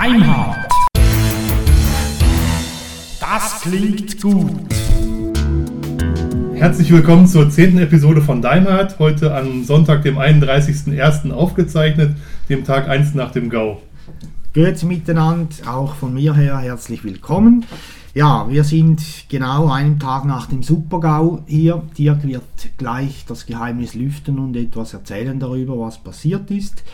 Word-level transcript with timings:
Deinhard. 0.00 0.68
Das 3.18 3.62
klingt 3.62 4.22
gut. 4.22 4.72
Herzlich 6.54 6.92
willkommen 6.92 7.26
zur 7.26 7.50
zehnten 7.50 7.78
Episode 7.78 8.22
von 8.22 8.40
Deinhard. 8.40 9.00
Heute 9.00 9.34
am 9.34 9.64
Sonntag, 9.64 10.04
dem 10.04 10.16
31.01. 10.16 11.32
aufgezeichnet, 11.32 12.14
dem 12.48 12.62
Tag 12.62 12.88
1 12.88 13.14
nach 13.14 13.32
dem 13.32 13.50
GAU. 13.50 13.78
Grüezi 14.54 14.86
miteinander, 14.86 15.48
auch 15.66 15.96
von 15.96 16.14
mir 16.14 16.32
her 16.32 16.58
herzlich 16.58 17.02
willkommen. 17.02 17.64
Ja, 18.14 18.48
wir 18.48 18.62
sind 18.62 19.02
genau 19.28 19.68
einen 19.68 19.98
Tag 19.98 20.26
nach 20.26 20.46
dem 20.46 20.62
Supergau 20.62 21.42
hier. 21.46 21.82
Dirk 21.98 22.24
wird 22.24 22.44
gleich 22.76 23.24
das 23.26 23.46
Geheimnis 23.46 23.94
lüften 23.94 24.38
und 24.38 24.54
etwas 24.54 24.94
erzählen 24.94 25.40
darüber, 25.40 25.76
was 25.80 25.98
passiert 25.98 26.52
ist. 26.52 26.84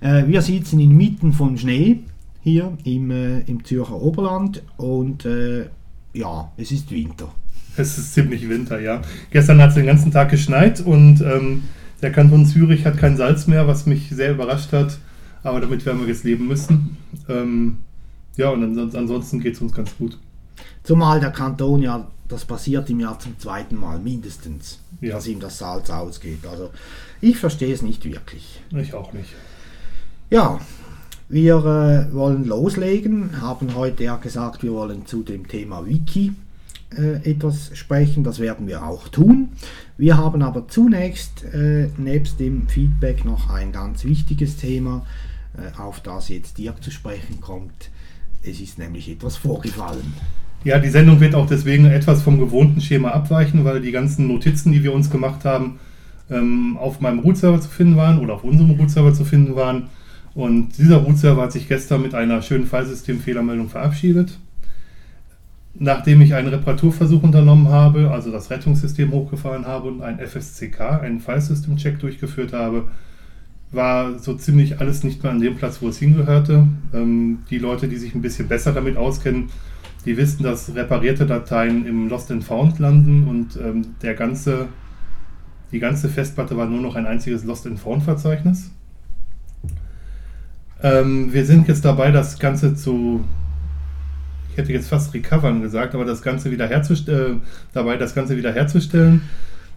Äh, 0.00 0.28
wir 0.28 0.40
sitzen 0.40 0.78
inmitten 0.78 1.32
von 1.32 1.58
Schnee 1.58 2.04
hier 2.44 2.76
im, 2.84 3.10
äh, 3.10 3.40
im 3.40 3.64
Zürcher 3.64 4.00
Oberland 4.00 4.62
und 4.76 5.24
äh, 5.24 5.66
ja, 6.12 6.52
es 6.56 6.70
ist 6.70 6.90
Winter. 6.90 7.28
Es 7.76 7.98
ist 7.98 8.14
ziemlich 8.14 8.48
Winter, 8.48 8.78
ja. 8.78 9.02
Gestern 9.30 9.60
hat 9.60 9.70
es 9.70 9.74
den 9.74 9.86
ganzen 9.86 10.12
Tag 10.12 10.30
geschneit 10.30 10.80
und 10.80 11.20
ähm, 11.22 11.64
der 12.02 12.12
Kanton 12.12 12.46
Zürich 12.46 12.84
hat 12.86 12.98
kein 12.98 13.16
Salz 13.16 13.46
mehr, 13.46 13.66
was 13.66 13.86
mich 13.86 14.10
sehr 14.10 14.32
überrascht 14.32 14.72
hat. 14.72 14.98
Aber 15.42 15.60
damit 15.60 15.84
werden 15.84 16.00
wir 16.00 16.06
jetzt 16.06 16.22
leben 16.22 16.46
müssen. 16.46 16.96
Ähm, 17.28 17.78
ja, 18.36 18.50
und 18.50 18.94
ansonsten 18.94 19.40
geht 19.40 19.54
es 19.54 19.60
uns 19.60 19.72
ganz 19.72 19.96
gut. 19.96 20.18
Zumal 20.82 21.18
der 21.18 21.30
Kanton 21.30 21.82
ja, 21.82 22.06
das 22.28 22.44
passiert 22.44 22.88
im 22.90 23.00
Jahr 23.00 23.18
zum 23.18 23.38
zweiten 23.38 23.76
Mal 23.76 23.98
mindestens, 23.98 24.80
ja. 25.00 25.14
dass 25.14 25.26
ihm 25.26 25.40
das 25.40 25.58
Salz 25.58 25.90
ausgeht. 25.90 26.46
Also 26.46 26.70
ich 27.20 27.38
verstehe 27.38 27.72
es 27.72 27.82
nicht 27.82 28.04
wirklich. 28.04 28.60
Ich 28.70 28.94
auch 28.94 29.12
nicht. 29.12 29.30
Ja, 30.30 30.60
wir 31.28 31.56
äh, 31.56 32.14
wollen 32.14 32.44
loslegen, 32.44 33.40
haben 33.40 33.74
heute 33.74 34.04
ja 34.04 34.16
gesagt, 34.16 34.62
wir 34.62 34.72
wollen 34.72 35.06
zu 35.06 35.22
dem 35.22 35.48
Thema 35.48 35.86
Wiki 35.86 36.32
äh, 36.96 37.30
etwas 37.30 37.70
sprechen, 37.74 38.24
das 38.24 38.38
werden 38.38 38.66
wir 38.66 38.84
auch 38.84 39.08
tun. 39.08 39.48
Wir 39.96 40.16
haben 40.16 40.42
aber 40.42 40.68
zunächst 40.68 41.44
äh, 41.44 41.88
nebst 41.96 42.40
dem 42.40 42.68
Feedback 42.68 43.24
noch 43.24 43.50
ein 43.50 43.72
ganz 43.72 44.04
wichtiges 44.04 44.56
Thema, 44.56 45.06
äh, 45.56 45.80
auf 45.80 46.00
das 46.00 46.28
jetzt 46.28 46.58
Dirk 46.58 46.82
zu 46.82 46.90
sprechen 46.90 47.40
kommt. 47.40 47.90
Es 48.42 48.60
ist 48.60 48.78
nämlich 48.78 49.10
etwas 49.10 49.36
vorgefallen. 49.36 50.12
Ja, 50.64 50.78
die 50.78 50.88
Sendung 50.88 51.20
wird 51.20 51.34
auch 51.34 51.46
deswegen 51.46 51.86
etwas 51.86 52.22
vom 52.22 52.38
gewohnten 52.38 52.80
Schema 52.80 53.10
abweichen, 53.10 53.64
weil 53.64 53.80
die 53.80 53.92
ganzen 53.92 54.28
Notizen, 54.28 54.72
die 54.72 54.82
wir 54.82 54.92
uns 54.92 55.10
gemacht 55.10 55.44
haben, 55.44 55.78
ähm, 56.30 56.76
auf 56.78 57.00
meinem 57.00 57.18
Root-Server 57.18 57.60
zu 57.60 57.68
finden 57.68 57.96
waren 57.96 58.18
oder 58.18 58.34
auf 58.34 58.44
unserem 58.44 58.70
Root-Server 58.72 59.12
zu 59.12 59.24
finden 59.24 59.56
waren. 59.56 59.88
Und 60.34 60.76
dieser 60.78 60.96
Root-Server 60.96 61.42
hat 61.42 61.52
sich 61.52 61.68
gestern 61.68 62.02
mit 62.02 62.14
einer 62.14 62.42
schönen 62.42 62.66
Fallsystem-Fehlermeldung 62.66 63.68
verabschiedet. 63.68 64.38
Nachdem 65.76 66.20
ich 66.22 66.34
einen 66.34 66.48
Reparaturversuch 66.48 67.22
unternommen 67.22 67.68
habe, 67.68 68.10
also 68.10 68.30
das 68.30 68.50
Rettungssystem 68.50 69.10
hochgefahren 69.12 69.66
habe 69.66 69.88
und 69.88 70.02
ein 70.02 70.18
FSCK, 70.18 70.80
einen 71.02 71.20
File-System-Check 71.20 71.98
durchgeführt 71.98 72.52
habe, 72.52 72.88
war 73.70 74.18
so 74.18 74.34
ziemlich 74.34 74.80
alles 74.80 75.02
nicht 75.02 75.22
mehr 75.22 75.32
an 75.32 75.40
dem 75.40 75.56
Platz, 75.56 75.82
wo 75.82 75.88
es 75.88 75.98
hingehörte. 75.98 76.66
Ähm, 76.92 77.38
die 77.50 77.58
Leute, 77.58 77.88
die 77.88 77.96
sich 77.96 78.14
ein 78.14 78.22
bisschen 78.22 78.48
besser 78.48 78.72
damit 78.72 78.96
auskennen, 78.96 79.50
die 80.04 80.16
wissen, 80.16 80.42
dass 80.42 80.74
reparierte 80.74 81.26
Dateien 81.26 81.86
im 81.86 82.08
Lost 82.08 82.30
and 82.30 82.44
Found 82.44 82.78
landen 82.78 83.26
und 83.26 83.56
ähm, 83.56 83.94
der 84.02 84.14
ganze, 84.14 84.68
die 85.72 85.78
ganze 85.78 86.08
Festplatte 86.08 86.56
war 86.56 86.66
nur 86.66 86.80
noch 86.80 86.94
ein 86.94 87.06
einziges 87.06 87.44
Lost 87.44 87.66
and 87.66 87.80
Found 87.80 88.02
Verzeichnis. 88.02 88.70
Ähm, 90.84 91.32
wir 91.32 91.44
sind 91.44 91.66
jetzt 91.66 91.84
dabei, 91.84 92.12
das 92.12 92.38
Ganze 92.38 92.76
zu, 92.76 93.24
ich 94.50 94.58
hätte 94.58 94.72
jetzt 94.72 94.88
fast 94.88 95.14
recovern 95.14 95.62
gesagt, 95.62 95.94
aber 95.94 96.04
das 96.04 96.22
Ganze 96.22 96.50
wieder 96.52 96.68
herzustellen, 96.68 97.38
äh, 97.38 97.40
dabei 97.72 97.96
das 97.96 98.14
Ganze 98.14 98.36
wieder 98.36 98.52
herzustellen. 98.52 99.22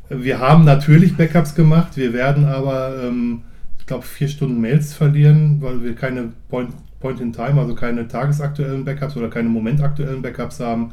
Wir 0.09 0.39
haben 0.39 0.65
natürlich 0.65 1.17
Backups 1.17 1.55
gemacht, 1.55 1.97
wir 1.97 2.13
werden 2.13 2.45
aber, 2.45 3.01
ähm, 3.03 3.41
ich 3.79 3.85
glaube, 3.85 4.03
vier 4.03 4.27
Stunden 4.27 4.61
Mails 4.61 4.93
verlieren, 4.93 5.57
weil 5.61 5.81
wir 5.81 5.95
keine 5.95 6.33
Point 6.49 6.73
Point 6.99 7.19
in 7.19 7.31
Time, 7.31 7.59
also 7.59 7.75
keine 7.75 8.07
tagesaktuellen 8.07 8.85
Backups 8.85 9.15
oder 9.17 9.29
keine 9.29 9.49
momentaktuellen 9.49 10.21
Backups 10.21 10.59
haben. 10.59 10.91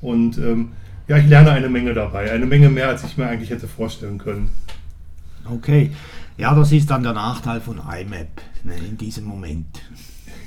Und 0.00 0.36
ähm, 0.38 0.72
ja, 1.06 1.16
ich 1.16 1.28
lerne 1.28 1.52
eine 1.52 1.68
Menge 1.68 1.94
dabei. 1.94 2.30
Eine 2.30 2.46
Menge 2.46 2.68
mehr, 2.70 2.88
als 2.88 3.04
ich 3.04 3.16
mir 3.16 3.26
eigentlich 3.26 3.50
hätte 3.50 3.68
vorstellen 3.68 4.18
können. 4.18 4.50
Okay. 5.50 5.90
Ja, 6.36 6.54
das 6.54 6.72
ist 6.72 6.90
dann 6.90 7.02
der 7.02 7.12
Nachteil 7.12 7.60
von 7.60 7.78
IMAP 7.78 8.40
ne, 8.64 8.74
in 8.88 8.96
diesem 8.96 9.24
Moment. 9.24 9.82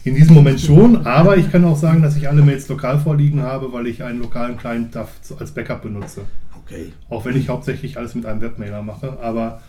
In 0.04 0.16
diesem 0.16 0.36
Moment 0.36 0.60
schon, 0.60 1.06
aber 1.06 1.38
ich 1.38 1.52
kann 1.52 1.66
auch 1.66 1.78
sagen, 1.78 2.02
dass 2.02 2.16
ich 2.16 2.30
alle 2.30 2.42
Mails 2.42 2.68
lokal 2.70 3.00
vorliegen 3.00 3.42
habe, 3.42 3.74
weil 3.74 3.88
ich 3.88 4.04
einen 4.04 4.22
lokalen 4.22 4.58
Client 4.58 4.96
als 4.96 5.52
Backup 5.52 5.82
benutze. 5.82 6.22
Okay. 6.64 6.94
Auch 7.10 7.26
wenn 7.26 7.36
ich 7.36 7.50
hauptsächlich 7.50 7.98
alles 7.98 8.16
mit 8.16 8.26
einem 8.26 8.42
Webmailer 8.42 8.82
mache, 8.82 9.18
aber 9.22 9.62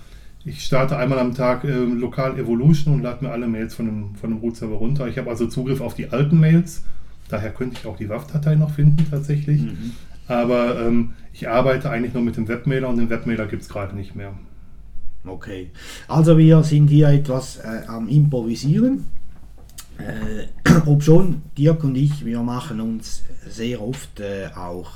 ich 0.44 0.64
starte 0.64 0.96
einmal 0.96 1.18
am 1.18 1.34
Tag 1.34 1.64
äh, 1.64 1.70
lokal 1.70 2.38
Evolution 2.38 2.94
und 2.94 3.02
lade 3.02 3.24
mir 3.24 3.30
alle 3.30 3.46
Mails 3.48 3.74
von 3.74 3.86
dem, 3.86 4.14
von 4.14 4.30
dem 4.30 4.38
Root-Server 4.38 4.76
runter. 4.76 5.08
Ich 5.08 5.18
habe 5.18 5.28
also 5.28 5.46
Zugriff 5.46 5.80
auf 5.80 5.94
die 5.94 6.10
alten 6.10 6.38
Mails. 6.40 6.84
Daher 7.28 7.50
könnte 7.50 7.76
ich 7.78 7.86
auch 7.86 7.96
die 7.96 8.08
WAF-Datei 8.08 8.54
noch 8.54 8.70
finden 8.70 9.06
tatsächlich. 9.10 9.62
Mhm. 9.62 9.92
Aber 10.26 10.80
ähm, 10.80 11.14
ich 11.32 11.48
arbeite 11.48 11.90
eigentlich 11.90 12.14
nur 12.14 12.22
mit 12.22 12.36
dem 12.36 12.48
Webmailer 12.48 12.88
und 12.88 12.96
den 12.96 13.10
Webmailer 13.10 13.46
gibt 13.46 13.62
es 13.62 13.68
gerade 13.68 13.94
nicht 13.94 14.14
mehr. 14.14 14.32
Okay, 15.28 15.70
also 16.08 16.38
wir 16.38 16.62
sind 16.62 16.88
hier 16.88 17.08
etwas 17.08 17.58
äh, 17.58 17.82
am 17.86 18.08
Improvisieren. 18.08 19.06
Äh, 19.98 20.46
ob 20.86 21.02
schon 21.02 21.42
Dirk 21.56 21.84
und 21.84 21.96
ich, 21.96 22.24
wir 22.24 22.42
machen 22.42 22.80
uns 22.80 23.24
sehr 23.46 23.82
oft 23.82 24.20
äh, 24.20 24.48
auch 24.56 24.90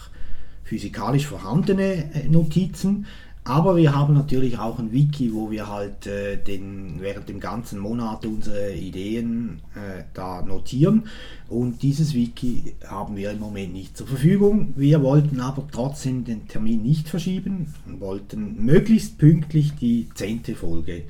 physikalisch 0.65 1.27
vorhandene 1.27 2.15
äh, 2.15 2.29
Notizen. 2.29 3.07
Aber 3.45 3.77
wir 3.77 3.93
haben 3.95 4.15
natürlich 4.15 4.59
auch 4.59 4.79
ein 4.79 4.93
Wiki, 4.93 5.35
wo 5.35 5.51
wir 5.51 5.69
halt 5.69 6.07
äh, 6.07 6.37
den, 6.37 7.01
während 7.01 7.29
dem 7.29 7.41
ganzen 7.41 7.81
Monat 7.81 8.25
unsere 8.25 8.73
Ideen 8.73 9.61
äh, 9.75 10.05
da 10.15 10.43
notieren. 10.43 11.09
Und 11.49 11.83
dieses 11.83 12.15
Wiki 12.15 12.75
haben 12.87 13.17
wir 13.17 13.33
im 13.33 13.41
Moment 13.41 13.73
nicht 13.73 13.97
zur 13.97 14.07
Verfügung. 14.07 14.75
Wir 14.77 15.03
wollten 15.03 15.41
aber 15.41 15.67
trotzdem 15.73 16.25
den 16.25 16.47
Termin 16.47 16.83
nicht 16.83 17.09
verschieben 17.09 17.75
und 17.87 18.01
wollten 18.01 18.65
möglichst 18.65 19.19
pünktlich 19.19 19.75
die 19.75 20.09
zehnte 20.15 20.55
Folge 20.55 21.03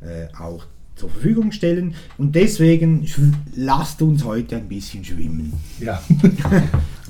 äh, 0.00 0.28
auch 0.38 0.64
zur 0.96 1.10
Verfügung 1.10 1.52
stellen. 1.52 1.94
Und 2.18 2.34
deswegen 2.34 3.06
lasst 3.54 4.02
uns 4.02 4.24
heute 4.24 4.56
ein 4.56 4.68
bisschen 4.68 5.04
schwimmen. 5.04 5.52
Ja. 5.80 6.00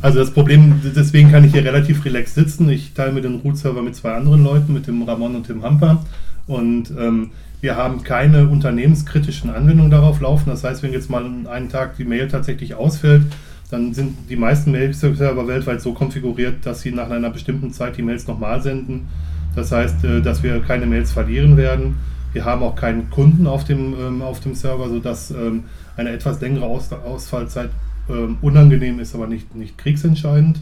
Also 0.02 0.18
das 0.18 0.30
Problem, 0.30 0.78
deswegen 0.94 1.30
kann 1.30 1.42
ich 1.44 1.52
hier 1.52 1.64
relativ 1.64 2.04
relaxed 2.04 2.34
sitzen. 2.34 2.68
Ich 2.68 2.92
teile 2.92 3.12
mir 3.12 3.22
den 3.22 3.36
Root-Server 3.36 3.80
mit 3.80 3.96
zwei 3.96 4.12
anderen 4.12 4.44
Leuten, 4.44 4.74
mit 4.74 4.86
dem 4.86 5.02
Ramon 5.02 5.34
und 5.34 5.48
dem 5.48 5.62
Hamper. 5.62 6.04
Und 6.46 6.92
ähm, 6.98 7.30
wir 7.62 7.76
haben 7.76 8.02
keine 8.02 8.46
unternehmenskritischen 8.46 9.48
Anwendungen 9.48 9.90
darauf 9.90 10.20
laufen. 10.20 10.50
Das 10.50 10.64
heißt, 10.64 10.82
wenn 10.82 10.92
jetzt 10.92 11.08
mal 11.08 11.24
einen 11.24 11.70
Tag 11.70 11.96
die 11.96 12.04
Mail 12.04 12.28
tatsächlich 12.28 12.74
ausfällt, 12.74 13.22
dann 13.70 13.94
sind 13.94 14.16
die 14.28 14.36
meisten 14.36 14.70
Mail-Server 14.70 15.48
weltweit 15.48 15.80
so 15.80 15.94
konfiguriert, 15.94 16.64
dass 16.64 16.82
sie 16.82 16.92
nach 16.92 17.10
einer 17.10 17.30
bestimmten 17.30 17.72
Zeit 17.72 17.96
die 17.96 18.02
Mails 18.02 18.26
nochmal 18.26 18.62
senden. 18.62 19.08
Das 19.56 19.72
heißt, 19.72 20.04
äh, 20.04 20.20
dass 20.20 20.42
wir 20.42 20.60
keine 20.60 20.86
Mails 20.86 21.10
verlieren 21.10 21.56
werden. 21.56 21.96
Wir 22.36 22.44
haben 22.44 22.62
auch 22.62 22.76
keinen 22.76 23.08
Kunden 23.08 23.46
auf 23.46 23.64
dem, 23.64 23.94
ähm, 23.98 24.20
auf 24.20 24.40
dem 24.40 24.54
Server, 24.54 24.90
sodass 24.90 25.30
ähm, 25.30 25.64
eine 25.96 26.10
etwas 26.10 26.38
längere 26.42 26.66
Aus 26.66 26.92
Ausfallzeit 26.92 27.70
ähm, 28.10 28.36
unangenehm 28.42 29.00
ist, 29.00 29.14
aber 29.14 29.26
nicht, 29.26 29.54
nicht 29.54 29.78
kriegsentscheidend. 29.78 30.60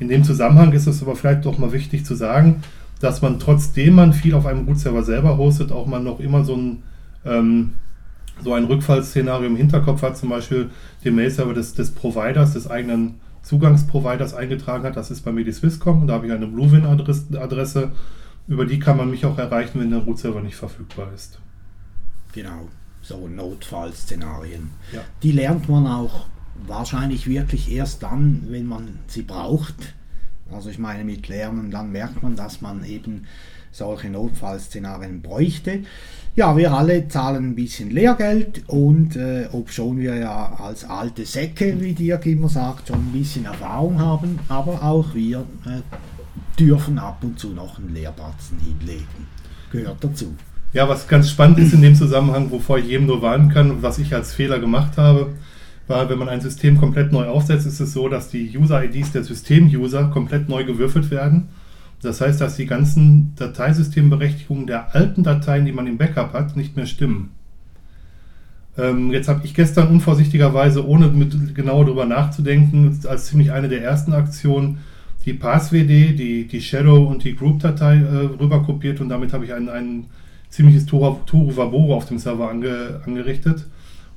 In 0.00 0.08
dem 0.08 0.24
Zusammenhang 0.24 0.72
ist 0.72 0.88
es 0.88 1.02
aber 1.02 1.14
vielleicht 1.14 1.44
doch 1.44 1.56
mal 1.56 1.70
wichtig 1.70 2.04
zu 2.04 2.16
sagen, 2.16 2.64
dass 2.98 3.22
man 3.22 3.38
trotzdem 3.38 3.94
man 3.94 4.12
viel 4.12 4.34
auf 4.34 4.44
einem 4.44 4.66
Root-Server 4.66 5.04
selber 5.04 5.38
hostet, 5.38 5.70
auch 5.70 5.86
man 5.86 6.02
noch 6.02 6.18
immer 6.18 6.44
so 6.44 6.56
ein, 6.56 6.82
ähm, 7.24 7.74
so 8.42 8.52
ein 8.52 8.64
Rückfallszenario 8.64 9.46
im 9.46 9.54
Hinterkopf 9.54 10.02
hat, 10.02 10.16
zum 10.16 10.30
Beispiel 10.30 10.70
den 11.04 11.14
Mail-Server 11.14 11.54
des, 11.54 11.74
des 11.74 11.92
Providers, 11.92 12.54
des 12.54 12.68
eigenen 12.68 13.20
Zugangsproviders 13.44 14.34
eingetragen 14.34 14.82
hat. 14.82 14.96
Das 14.96 15.12
ist 15.12 15.24
bei 15.24 15.30
mir 15.30 15.44
die 15.44 15.52
Swisscom. 15.52 16.08
Da 16.08 16.14
habe 16.14 16.26
ich 16.26 16.32
eine 16.32 16.48
Bluewin-Adresse 16.48 17.92
über 18.46 18.66
die 18.66 18.78
kann 18.78 18.96
man 18.96 19.10
mich 19.10 19.24
auch 19.24 19.38
erreichen, 19.38 19.80
wenn 19.80 19.90
der 19.90 20.00
Root-Server 20.00 20.40
nicht 20.40 20.56
verfügbar 20.56 21.12
ist. 21.14 21.38
Genau, 22.32 22.68
so 23.00 23.28
Notfallszenarien. 23.28 24.70
Ja. 24.92 25.00
Die 25.22 25.32
lernt 25.32 25.68
man 25.68 25.86
auch 25.86 26.26
wahrscheinlich 26.66 27.26
wirklich 27.26 27.70
erst 27.70 28.02
dann, 28.02 28.46
wenn 28.48 28.66
man 28.66 28.98
sie 29.06 29.22
braucht. 29.22 29.94
Also 30.52 30.70
ich 30.70 30.78
meine 30.78 31.04
mit 31.04 31.28
Lernen, 31.28 31.70
dann 31.70 31.90
merkt 31.90 32.22
man, 32.22 32.36
dass 32.36 32.60
man 32.60 32.84
eben 32.84 33.26
solche 33.72 34.08
Notfallszenarien 34.08 35.20
bräuchte. 35.20 35.80
Ja, 36.36 36.56
wir 36.56 36.72
alle 36.72 37.08
zahlen 37.08 37.50
ein 37.50 37.54
bisschen 37.54 37.90
Lehrgeld 37.90 38.68
und 38.68 39.16
äh, 39.16 39.48
ob 39.52 39.70
schon 39.70 39.98
wir 39.98 40.16
ja 40.16 40.54
als 40.54 40.84
alte 40.84 41.24
Säcke, 41.24 41.80
wie 41.80 41.92
Dirk 41.92 42.26
immer 42.26 42.48
sagt, 42.48 42.88
schon 42.88 42.98
ein 42.98 43.12
bisschen 43.12 43.44
Erfahrung 43.44 44.00
haben, 44.00 44.38
aber 44.48 44.82
auch 44.82 45.14
wir 45.14 45.44
äh, 45.66 45.80
dürfen 46.58 46.98
ab 46.98 47.18
und 47.22 47.38
zu 47.38 47.48
noch 47.50 47.78
einen 47.78 47.94
Leerbatzen 47.94 48.58
hinlegen. 48.58 49.26
Gehört 49.70 50.02
dazu. 50.02 50.34
Ja, 50.72 50.88
was 50.88 51.06
ganz 51.06 51.30
spannend 51.30 51.58
ist 51.58 51.72
in 51.72 51.82
dem 51.82 51.94
Zusammenhang, 51.94 52.50
wovor 52.50 52.78
ich 52.78 52.86
jedem 52.86 53.06
nur 53.06 53.22
warnen 53.22 53.48
kann, 53.48 53.82
was 53.82 53.98
ich 53.98 54.12
als 54.14 54.34
Fehler 54.34 54.58
gemacht 54.58 54.98
habe. 54.98 55.32
weil 55.86 56.08
wenn 56.08 56.18
man 56.18 56.30
ein 56.30 56.40
System 56.40 56.78
komplett 56.78 57.12
neu 57.12 57.26
aufsetzt, 57.26 57.66
ist 57.66 57.78
es 57.78 57.92
so, 57.92 58.08
dass 58.08 58.30
die 58.30 58.56
User-IDs 58.56 59.12
der 59.12 59.22
System-User 59.22 60.04
komplett 60.04 60.48
neu 60.48 60.64
gewürfelt 60.64 61.10
werden. 61.10 61.48
Das 62.00 62.20
heißt, 62.20 62.40
dass 62.40 62.56
die 62.56 62.66
ganzen 62.66 63.34
Dateisystemberechtigungen 63.36 64.66
der 64.66 64.94
alten 64.94 65.22
Dateien, 65.22 65.66
die 65.66 65.72
man 65.72 65.86
im 65.86 65.98
Backup 65.98 66.32
hat, 66.32 66.56
nicht 66.56 66.74
mehr 66.76 66.86
stimmen. 66.86 67.30
Ähm, 68.76 69.12
jetzt 69.12 69.28
habe 69.28 69.44
ich 69.44 69.54
gestern 69.54 69.88
unvorsichtigerweise, 69.88 70.86
ohne 70.86 71.08
mit 71.08 71.54
genau 71.54 71.84
darüber 71.84 72.06
nachzudenken, 72.06 72.98
als 73.06 73.26
ziemlich 73.26 73.52
eine 73.52 73.68
der 73.68 73.82
ersten 73.82 74.12
Aktionen 74.12 74.78
die 75.24 75.32
PassWD, 75.32 76.18
die, 76.18 76.46
die 76.46 76.60
Shadow 76.60 77.04
und 77.04 77.24
die 77.24 77.34
Group-Datei 77.34 77.96
äh, 77.96 78.16
rüberkopiert 78.40 79.00
und 79.00 79.08
damit 79.08 79.32
habe 79.32 79.44
ich 79.44 79.54
ein, 79.54 79.68
ein 79.68 80.06
ziemliches 80.50 80.86
Toru 80.86 81.16
Vaboro 81.56 81.96
auf 81.96 82.06
dem 82.06 82.18
Server 82.18 82.50
ange, 82.50 83.00
angerichtet. 83.04 83.66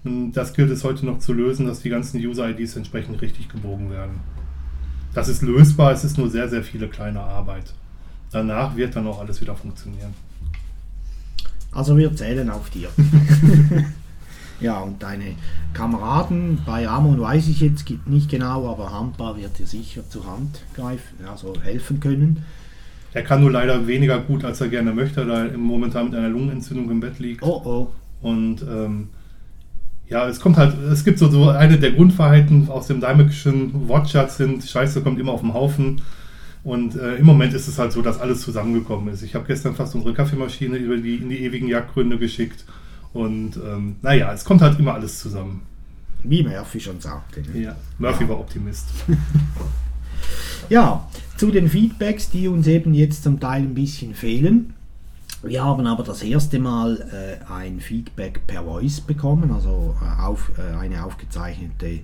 Und 0.04 0.34
das 0.34 0.54
gilt 0.54 0.70
es 0.70 0.84
heute 0.84 1.06
noch 1.06 1.20
zu 1.20 1.34
lösen, 1.34 1.66
dass 1.66 1.82
die 1.82 1.90
ganzen 1.90 2.20
User-IDs 2.20 2.76
entsprechend 2.76 3.22
richtig 3.22 3.50
gebogen 3.50 3.90
werden. 3.90 4.20
Das 5.14 5.28
ist 5.28 5.42
lösbar, 5.42 5.92
es 5.94 6.04
ist 6.04 6.18
nur 6.18 6.30
sehr, 6.30 6.48
sehr 6.50 6.64
viele 6.64 6.88
kleine 6.88 7.22
Arbeit. 7.22 7.74
Danach 8.32 8.76
wird 8.76 8.96
dann 8.96 9.08
auch 9.08 9.20
alles 9.20 9.42
wieder 9.42 9.56
funktionieren. 9.56 10.14
Also 11.72 11.98
wir 11.98 12.16
zählen 12.16 12.50
auf 12.50 12.70
dir. 12.70 12.90
ja, 14.60 14.80
und 14.80 15.04
deine 15.04 15.36
Kameraden 15.74 16.60
bei 16.66 16.88
Amon 16.88 17.20
weiß 17.22 17.48
ich 17.48 17.62
jetzt 17.62 17.86
nicht 18.06 18.30
genau, 18.30 18.70
aber 18.70 18.92
Hampa 18.92 19.38
wird 19.38 19.60
dir 19.60 19.68
sicher 19.68 20.02
zur 20.10 20.26
Hand 20.26 20.62
greifen, 20.76 21.26
also 21.30 21.54
helfen 21.62 22.00
können. 22.00 22.44
Er 23.14 23.24
kann 23.24 23.42
nur 23.42 23.52
leider 23.52 23.88
weniger 23.88 24.20
gut, 24.20 24.44
als 24.44 24.62
er 24.62 24.68
gerne 24.68 24.94
möchte, 24.94 25.26
da 25.26 25.46
er 25.46 25.58
momentan 25.58 26.06
mit 26.06 26.16
einer 26.16 26.30
Lungenentzündung 26.30 26.90
im 26.92 27.00
Bett 27.00 27.20
liegt. 27.20 27.44
Oh 27.44 27.62
oh. 27.64 27.88
Und 28.22 28.62
ähm, 28.64 29.10
ja, 30.10 30.28
es 30.28 30.40
kommt 30.40 30.58
halt, 30.58 30.78
es 30.92 31.04
gibt 31.04 31.20
so, 31.20 31.30
so 31.30 31.50
eine 31.50 31.78
der 31.78 31.92
Grundwahrheiten 31.92 32.70
aus 32.70 32.88
dem 32.88 33.02
Daimekischen 33.02 33.88
Wortschatz 33.88 34.38
sind, 34.38 34.64
Scheiße 34.64 35.02
kommt 35.02 35.20
immer 35.20 35.34
auf 35.34 35.42
den 35.42 35.54
Haufen. 35.54 36.02
Und 36.64 36.96
äh, 36.96 37.16
im 37.16 37.26
Moment 37.26 37.54
ist 37.54 37.68
es 37.68 37.80
halt 37.80 37.92
so, 37.92 38.02
dass 38.02 38.20
alles 38.20 38.42
zusammengekommen 38.42 39.14
ist. 39.14 39.22
Ich 39.22 39.36
habe 39.36 39.46
gestern 39.48 39.76
fast 39.76 39.96
unsere 39.96 40.14
Kaffeemaschine 40.14 40.78
über 40.78 40.98
die, 40.98 41.16
in 41.16 41.30
die 41.30 41.44
ewigen 41.44 41.68
Jagdgründe 41.68 42.18
geschickt. 42.18 42.66
Und 43.18 43.58
ähm, 43.58 43.96
naja, 44.04 44.32
es 44.32 44.46
kommt 44.46 44.62
halt 44.62 44.78
immer 44.78 44.94
alles 44.94 45.18
zusammen. 45.18 45.64
Wie 46.24 46.44
Murphy 46.44 46.80
schon 46.80 47.02
sagte. 47.02 47.42
Ne? 47.42 47.64
Ja, 47.64 47.76
Murphy 47.98 48.24
ja. 48.24 48.30
war 48.30 48.40
Optimist. 48.40 48.86
ja, 50.70 51.08
zu 51.36 51.50
den 51.50 51.68
Feedbacks, 51.68 52.30
die 52.30 52.48
uns 52.48 52.68
eben 52.68 52.94
jetzt 52.94 53.24
zum 53.24 53.40
Teil 53.40 53.64
ein 53.64 53.74
bisschen 53.74 54.14
fehlen. 54.14 54.76
Wir 55.42 55.64
haben 55.64 55.88
aber 55.88 56.04
das 56.04 56.22
erste 56.22 56.60
Mal 56.60 57.02
äh, 57.12 57.52
ein 57.52 57.80
Feedback 57.80 58.46
per 58.46 58.64
Voice 58.64 59.02
bekommen, 59.02 59.52
also 59.52 59.96
äh, 60.02 60.22
auf, 60.22 60.52
äh, 60.58 60.78
eine 60.78 61.04
aufgezeichnete 61.04 62.02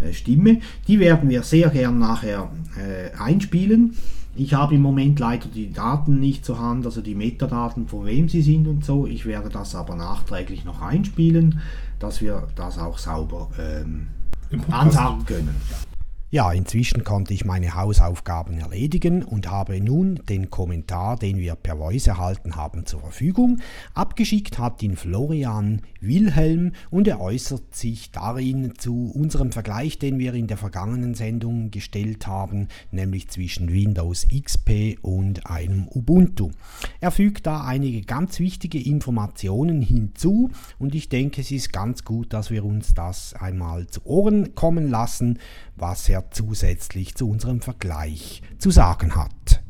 äh, 0.00 0.12
Stimme. 0.12 0.60
Die 0.86 1.00
werden 1.00 1.28
wir 1.28 1.42
sehr 1.42 1.70
gern 1.70 1.98
nachher 1.98 2.50
äh, 2.76 3.16
einspielen. 3.18 3.96
Ich 4.34 4.54
habe 4.54 4.74
im 4.74 4.80
Moment 4.80 5.18
leider 5.18 5.48
die 5.48 5.72
Daten 5.72 6.18
nicht 6.18 6.44
zur 6.44 6.58
Hand, 6.58 6.86
also 6.86 7.02
die 7.02 7.14
Metadaten, 7.14 7.86
von 7.86 8.06
wem 8.06 8.28
sie 8.28 8.40
sind 8.40 8.66
und 8.66 8.84
so. 8.84 9.06
Ich 9.06 9.26
werde 9.26 9.50
das 9.50 9.74
aber 9.74 9.94
nachträglich 9.94 10.64
noch 10.64 10.80
einspielen, 10.80 11.60
dass 11.98 12.22
wir 12.22 12.48
das 12.54 12.78
auch 12.78 12.96
sauber 12.96 13.50
ähm, 13.58 14.08
ansagen 14.70 15.26
können. 15.26 15.54
Ja, 15.70 15.91
inzwischen 16.50 17.04
konnte 17.04 17.34
ich 17.34 17.44
meine 17.44 17.74
Hausaufgaben 17.74 18.58
erledigen 18.58 19.22
und 19.22 19.50
habe 19.50 19.78
nun 19.82 20.18
den 20.30 20.48
Kommentar, 20.48 21.16
den 21.18 21.36
wir 21.36 21.56
per 21.56 21.76
Voice 21.76 22.06
erhalten 22.06 22.56
haben, 22.56 22.86
zur 22.86 23.00
Verfügung. 23.00 23.60
Abgeschickt 23.92 24.58
hat 24.58 24.82
ihn 24.82 24.96
Florian 24.96 25.82
Wilhelm 26.00 26.72
und 26.88 27.06
er 27.06 27.20
äußert 27.20 27.74
sich 27.74 28.12
darin 28.12 28.72
zu 28.78 29.12
unserem 29.14 29.52
Vergleich, 29.52 29.98
den 29.98 30.18
wir 30.18 30.32
in 30.32 30.46
der 30.46 30.56
vergangenen 30.56 31.14
Sendung 31.14 31.70
gestellt 31.70 32.26
haben, 32.26 32.68
nämlich 32.90 33.28
zwischen 33.28 33.70
Windows 33.70 34.26
XP 34.28 34.96
und 35.02 35.46
einem 35.50 35.86
Ubuntu. 35.86 36.50
Er 37.00 37.10
fügt 37.10 37.46
da 37.46 37.66
einige 37.66 38.00
ganz 38.00 38.40
wichtige 38.40 38.82
Informationen 38.82 39.82
hinzu 39.82 40.50
und 40.78 40.94
ich 40.94 41.10
denke, 41.10 41.42
es 41.42 41.50
ist 41.50 41.74
ganz 41.74 42.04
gut, 42.04 42.32
dass 42.32 42.50
wir 42.50 42.64
uns 42.64 42.94
das 42.94 43.34
einmal 43.34 43.86
zu 43.88 44.06
Ohren 44.06 44.54
kommen 44.54 44.88
lassen, 44.88 45.38
was 45.76 46.08
er 46.08 46.21
zusätzlich 46.30 47.14
zu 47.14 47.28
unserem 47.28 47.60
Vergleich 47.60 48.42
zu 48.58 48.70
sagen 48.70 49.14
hat. 49.16 49.62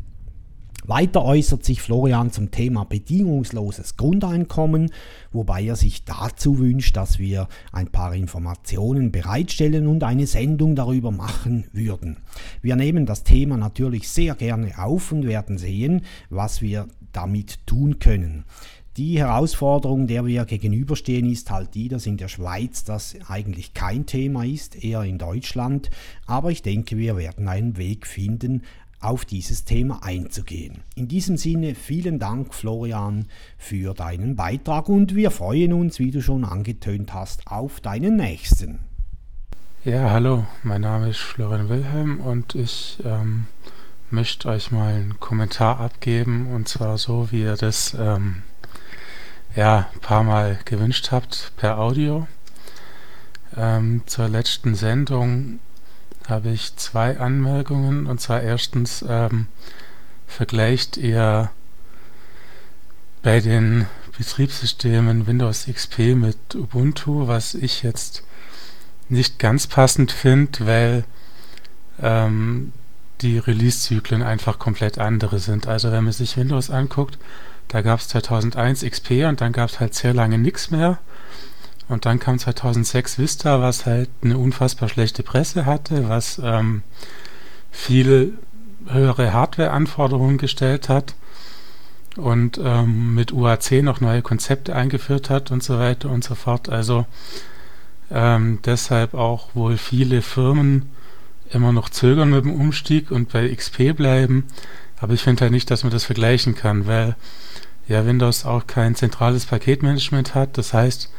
Weiter 0.84 1.24
äußert 1.24 1.64
sich 1.64 1.80
Florian 1.80 2.32
zum 2.32 2.50
Thema 2.50 2.84
bedingungsloses 2.84 3.96
Grundeinkommen, 3.96 4.90
wobei 5.30 5.62
er 5.62 5.76
sich 5.76 6.04
dazu 6.04 6.58
wünscht, 6.58 6.96
dass 6.96 7.20
wir 7.20 7.46
ein 7.70 7.86
paar 7.86 8.16
Informationen 8.16 9.12
bereitstellen 9.12 9.86
und 9.86 10.02
eine 10.02 10.26
Sendung 10.26 10.74
darüber 10.74 11.12
machen 11.12 11.66
würden. 11.72 12.16
Wir 12.62 12.74
nehmen 12.74 13.06
das 13.06 13.22
Thema 13.22 13.56
natürlich 13.56 14.08
sehr 14.08 14.34
gerne 14.34 14.76
auf 14.76 15.12
und 15.12 15.24
werden 15.24 15.56
sehen, 15.56 16.02
was 16.30 16.62
wir 16.62 16.88
damit 17.12 17.64
tun 17.64 18.00
können. 18.00 18.44
Die 18.98 19.18
Herausforderung, 19.18 20.06
der 20.06 20.26
wir 20.26 20.44
gegenüberstehen, 20.44 21.30
ist 21.30 21.50
halt 21.50 21.74
die, 21.74 21.88
dass 21.88 22.04
in 22.04 22.18
der 22.18 22.28
Schweiz 22.28 22.84
das 22.84 23.16
eigentlich 23.26 23.72
kein 23.72 24.04
Thema 24.04 24.44
ist, 24.44 24.84
eher 24.84 25.02
in 25.02 25.16
Deutschland. 25.16 25.88
Aber 26.26 26.50
ich 26.50 26.60
denke, 26.60 26.98
wir 26.98 27.16
werden 27.16 27.48
einen 27.48 27.78
Weg 27.78 28.06
finden, 28.06 28.62
auf 29.00 29.24
dieses 29.24 29.64
Thema 29.64 30.02
einzugehen. 30.02 30.82
In 30.94 31.08
diesem 31.08 31.38
Sinne 31.38 31.74
vielen 31.74 32.18
Dank, 32.18 32.52
Florian, 32.52 33.26
für 33.56 33.94
deinen 33.94 34.36
Beitrag 34.36 34.90
und 34.90 35.14
wir 35.14 35.30
freuen 35.30 35.72
uns, 35.72 35.98
wie 35.98 36.10
du 36.10 36.20
schon 36.20 36.44
angetönt 36.44 37.14
hast, 37.14 37.46
auf 37.46 37.80
deinen 37.80 38.16
nächsten. 38.16 38.80
Ja, 39.84 40.10
hallo, 40.10 40.46
mein 40.62 40.82
Name 40.82 41.08
ist 41.08 41.18
Florian 41.18 41.70
Wilhelm 41.70 42.20
und 42.20 42.54
ich 42.54 42.98
ähm, 43.04 43.46
möchte 44.10 44.50
euch 44.50 44.70
mal 44.70 44.94
einen 44.94 45.18
Kommentar 45.18 45.80
abgeben 45.80 46.46
und 46.52 46.68
zwar 46.68 46.98
so, 46.98 47.32
wie 47.32 47.40
ihr 47.40 47.56
das 47.56 47.96
ähm, 47.98 48.42
ja, 49.54 49.90
ein 49.92 50.00
paar 50.00 50.22
Mal 50.22 50.58
gewünscht 50.64 51.10
habt 51.10 51.52
per 51.56 51.78
Audio. 51.78 52.26
Ähm, 53.56 54.02
zur 54.06 54.28
letzten 54.28 54.74
Sendung 54.74 55.58
habe 56.28 56.50
ich 56.50 56.76
zwei 56.76 57.18
Anmerkungen. 57.18 58.06
Und 58.06 58.20
zwar 58.20 58.42
erstens 58.42 59.04
ähm, 59.06 59.46
vergleicht 60.26 60.96
ihr 60.96 61.50
bei 63.22 63.40
den 63.40 63.86
Betriebssystemen 64.16 65.26
Windows 65.26 65.66
XP 65.70 66.14
mit 66.14 66.54
Ubuntu, 66.54 67.28
was 67.28 67.54
ich 67.54 67.82
jetzt 67.82 68.24
nicht 69.08 69.38
ganz 69.38 69.66
passend 69.66 70.12
finde, 70.12 70.66
weil 70.66 71.04
ähm, 72.00 72.72
die 73.20 73.38
Release-Zyklen 73.38 74.22
einfach 74.22 74.58
komplett 74.58 74.98
andere 74.98 75.38
sind. 75.38 75.66
Also 75.66 75.92
wenn 75.92 76.04
man 76.04 76.12
sich 76.12 76.36
Windows 76.36 76.70
anguckt, 76.70 77.18
da 77.68 77.80
gab 77.80 78.00
es 78.00 78.08
2001 78.08 78.82
XP 78.84 79.24
und 79.28 79.40
dann 79.40 79.52
gab 79.52 79.70
es 79.70 79.80
halt 79.80 79.94
sehr 79.94 80.14
lange 80.14 80.38
nichts 80.38 80.70
mehr. 80.70 80.98
Und 81.88 82.06
dann 82.06 82.18
kam 82.18 82.38
2006 82.38 83.18
Vista, 83.18 83.60
was 83.60 83.86
halt 83.86 84.08
eine 84.22 84.38
unfassbar 84.38 84.88
schlechte 84.88 85.22
Presse 85.22 85.66
hatte, 85.66 86.08
was 86.08 86.40
ähm, 86.42 86.82
viel 87.70 88.38
höhere 88.88 89.32
Hardware-Anforderungen 89.32 90.38
gestellt 90.38 90.88
hat 90.88 91.14
und 92.16 92.58
ähm, 92.62 93.14
mit 93.14 93.32
UAC 93.32 93.82
noch 93.82 94.00
neue 94.00 94.22
Konzepte 94.22 94.74
eingeführt 94.74 95.30
hat 95.30 95.50
und 95.50 95.62
so 95.62 95.78
weiter 95.78 96.10
und 96.10 96.24
so 96.24 96.34
fort. 96.34 96.68
Also 96.68 97.06
ähm, 98.10 98.58
deshalb 98.64 99.14
auch 99.14 99.54
wohl 99.54 99.76
viele 99.76 100.22
Firmen 100.22 100.90
immer 101.50 101.72
noch 101.72 101.88
zögern 101.88 102.30
mit 102.30 102.44
dem 102.44 102.54
Umstieg 102.54 103.10
und 103.10 103.30
bei 103.30 103.54
XP 103.54 103.94
bleiben. 103.96 104.46
Aber 105.00 105.14
ich 105.14 105.22
finde 105.22 105.42
halt 105.42 105.52
nicht, 105.52 105.70
dass 105.70 105.84
man 105.84 105.92
das 105.92 106.04
vergleichen 106.04 106.54
kann, 106.54 106.86
weil 106.86 107.16
ja 107.88 108.06
Windows 108.06 108.44
auch 108.44 108.66
kein 108.66 108.94
zentrales 108.94 109.46
Paketmanagement 109.46 110.34
hat. 110.34 110.58
Das 110.58 110.72
heißt, 110.72 111.10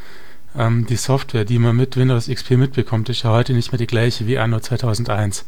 ähm, 0.58 0.86
die 0.86 0.96
Software, 0.96 1.46
die 1.46 1.60
man 1.60 1.76
mit 1.76 1.98
Windows 1.98 2.28
XP 2.28 2.52
mitbekommt, 2.52 3.10
ist 3.10 3.24
ja 3.24 3.32
heute 3.32 3.54
nicht 3.54 3.72
mehr 3.72 3.80
die 3.80 3.88
gleiche 3.88 4.28
wie 4.28 4.38
anno 4.38 4.60
2001. 4.60 5.46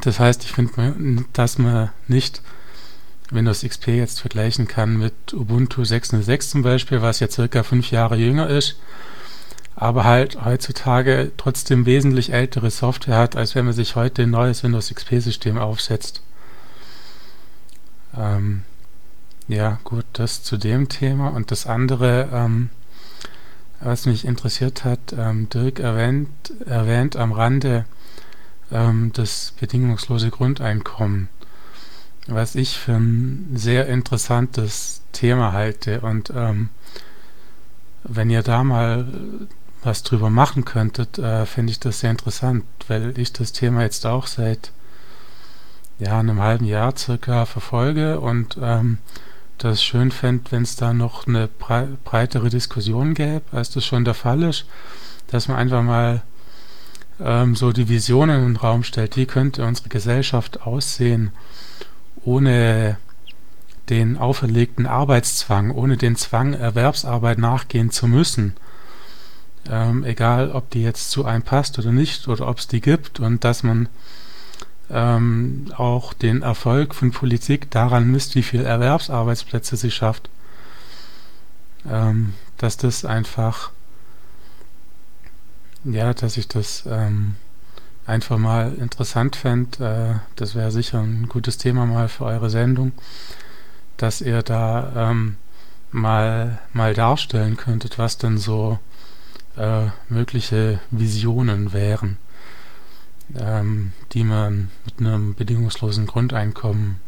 Das 0.00 0.20
heißt, 0.20 0.44
ich 0.44 0.52
finde, 0.52 1.24
dass 1.32 1.58
man 1.58 1.90
nicht 2.08 2.42
Windows 3.30 3.62
XP 3.62 3.88
jetzt 3.88 4.20
vergleichen 4.20 4.68
kann 4.68 4.98
mit 4.98 5.32
Ubuntu 5.32 5.82
6.06 5.82 6.50
zum 6.50 6.62
Beispiel, 6.62 7.00
was 7.00 7.20
ja 7.20 7.28
circa 7.28 7.62
fünf 7.62 7.90
Jahre 7.90 8.16
jünger 8.16 8.48
ist, 8.48 8.76
aber 9.76 10.04
halt 10.04 10.44
heutzutage 10.44 11.32
trotzdem 11.36 11.86
wesentlich 11.86 12.32
ältere 12.32 12.70
Software 12.70 13.16
hat, 13.16 13.36
als 13.36 13.54
wenn 13.54 13.64
man 13.64 13.74
sich 13.74 13.96
heute 13.96 14.22
ein 14.22 14.30
neues 14.30 14.62
Windows 14.62 14.92
XP-System 14.92 15.58
aufsetzt. 15.58 16.22
Ähm, 18.16 18.62
ja, 19.48 19.78
gut, 19.84 20.06
das 20.14 20.42
zu 20.42 20.56
dem 20.56 20.88
Thema. 20.88 21.28
Und 21.28 21.50
das 21.50 21.66
andere, 21.66 22.28
ähm, 22.32 22.70
was 23.80 24.06
mich 24.06 24.24
interessiert 24.24 24.84
hat, 24.84 25.14
ähm, 25.16 25.48
Dirk 25.48 25.80
erwähnt, 25.80 26.28
erwähnt 26.66 27.16
am 27.16 27.32
Rande 27.32 27.84
ähm, 28.72 29.12
das 29.14 29.52
bedingungslose 29.60 30.30
Grundeinkommen, 30.30 31.28
was 32.26 32.54
ich 32.54 32.78
für 32.78 32.94
ein 32.94 33.52
sehr 33.54 33.86
interessantes 33.88 35.02
Thema 35.12 35.52
halte. 35.52 36.00
Und 36.00 36.32
ähm, 36.34 36.70
wenn 38.02 38.30
ihr 38.30 38.42
da 38.42 38.64
mal 38.64 39.06
was 39.82 40.02
drüber 40.02 40.30
machen 40.30 40.64
könntet, 40.64 41.18
äh, 41.18 41.44
finde 41.44 41.72
ich 41.72 41.80
das 41.80 42.00
sehr 42.00 42.10
interessant, 42.10 42.64
weil 42.88 43.18
ich 43.18 43.34
das 43.34 43.52
Thema 43.52 43.82
jetzt 43.82 44.06
auch 44.06 44.26
seit 44.26 44.72
ja, 45.98 46.18
einem 46.18 46.40
halben 46.40 46.64
Jahr 46.64 46.96
circa 46.96 47.44
verfolge 47.44 48.18
und 48.20 48.58
ähm, 48.60 48.98
das 49.64 49.82
schön 49.82 50.10
fände, 50.10 50.50
wenn 50.50 50.62
es 50.62 50.76
da 50.76 50.92
noch 50.92 51.26
eine 51.26 51.48
brei 51.48 51.88
breitere 52.04 52.50
Diskussion 52.50 53.14
gäbe, 53.14 53.42
als 53.52 53.70
das 53.70 53.84
schon 53.84 54.04
der 54.04 54.14
Fall 54.14 54.42
ist, 54.42 54.66
dass 55.28 55.48
man 55.48 55.56
einfach 55.56 55.82
mal 55.82 56.22
ähm, 57.20 57.56
so 57.56 57.72
die 57.72 57.88
Visionen 57.88 58.40
in 58.40 58.46
den 58.52 58.56
Raum 58.56 58.84
stellt, 58.84 59.16
wie 59.16 59.26
könnte 59.26 59.64
unsere 59.64 59.88
Gesellschaft 59.88 60.62
aussehen, 60.62 61.30
ohne 62.24 62.98
den 63.88 64.16
auferlegten 64.18 64.86
Arbeitszwang, 64.86 65.70
ohne 65.70 65.96
den 65.96 66.16
Zwang, 66.16 66.54
Erwerbsarbeit 66.54 67.38
nachgehen 67.38 67.90
zu 67.90 68.06
müssen. 68.06 68.54
Ähm, 69.70 70.04
egal, 70.04 70.50
ob 70.50 70.70
die 70.70 70.82
jetzt 70.82 71.10
zu 71.10 71.24
einem 71.24 71.42
passt 71.42 71.78
oder 71.78 71.92
nicht, 71.92 72.28
oder 72.28 72.48
ob 72.48 72.58
es 72.58 72.68
die 72.68 72.80
gibt 72.80 73.20
und 73.20 73.44
dass 73.44 73.62
man 73.62 73.88
ähm, 74.90 75.66
auch 75.76 76.12
den 76.12 76.42
Erfolg 76.42 76.94
von 76.94 77.10
Politik 77.10 77.70
daran 77.70 78.10
misst, 78.10 78.34
wie 78.34 78.42
viel 78.42 78.64
Erwerbsarbeitsplätze 78.64 79.76
sie 79.76 79.90
schafft. 79.90 80.28
Ähm, 81.88 82.34
dass 82.58 82.76
das 82.76 83.04
einfach, 83.04 83.70
ja, 85.84 86.14
dass 86.14 86.36
ich 86.36 86.48
das 86.48 86.84
ähm, 86.86 87.36
einfach 88.06 88.38
mal 88.38 88.74
interessant 88.74 89.36
fände. 89.36 90.20
Äh, 90.20 90.28
das 90.36 90.54
wäre 90.54 90.70
sicher 90.70 91.00
ein 91.00 91.28
gutes 91.28 91.58
Thema 91.58 91.86
mal 91.86 92.08
für 92.08 92.24
eure 92.24 92.50
Sendung, 92.50 92.92
dass 93.96 94.20
ihr 94.20 94.42
da 94.42 95.10
ähm, 95.10 95.36
mal, 95.90 96.58
mal 96.72 96.94
darstellen 96.94 97.56
könntet, 97.56 97.98
was 97.98 98.18
denn 98.18 98.38
so 98.38 98.78
äh, 99.56 99.86
mögliche 100.08 100.80
Visionen 100.90 101.72
wären 101.72 102.18
ähm, 103.38 103.92
die 104.12 104.24
man 104.24 104.70
mit 104.84 105.00
einem 105.00 105.34
bedingungslosen 105.34 106.06
Grundeinkommen 106.06 107.00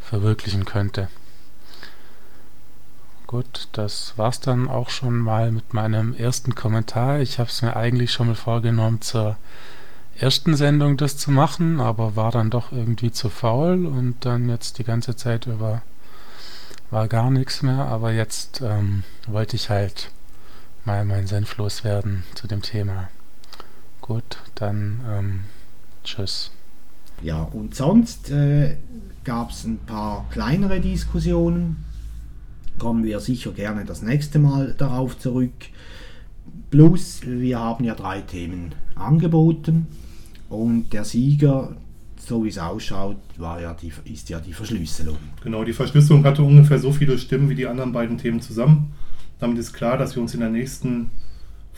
verwirklichen 0.00 0.64
könnte. 0.64 1.08
Gut, 3.26 3.68
das 3.72 4.14
war's 4.16 4.40
dann 4.40 4.68
auch 4.68 4.90
schon 4.90 5.18
mal 5.18 5.52
mit 5.52 5.72
meinem 5.72 6.14
ersten 6.14 6.54
Kommentar. 6.56 7.20
Ich 7.20 7.38
habe 7.38 7.48
es 7.48 7.62
mir 7.62 7.76
eigentlich 7.76 8.10
schon 8.10 8.26
mal 8.26 8.34
vorgenommen, 8.34 9.00
zur 9.02 9.36
ersten 10.16 10.56
Sendung 10.56 10.96
das 10.96 11.16
zu 11.16 11.30
machen, 11.30 11.80
aber 11.80 12.16
war 12.16 12.32
dann 12.32 12.50
doch 12.50 12.72
irgendwie 12.72 13.12
zu 13.12 13.28
faul 13.28 13.86
und 13.86 14.16
dann 14.24 14.48
jetzt 14.48 14.78
die 14.78 14.84
ganze 14.84 15.14
Zeit 15.16 15.46
über 15.46 15.82
war 16.90 17.06
gar 17.06 17.30
nichts 17.30 17.62
mehr, 17.62 17.86
aber 17.86 18.10
jetzt 18.12 18.60
ähm, 18.62 19.04
wollte 19.28 19.54
ich 19.54 19.70
halt 19.70 20.10
mal 20.84 21.04
meinen 21.04 21.28
Senf 21.28 21.56
loswerden 21.56 22.24
zu 22.34 22.48
dem 22.48 22.62
Thema. 22.62 23.08
Gut, 24.00 24.38
dann 24.54 25.00
ähm, 25.08 25.40
tschüss. 26.04 26.50
Ja, 27.22 27.42
und 27.42 27.74
sonst 27.74 28.30
äh, 28.30 28.76
gab 29.24 29.50
es 29.50 29.64
ein 29.64 29.78
paar 29.78 30.26
kleinere 30.30 30.80
Diskussionen. 30.80 31.84
Kommen 32.78 33.04
wir 33.04 33.20
sicher 33.20 33.52
gerne 33.52 33.84
das 33.84 34.02
nächste 34.02 34.38
Mal 34.38 34.74
darauf 34.76 35.18
zurück. 35.18 35.52
Plus, 36.70 37.20
wir 37.24 37.58
haben 37.58 37.84
ja 37.84 37.94
drei 37.94 38.22
Themen 38.22 38.74
angeboten 38.94 39.86
und 40.48 40.92
der 40.92 41.04
Sieger, 41.04 41.76
so 42.16 42.44
wie 42.44 42.48
es 42.48 42.58
ausschaut, 42.58 43.16
war 43.36 43.60
ja 43.60 43.74
die, 43.74 43.92
ist 44.04 44.30
ja 44.30 44.40
die 44.40 44.52
Verschlüsselung. 44.52 45.16
Genau, 45.42 45.64
die 45.64 45.72
Verschlüsselung 45.72 46.24
hatte 46.24 46.42
ungefähr 46.42 46.78
so 46.78 46.92
viele 46.92 47.18
Stimmen 47.18 47.50
wie 47.50 47.54
die 47.54 47.66
anderen 47.66 47.92
beiden 47.92 48.18
Themen 48.18 48.40
zusammen. 48.40 48.92
Damit 49.38 49.58
ist 49.58 49.72
klar, 49.72 49.98
dass 49.98 50.16
wir 50.16 50.22
uns 50.22 50.34
in 50.34 50.40
der 50.40 50.50
nächsten 50.50 51.10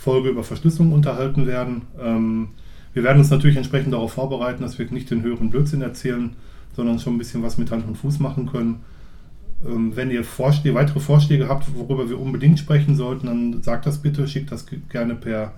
Folge 0.03 0.31
über 0.31 0.43
Verschlüsselung 0.43 0.93
unterhalten 0.93 1.47
werden. 1.47 1.83
Ähm, 2.01 2.49
wir 2.93 3.05
werden 3.05 3.19
uns 3.19 3.31
natürlich 3.31 3.57
entsprechend 3.57 3.93
darauf 3.93 4.15
vorbereiten, 4.15 4.63
dass 4.63 4.79
wir 4.79 4.91
nicht 4.91 5.11
den 5.11 5.23
höheren 5.23 5.49
Blödsinn 5.49 5.81
erzählen, 5.81 6.31
sondern 6.75 6.99
schon 6.99 7.15
ein 7.15 7.19
bisschen 7.19 7.45
was 7.45 7.57
mit 7.57 7.71
Hand 7.71 7.87
und 7.87 7.97
Fuß 7.97 8.19
machen 8.19 8.51
können. 8.51 8.81
Ähm, 9.65 9.95
wenn 9.95 10.11
ihr 10.11 10.25
Vorschläge, 10.25 10.75
weitere 10.75 10.99
Vorschläge 10.99 11.49
habt, 11.49 11.73
worüber 11.77 12.09
wir 12.09 12.21
unbedingt 12.21 12.59
sprechen 12.59 12.97
sollten, 12.97 13.29
dann 13.29 13.63
sagt 13.63 13.87
das 13.87 13.99
bitte, 13.99 14.27
schickt 14.27 14.51
das 14.51 14.67
gerne 14.91 15.15
per, 15.15 15.55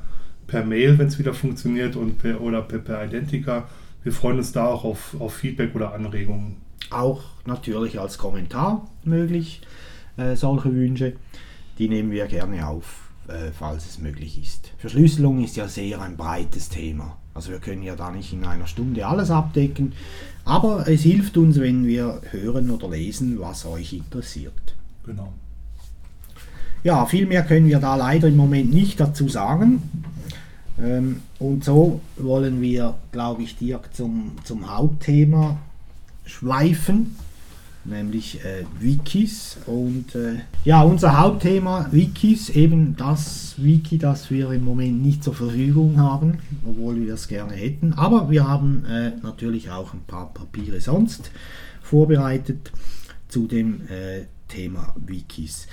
per 0.46 0.62
Mail, 0.62 0.98
wenn 0.98 1.06
es 1.06 1.18
wieder 1.18 1.32
funktioniert, 1.32 1.96
und 1.96 2.18
per, 2.18 2.42
oder 2.42 2.60
per, 2.60 2.80
per 2.80 3.06
Identica. 3.06 3.64
Wir 4.02 4.12
freuen 4.12 4.36
uns 4.36 4.52
da 4.52 4.66
auch 4.66 4.84
auf, 4.84 5.16
auf 5.18 5.34
Feedback 5.34 5.74
oder 5.74 5.94
Anregungen. 5.94 6.56
Auch 6.90 7.22
natürlich 7.46 7.98
als 7.98 8.18
Kommentar 8.18 8.90
möglich, 9.04 9.62
äh, 10.18 10.36
solche 10.36 10.74
Wünsche. 10.74 11.14
Die 11.78 11.88
nehmen 11.88 12.10
wir 12.10 12.26
gerne 12.26 12.68
auf. 12.68 13.03
Äh, 13.26 13.52
falls 13.58 13.86
es 13.86 13.98
möglich 13.98 14.38
ist. 14.38 14.70
Verschlüsselung 14.76 15.42
ist 15.42 15.56
ja 15.56 15.66
sehr 15.66 16.02
ein 16.02 16.16
breites 16.16 16.68
Thema. 16.68 17.16
Also 17.32 17.52
wir 17.52 17.58
können 17.58 17.82
ja 17.82 17.96
da 17.96 18.10
nicht 18.10 18.34
in 18.34 18.44
einer 18.44 18.66
Stunde 18.66 19.06
alles 19.06 19.30
abdecken, 19.30 19.94
aber 20.44 20.86
es 20.88 21.02
hilft 21.02 21.38
uns, 21.38 21.58
wenn 21.58 21.86
wir 21.86 22.20
hören 22.32 22.70
oder 22.70 22.90
lesen, 22.90 23.40
was 23.40 23.64
euch 23.64 23.94
interessiert. 23.94 24.76
Genau. 25.06 25.32
Ja, 26.82 27.06
viel 27.06 27.24
mehr 27.24 27.42
können 27.44 27.66
wir 27.66 27.78
da 27.78 27.96
leider 27.96 28.28
im 28.28 28.36
Moment 28.36 28.74
nicht 28.74 29.00
dazu 29.00 29.26
sagen. 29.26 29.82
Ähm, 30.78 31.22
und 31.38 31.64
so 31.64 32.02
wollen 32.18 32.60
wir, 32.60 32.94
glaube 33.10 33.42
ich, 33.42 33.56
direkt 33.56 33.96
zum, 33.96 34.32
zum 34.44 34.70
Hauptthema 34.70 35.56
schweifen 36.26 37.16
nämlich 37.84 38.44
äh, 38.44 38.64
Wikis. 38.80 39.58
Und 39.66 40.14
äh, 40.14 40.40
ja, 40.64 40.82
unser 40.82 41.18
Hauptthema 41.18 41.88
Wikis, 41.90 42.50
eben 42.50 42.96
das 42.96 43.54
Wiki, 43.56 43.98
das 43.98 44.30
wir 44.30 44.50
im 44.50 44.64
Moment 44.64 45.02
nicht 45.02 45.22
zur 45.22 45.34
Verfügung 45.34 45.98
haben, 45.98 46.38
obwohl 46.66 47.00
wir 47.04 47.14
es 47.14 47.28
gerne 47.28 47.54
hätten. 47.54 47.92
Aber 47.94 48.30
wir 48.30 48.48
haben 48.48 48.84
äh, 48.86 49.12
natürlich 49.22 49.70
auch 49.70 49.94
ein 49.94 50.04
paar 50.06 50.32
Papiere 50.32 50.80
sonst 50.80 51.30
vorbereitet 51.82 52.72
zu 53.28 53.46
dem 53.46 53.82
äh, 53.88 54.26
Thema 54.48 54.94
Wikis. 54.96 55.66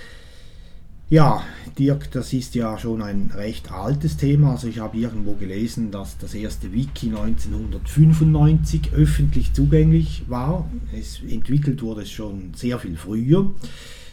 Ja, 1.12 1.44
Dirk, 1.78 2.10
das 2.12 2.32
ist 2.32 2.56
ja 2.56 2.78
schon 2.78 3.02
ein 3.02 3.32
recht 3.36 3.70
altes 3.70 4.16
Thema. 4.16 4.52
Also 4.52 4.70
ich 4.70 4.80
habe 4.80 4.98
irgendwo 4.98 5.34
gelesen, 5.34 5.92
dass 5.92 6.18
das 6.18 6.34
erste 6.34 6.72
Wiki 6.72 7.08
1995 7.08 8.94
öffentlich 8.94 9.52
zugänglich 9.52 10.24
war. 10.30 10.70
Es 10.98 11.20
entwickelt 11.22 11.82
wurde 11.82 12.04
es 12.04 12.12
schon 12.12 12.54
sehr 12.56 12.80
viel 12.80 12.96
früher. 12.96 13.52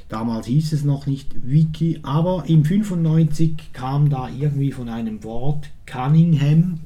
Damals 0.09 0.49
hieß 0.49 0.73
es 0.73 0.83
noch 0.83 1.07
nicht 1.07 1.29
Wiki, 1.49 2.01
aber 2.03 2.43
im 2.49 2.65
95 2.65 3.73
kam 3.73 4.11
da 4.11 4.29
irgendwie 4.29 4.73
von 4.73 4.89
einem 4.89 5.23
Wort 5.23 5.71
Cunningham 5.87 6.81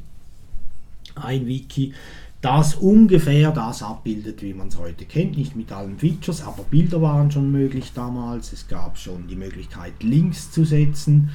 ein 1.14 1.46
Wiki 1.46 1.94
das 2.42 2.74
ungefähr 2.74 3.52
das 3.52 3.82
abbildet, 3.82 4.42
wie 4.42 4.52
man 4.52 4.68
es 4.68 4.76
heute 4.76 5.04
kennt. 5.04 5.38
Nicht 5.38 5.56
mit 5.56 5.70
allen 5.72 5.96
Features, 5.96 6.42
aber 6.42 6.64
Bilder 6.64 7.00
waren 7.00 7.30
schon 7.30 7.50
möglich 7.50 7.92
damals. 7.94 8.52
Es 8.52 8.66
gab 8.68 8.98
schon 8.98 9.28
die 9.28 9.36
Möglichkeit, 9.36 10.02
Links 10.02 10.50
zu 10.50 10.64
setzen, 10.64 11.30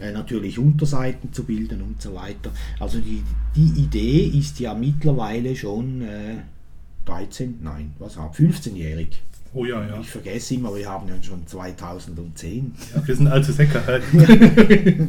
äh, 0.00 0.10
natürlich 0.10 0.58
Unterseiten 0.58 1.34
zu 1.34 1.44
bilden 1.44 1.82
und 1.82 2.00
so 2.00 2.14
weiter. 2.14 2.50
Also 2.80 2.98
die, 2.98 3.22
die 3.54 3.80
Idee 3.80 4.24
ist 4.26 4.58
ja 4.58 4.72
mittlerweile 4.72 5.54
schon 5.54 6.00
äh, 6.00 6.36
13, 7.04 7.58
nein, 7.62 7.92
was 7.98 8.16
haben 8.16 8.34
15-jährig. 8.34 9.22
Oh 9.52 9.66
ja, 9.66 9.86
ja. 9.86 10.00
Ich 10.00 10.10
vergesse 10.10 10.54
immer, 10.54 10.74
wir 10.74 10.88
haben 10.88 11.08
ja 11.08 11.14
schon 11.22 11.46
2010. 11.46 12.72
Ja, 12.94 13.06
wir 13.06 13.16
sind 13.16 13.28
alte 13.28 13.52
Säcke 13.52 13.84
halt. 13.86 14.02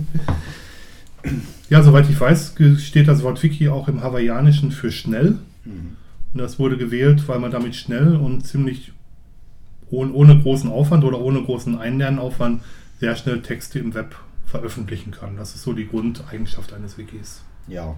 Ja, 1.70 1.84
soweit 1.84 2.10
ich 2.10 2.20
weiß, 2.20 2.56
steht 2.78 3.08
das 3.08 3.24
Wort 3.24 3.42
Wiki 3.44 3.70
auch 3.70 3.88
im 3.88 4.02
Hawaiianischen 4.02 4.72
für 4.72 4.92
schnell. 4.92 5.38
Mhm. 5.66 5.98
Und 6.34 6.40
das 6.42 6.60
wurde 6.60 6.78
gewählt, 6.78 7.28
weil 7.28 7.40
man 7.40 7.52
damit 7.52 7.76
schnell 7.76 8.16
und 8.16 8.46
ziemlich 8.46 8.92
ohne, 9.90 10.14
ohne 10.14 10.40
großen 10.40 10.70
Aufwand 10.70 11.04
oder 11.04 11.20
ohne 11.20 11.42
großen 11.42 11.78
Einlernaufwand 11.78 12.62
sehr 13.00 13.16
schnell 13.16 13.42
Texte 13.42 13.80
im 13.80 13.94
Web 13.94 14.16
veröffentlichen 14.46 15.12
kann. 15.12 15.38
Das 15.38 15.56
ist 15.56 15.64
so 15.64 15.74
die 15.74 15.88
Grundeigenschaft 15.88 16.74
eines 16.74 16.98
Wikis. 16.98 17.42
Ja, 17.68 17.96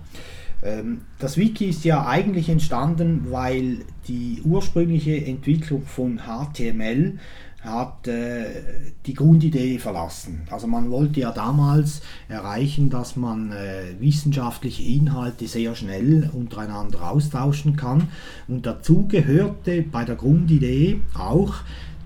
ähm, 0.64 1.02
das 1.20 1.38
Wiki 1.38 1.66
ist 1.66 1.86
ja 1.86 2.06
eigentlich 2.06 2.50
entstanden, 2.50 3.28
weil 3.30 3.80
die 4.08 4.42
ursprüngliche 4.44 5.26
Entwicklung 5.26 5.86
von 5.86 6.20
HTML 6.20 7.20
hat 7.62 8.08
äh, 8.08 8.46
die 9.06 9.14
Grundidee 9.14 9.78
verlassen. 9.78 10.42
Also 10.50 10.68
man 10.68 10.90
wollte 10.90 11.20
ja 11.20 11.32
damals 11.32 12.02
erreichen, 12.28 12.90
dass 12.90 13.16
man 13.16 13.52
äh, 13.52 14.00
wissenschaftliche 14.00 14.84
Inhalte 14.84 15.48
sehr 15.48 15.76
schnell 15.76 16.30
untereinander 16.34 17.10
austauschen 17.10 17.76
kann. 17.76 18.08
Und 18.48 18.66
dazu 18.66 19.08
gehörte 19.08 19.84
bei 19.84 20.06
der 20.06 20.16
Grundidee 20.16 21.02
auch, 21.14 21.56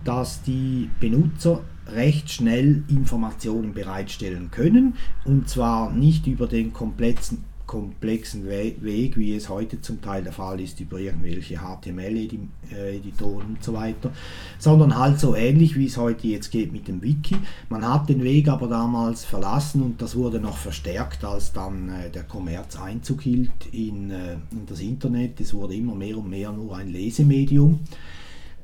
dass 0.03 0.41
die 0.43 0.89
Benutzer 0.99 1.61
recht 1.87 2.31
schnell 2.31 2.83
Informationen 2.87 3.73
bereitstellen 3.73 4.49
können 4.51 4.95
und 5.23 5.49
zwar 5.49 5.91
nicht 5.91 6.27
über 6.27 6.47
den 6.47 6.73
kompletten 6.73 7.43
komplexen 7.65 8.45
We 8.45 8.75
Weg, 8.81 9.17
wie 9.17 9.35
es 9.35 9.49
heute 9.49 9.81
zum 9.81 10.01
Teil 10.01 10.23
der 10.23 10.33
Fall 10.33 10.59
ist, 10.59 10.79
über 10.79 10.99
irgendwelche 10.99 11.59
HTML-Editoren 11.59 13.47
und 13.47 13.63
so 13.63 13.73
weiter, 13.73 14.11
sondern 14.59 14.97
halt 14.97 15.19
so 15.19 15.35
ähnlich, 15.35 15.75
wie 15.75 15.87
es 15.87 15.97
heute 15.97 16.27
jetzt 16.27 16.51
geht 16.51 16.71
mit 16.71 16.87
dem 16.87 17.01
Wiki. 17.01 17.37
Man 17.69 17.87
hat 17.87 18.09
den 18.09 18.23
Weg 18.23 18.47
aber 18.47 18.67
damals 18.67 19.25
verlassen 19.25 19.81
und 19.81 20.01
das 20.01 20.15
wurde 20.15 20.39
noch 20.39 20.57
verstärkt, 20.57 21.23
als 21.23 21.53
dann 21.53 21.89
äh, 21.89 22.09
der 22.09 22.23
Kommerz 22.23 22.77
Einzug 22.77 23.21
hielt 23.21 23.51
in, 23.71 24.11
äh, 24.11 24.33
in 24.51 24.65
das 24.67 24.79
Internet. 24.79 25.39
Es 25.41 25.53
wurde 25.53 25.75
immer 25.75 25.95
mehr 25.95 26.17
und 26.17 26.29
mehr 26.29 26.51
nur 26.51 26.75
ein 26.75 26.89
Lesemedium. 26.89 27.79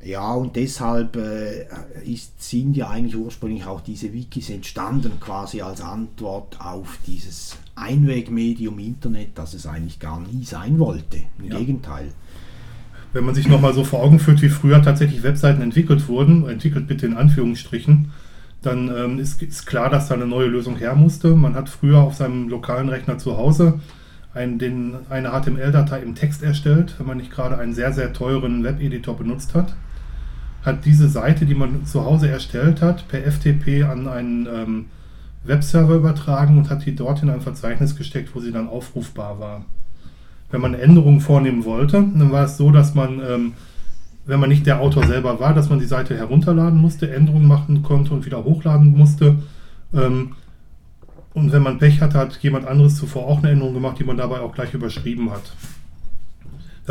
Ja, 0.03 0.33
und 0.33 0.55
deshalb 0.55 1.15
äh, 1.15 1.65
ist, 2.03 2.41
sind 2.41 2.75
ja 2.75 2.89
eigentlich 2.89 3.15
ursprünglich 3.15 3.65
auch 3.65 3.81
diese 3.81 4.13
Wikis 4.13 4.49
entstanden, 4.49 5.13
quasi 5.19 5.61
als 5.61 5.81
Antwort 5.81 6.59
auf 6.59 6.97
dieses 7.05 7.57
Einwegmedium 7.75 8.79
Internet, 8.79 9.29
das 9.35 9.53
es 9.53 9.67
eigentlich 9.67 9.99
gar 9.99 10.19
nie 10.19 10.43
sein 10.43 10.79
wollte. 10.79 11.17
Im 11.39 11.51
Ja. 11.51 11.57
Gegenteil. 11.57 12.11
Wenn 13.13 13.25
man 13.25 13.35
sich 13.35 13.47
nochmal 13.47 13.73
so 13.73 13.83
vor 13.83 14.01
Augen 14.01 14.19
führt, 14.19 14.41
wie 14.41 14.49
früher 14.49 14.81
tatsächlich 14.81 15.21
Webseiten 15.21 15.61
entwickelt 15.61 16.07
wurden, 16.07 16.47
entwickelt 16.47 16.87
bitte 16.87 17.05
in 17.05 17.15
Anführungsstrichen, 17.15 18.11
dann 18.61 18.89
ähm, 18.95 19.19
ist, 19.19 19.41
ist 19.41 19.65
klar, 19.65 19.89
dass 19.89 20.07
da 20.07 20.15
eine 20.15 20.27
neue 20.27 20.47
Lösung 20.47 20.77
her 20.77 20.95
musste. 20.95 21.35
Man 21.35 21.55
hat 21.55 21.67
früher 21.67 21.99
auf 21.99 22.15
seinem 22.15 22.47
lokalen 22.47 22.89
Rechner 22.89 23.17
zu 23.17 23.37
Hause 23.37 23.79
ein, 24.33 24.59
den, 24.59 24.95
eine 25.09 25.29
HTML-Datei 25.29 26.01
im 26.01 26.15
Text 26.15 26.41
erstellt, 26.41 26.95
wenn 26.97 27.07
man 27.07 27.17
nicht 27.17 27.31
gerade 27.31 27.57
einen 27.57 27.73
sehr, 27.73 27.91
sehr 27.91 28.13
teuren 28.13 28.63
Webeditor 28.63 29.17
benutzt 29.17 29.53
hat. 29.55 29.75
Hat 30.63 30.85
diese 30.85 31.09
Seite, 31.09 31.45
die 31.45 31.55
man 31.55 31.85
zu 31.85 32.05
Hause 32.05 32.29
erstellt 32.29 32.81
hat, 32.81 33.07
per 33.07 33.21
FTP 33.21 33.83
an 33.83 34.07
einen 34.07 34.47
ähm, 34.47 34.85
Webserver 35.43 35.95
übertragen 35.95 36.57
und 36.57 36.69
hat 36.69 36.85
die 36.85 36.95
dort 36.95 37.23
in 37.23 37.29
ein 37.29 37.41
Verzeichnis 37.41 37.95
gesteckt, 37.95 38.35
wo 38.35 38.39
sie 38.39 38.51
dann 38.51 38.67
aufrufbar 38.67 39.39
war. 39.39 39.65
Wenn 40.51 40.61
man 40.61 40.73
Änderungen 40.73 41.21
vornehmen 41.21 41.65
wollte, 41.65 41.93
dann 41.93 42.31
war 42.31 42.45
es 42.45 42.57
so, 42.57 42.71
dass 42.71 42.93
man, 42.93 43.21
ähm, 43.27 43.53
wenn 44.25 44.39
man 44.39 44.49
nicht 44.49 44.67
der 44.67 44.81
Autor 44.81 45.07
selber 45.07 45.39
war, 45.39 45.53
dass 45.53 45.69
man 45.69 45.79
die 45.79 45.85
Seite 45.85 46.15
herunterladen 46.15 46.79
musste, 46.79 47.11
Änderungen 47.11 47.47
machen 47.47 47.81
konnte 47.81 48.13
und 48.13 48.25
wieder 48.25 48.43
hochladen 48.43 48.95
musste. 48.95 49.37
Ähm, 49.93 50.33
und 51.33 51.51
wenn 51.53 51.63
man 51.63 51.79
Pech 51.79 52.01
hatte, 52.01 52.17
hat 52.17 52.37
jemand 52.41 52.67
anderes 52.67 52.97
zuvor 52.97 53.25
auch 53.25 53.39
eine 53.39 53.51
Änderung 53.51 53.73
gemacht, 53.73 53.97
die 53.97 54.03
man 54.03 54.17
dabei 54.17 54.41
auch 54.41 54.53
gleich 54.53 54.73
überschrieben 54.73 55.31
hat. 55.31 55.53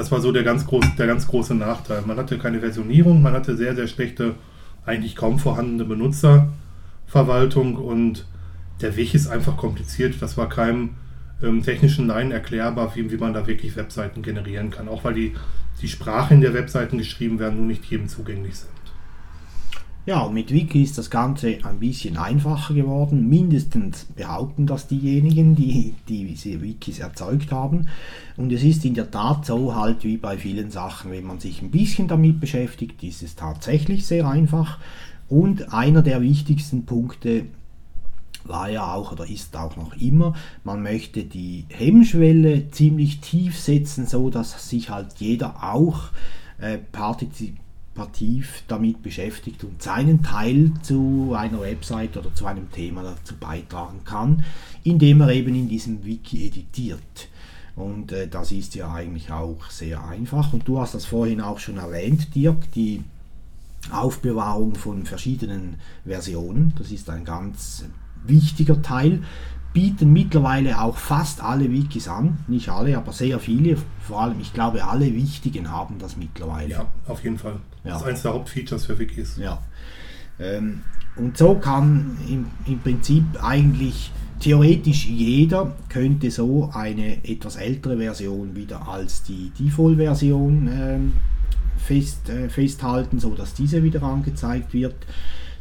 Das 0.00 0.10
war 0.10 0.22
so 0.22 0.32
der 0.32 0.44
ganz, 0.44 0.66
groß, 0.66 0.96
der 0.96 1.06
ganz 1.06 1.28
große 1.28 1.54
Nachteil. 1.54 2.00
Man 2.06 2.16
hatte 2.16 2.38
keine 2.38 2.60
Versionierung, 2.60 3.20
man 3.20 3.34
hatte 3.34 3.54
sehr, 3.54 3.74
sehr 3.74 3.86
schlechte, 3.86 4.34
eigentlich 4.86 5.14
kaum 5.14 5.38
vorhandene 5.38 5.84
Benutzerverwaltung 5.84 7.76
und 7.76 8.24
der 8.80 8.96
Weg 8.96 9.12
ist 9.12 9.26
einfach 9.26 9.58
kompliziert. 9.58 10.14
Das 10.20 10.38
war 10.38 10.48
keinem 10.48 10.94
ähm, 11.42 11.62
technischen 11.62 12.06
Laien 12.06 12.32
erklärbar, 12.32 12.96
wie, 12.96 13.10
wie 13.10 13.18
man 13.18 13.34
da 13.34 13.46
wirklich 13.46 13.76
Webseiten 13.76 14.22
generieren 14.22 14.70
kann. 14.70 14.88
Auch 14.88 15.04
weil 15.04 15.12
die, 15.12 15.34
die 15.82 15.88
Sprache 15.88 16.32
in 16.32 16.40
der 16.40 16.54
Webseiten 16.54 16.96
geschrieben 16.96 17.38
werden, 17.38 17.58
nur 17.58 17.66
nicht 17.66 17.84
jedem 17.84 18.08
zugänglich 18.08 18.56
sind. 18.56 18.79
Ja, 20.10 20.28
mit 20.28 20.52
Wiki 20.52 20.82
ist 20.82 20.98
das 20.98 21.08
Ganze 21.08 21.58
ein 21.62 21.78
bisschen 21.78 22.16
einfacher 22.16 22.74
geworden. 22.74 23.28
Mindestens 23.28 24.06
behaupten 24.06 24.66
das 24.66 24.88
diejenigen, 24.88 25.54
die, 25.54 25.94
die 26.08 26.24
diese 26.24 26.60
Wikis 26.60 26.98
erzeugt 26.98 27.52
haben. 27.52 27.86
Und 28.36 28.50
es 28.50 28.64
ist 28.64 28.84
in 28.84 28.94
der 28.94 29.12
Tat 29.12 29.46
so, 29.46 29.76
halt 29.76 30.02
wie 30.02 30.16
bei 30.16 30.36
vielen 30.36 30.72
Sachen, 30.72 31.12
wenn 31.12 31.22
man 31.22 31.38
sich 31.38 31.62
ein 31.62 31.70
bisschen 31.70 32.08
damit 32.08 32.40
beschäftigt, 32.40 33.04
ist 33.04 33.22
es 33.22 33.36
tatsächlich 33.36 34.04
sehr 34.04 34.26
einfach. 34.26 34.78
Und 35.28 35.72
einer 35.72 36.02
der 36.02 36.20
wichtigsten 36.22 36.86
Punkte 36.86 37.44
war 38.42 38.68
ja 38.68 38.92
auch 38.92 39.12
oder 39.12 39.30
ist 39.30 39.56
auch 39.56 39.76
noch 39.76 39.96
immer, 39.96 40.34
man 40.64 40.82
möchte 40.82 41.22
die 41.22 41.66
Hemmschwelle 41.68 42.68
ziemlich 42.72 43.20
tief 43.20 43.56
setzen, 43.56 44.08
so 44.08 44.28
dass 44.28 44.68
sich 44.68 44.90
halt 44.90 45.12
jeder 45.18 45.62
auch 45.62 46.08
äh, 46.58 46.78
partizipativ 48.00 48.62
damit 48.66 49.02
beschäftigt 49.02 49.62
und 49.64 49.82
seinen 49.82 50.22
Teil 50.22 50.72
zu 50.82 51.34
einer 51.36 51.60
Website 51.60 52.16
oder 52.16 52.34
zu 52.34 52.46
einem 52.46 52.70
Thema 52.72 53.02
dazu 53.02 53.34
beitragen 53.36 54.00
kann, 54.04 54.44
indem 54.84 55.20
er 55.20 55.30
eben 55.30 55.54
in 55.54 55.68
diesem 55.68 56.04
Wiki 56.04 56.46
editiert. 56.46 57.28
Und 57.76 58.12
äh, 58.12 58.26
das 58.26 58.52
ist 58.52 58.74
ja 58.74 58.92
eigentlich 58.92 59.30
auch 59.30 59.70
sehr 59.70 60.02
einfach. 60.04 60.52
Und 60.52 60.66
du 60.66 60.80
hast 60.80 60.94
das 60.94 61.04
vorhin 61.04 61.40
auch 61.40 61.58
schon 61.58 61.76
erwähnt, 61.76 62.34
Dirk, 62.34 62.72
die 62.72 63.02
Aufbewahrung 63.90 64.74
von 64.74 65.04
verschiedenen 65.04 65.76
Versionen. 66.04 66.74
Das 66.78 66.90
ist 66.90 67.08
ein 67.10 67.24
ganz 67.24 67.84
wichtiger 68.24 68.80
Teil. 68.82 69.22
Bieten 69.72 70.12
mittlerweile 70.12 70.80
auch 70.80 70.96
fast 70.96 71.42
alle 71.42 71.70
Wikis 71.70 72.08
an. 72.08 72.38
Nicht 72.48 72.68
alle, 72.68 72.96
aber 72.96 73.12
sehr 73.12 73.38
viele. 73.38 73.76
Vor 74.00 74.20
allem, 74.20 74.40
ich 74.40 74.52
glaube, 74.52 74.84
alle 74.84 75.14
wichtigen 75.14 75.70
haben 75.70 75.98
das 75.98 76.16
mittlerweile. 76.16 76.70
Ja, 76.70 76.86
auf 77.06 77.22
jeden 77.22 77.38
Fall. 77.38 77.56
Ja. 77.84 77.92
Das 77.92 78.02
ist 78.02 78.08
eines 78.08 78.22
der 78.22 78.34
Hauptfeatures 78.34 78.86
für 78.86 78.98
Wikis. 78.98 79.36
Ja. 79.36 79.62
Ähm, 80.40 80.82
und 81.16 81.36
so 81.36 81.54
kann 81.54 82.16
im, 82.28 82.46
im 82.66 82.80
Prinzip 82.80 83.24
eigentlich 83.42 84.10
theoretisch 84.40 85.06
jeder 85.06 85.76
könnte 85.88 86.30
so 86.30 86.70
eine 86.72 87.24
etwas 87.24 87.56
ältere 87.56 87.98
Version 87.98 88.56
wieder 88.56 88.88
als 88.88 89.22
die 89.22 89.52
Default-Version 89.58 90.68
ähm, 90.72 91.12
fest, 91.76 92.28
äh, 92.28 92.48
festhalten, 92.48 93.20
so 93.20 93.34
dass 93.34 93.54
diese 93.54 93.82
wieder 93.82 94.02
angezeigt 94.02 94.72
wird. 94.72 94.94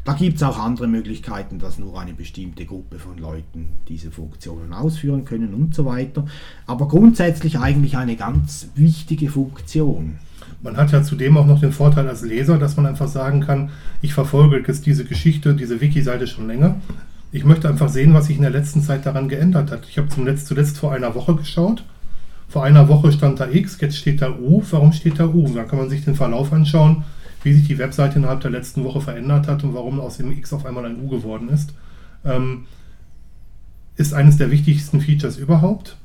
Da 0.06 0.14
gibt 0.14 0.38
es 0.38 0.44
auch 0.44 0.58
andere 0.58 0.88
Möglichkeiten, 0.88 1.60
dass 1.60 1.78
nur 1.78 2.00
eine 2.00 2.14
bestimmte 2.14 2.66
Gruppe 2.66 3.00
von 3.00 3.18
Leuten 3.18 3.70
diese 3.88 4.12
Funktionen 4.12 4.74
ausführen 4.74 5.26
können 5.26 5.54
und 5.54 5.76
so 5.76 5.86
weiter. 5.86 6.26
Aber 6.66 6.88
grundsätzlich 6.88 7.60
eigentlich 7.60 7.98
eine 7.98 8.16
ganz 8.16 8.70
wichtige 8.76 9.30
Funktion. 9.30 10.18
Man 10.62 10.78
hat 10.78 10.92
ja 10.92 11.04
zudem 11.04 11.38
auch 11.38 11.46
noch 11.46 11.60
den 11.60 11.72
Vorteil 11.72 12.08
als 12.08 12.22
Leser, 12.22 12.58
dass 12.58 12.76
man 12.76 12.86
einfach 12.86 13.08
sagen 13.08 13.42
kann, 13.42 13.70
ich 14.02 14.14
verfolge 14.14 14.64
jetzt 14.66 14.86
diese 14.86 15.06
Geschichte, 15.06 15.54
diese 15.54 15.80
Wiki-Seite 15.80 16.28
schon 16.28 16.48
länger. 16.48 16.76
Ich 17.32 17.46
möchte 17.46 17.70
einfach 17.70 17.90
sehen, 17.90 18.14
was 18.14 18.26
sich 18.28 18.38
in 18.38 18.42
der 18.42 18.52
letzten 18.52 18.82
Zeit 18.82 19.06
daran 19.06 19.30
geändert 19.30 19.72
hat. 19.72 19.88
Ich 19.88 19.98
habe 19.98 20.10
zuletzt, 20.10 20.48
zuletzt 20.48 20.78
vor 20.78 20.92
einer 20.92 21.14
Woche 21.14 21.36
geschaut. 21.36 21.84
Vor 22.48 22.64
einer 22.64 22.90
Woche 22.90 23.12
stand 23.12 23.40
da 23.40 23.48
X, 23.48 23.78
jetzt 23.80 23.98
steht 23.98 24.22
da 24.22 24.32
U. 24.32 24.64
Warum 24.72 24.92
steht 24.92 25.20
da 25.20 25.28
U? 25.28 25.48
Dann 25.54 25.68
kann 25.68 25.78
man 25.78 25.90
sich 25.90 26.04
den 26.04 26.16
Verlauf 26.16 26.52
anschauen, 26.52 27.04
wie 27.44 27.54
sich 27.54 27.68
die 27.68 27.78
Webseite 27.78 28.20
innerhalb 28.20 28.42
der 28.42 28.52
letzten 28.52 28.84
Woche 28.84 29.02
verändert 29.02 29.48
hat 29.48 29.64
und 29.64 29.74
warum 29.74 30.00
aus 30.00 30.18
dem 30.18 30.32
X 30.32 30.54
auf 30.54 30.66
einmal 30.66 30.86
ein 30.86 31.02
U 31.02 31.08
geworden 31.08 31.50
ist. 31.50 31.74
Ähm, 32.26 32.66
ist 33.96 34.14
eines 34.14 34.38
der 34.38 34.52
wichtigsten 34.52 35.02
Features 35.02 35.38
überhaupt. 35.38 35.98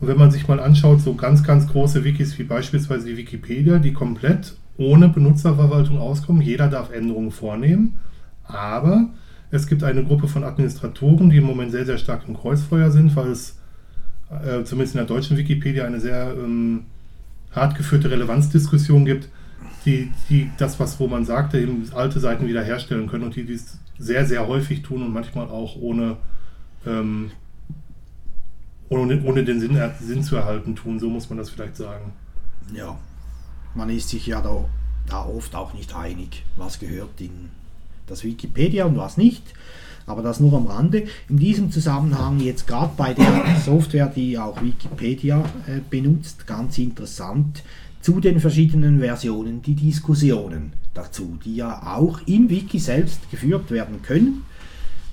Und 0.00 0.08
wenn 0.08 0.18
man 0.18 0.30
sich 0.30 0.48
mal 0.48 0.60
anschaut, 0.60 1.00
so 1.00 1.14
ganz, 1.14 1.42
ganz 1.42 1.66
große 1.68 2.04
Wikis 2.04 2.38
wie 2.38 2.44
beispielsweise 2.44 3.06
die 3.06 3.16
Wikipedia, 3.16 3.78
die 3.78 3.92
komplett 3.92 4.56
ohne 4.76 5.08
Benutzerverwaltung 5.08 5.98
auskommen, 5.98 6.42
jeder 6.42 6.68
darf 6.68 6.92
Änderungen 6.92 7.30
vornehmen, 7.30 7.98
aber 8.44 9.10
es 9.50 9.66
gibt 9.66 9.84
eine 9.84 10.02
Gruppe 10.02 10.28
von 10.28 10.44
Administratoren, 10.44 11.30
die 11.30 11.36
im 11.36 11.44
Moment 11.44 11.70
sehr, 11.72 11.86
sehr 11.86 11.98
stark 11.98 12.22
im 12.26 12.36
Kreuzfeuer 12.36 12.90
sind, 12.90 13.14
weil 13.16 13.28
es 13.28 13.58
äh, 14.30 14.64
zumindest 14.64 14.94
in 14.94 14.98
der 14.98 15.06
deutschen 15.06 15.36
Wikipedia 15.36 15.84
eine 15.84 16.00
sehr 16.00 16.34
ähm, 16.36 16.84
hart 17.52 17.76
geführte 17.76 18.10
Relevanzdiskussion 18.10 19.04
gibt, 19.04 19.28
die, 19.84 20.10
die 20.28 20.50
das, 20.58 20.78
was 20.78 20.98
wo 21.00 21.06
man 21.06 21.24
sagte, 21.24 21.60
eben 21.60 21.88
alte 21.94 22.20
Seiten 22.20 22.46
wiederherstellen 22.46 23.06
können 23.08 23.24
und 23.24 23.36
die 23.36 23.44
dies 23.44 23.78
sehr, 23.98 24.26
sehr 24.26 24.46
häufig 24.46 24.82
tun 24.82 25.02
und 25.02 25.12
manchmal 25.12 25.48
auch 25.48 25.76
ohne, 25.76 26.16
ähm, 26.86 27.30
ohne, 28.88 29.22
ohne 29.22 29.44
den 29.44 29.60
Sinn, 29.60 29.78
Sinn 30.00 30.22
zu 30.22 30.36
erhalten 30.36 30.76
tun, 30.76 30.98
so 30.98 31.08
muss 31.08 31.28
man 31.28 31.38
das 31.38 31.50
vielleicht 31.50 31.76
sagen. 31.76 32.12
Ja, 32.74 32.98
man 33.74 33.90
ist 33.90 34.08
sich 34.08 34.26
ja 34.26 34.40
da, 34.40 34.64
da 35.06 35.24
oft 35.24 35.54
auch 35.54 35.74
nicht 35.74 35.94
einig, 35.94 36.44
was 36.56 36.78
gehört 36.78 37.20
in 37.20 37.50
das 38.06 38.24
Wikipedia 38.24 38.84
und 38.84 38.96
was 38.96 39.16
nicht. 39.16 39.42
Aber 40.04 40.22
das 40.22 40.40
nur 40.40 40.52
am 40.54 40.66
Rande. 40.66 41.06
In 41.28 41.36
diesem 41.36 41.70
Zusammenhang 41.70 42.40
jetzt 42.40 42.66
gerade 42.66 42.92
bei 42.96 43.14
der 43.14 43.44
Software, 43.64 44.06
die 44.08 44.36
auch 44.36 44.60
Wikipedia 44.60 45.44
äh, 45.68 45.78
benutzt, 45.88 46.46
ganz 46.46 46.76
interessant 46.78 47.62
zu 48.02 48.20
den 48.20 48.40
verschiedenen 48.40 49.00
Versionen 49.00 49.62
die 49.62 49.74
Diskussionen 49.74 50.74
dazu, 50.92 51.38
die 51.44 51.56
ja 51.56 51.96
auch 51.96 52.20
im 52.26 52.50
Wiki 52.50 52.78
selbst 52.78 53.30
geführt 53.30 53.70
werden 53.70 54.02
können, 54.02 54.44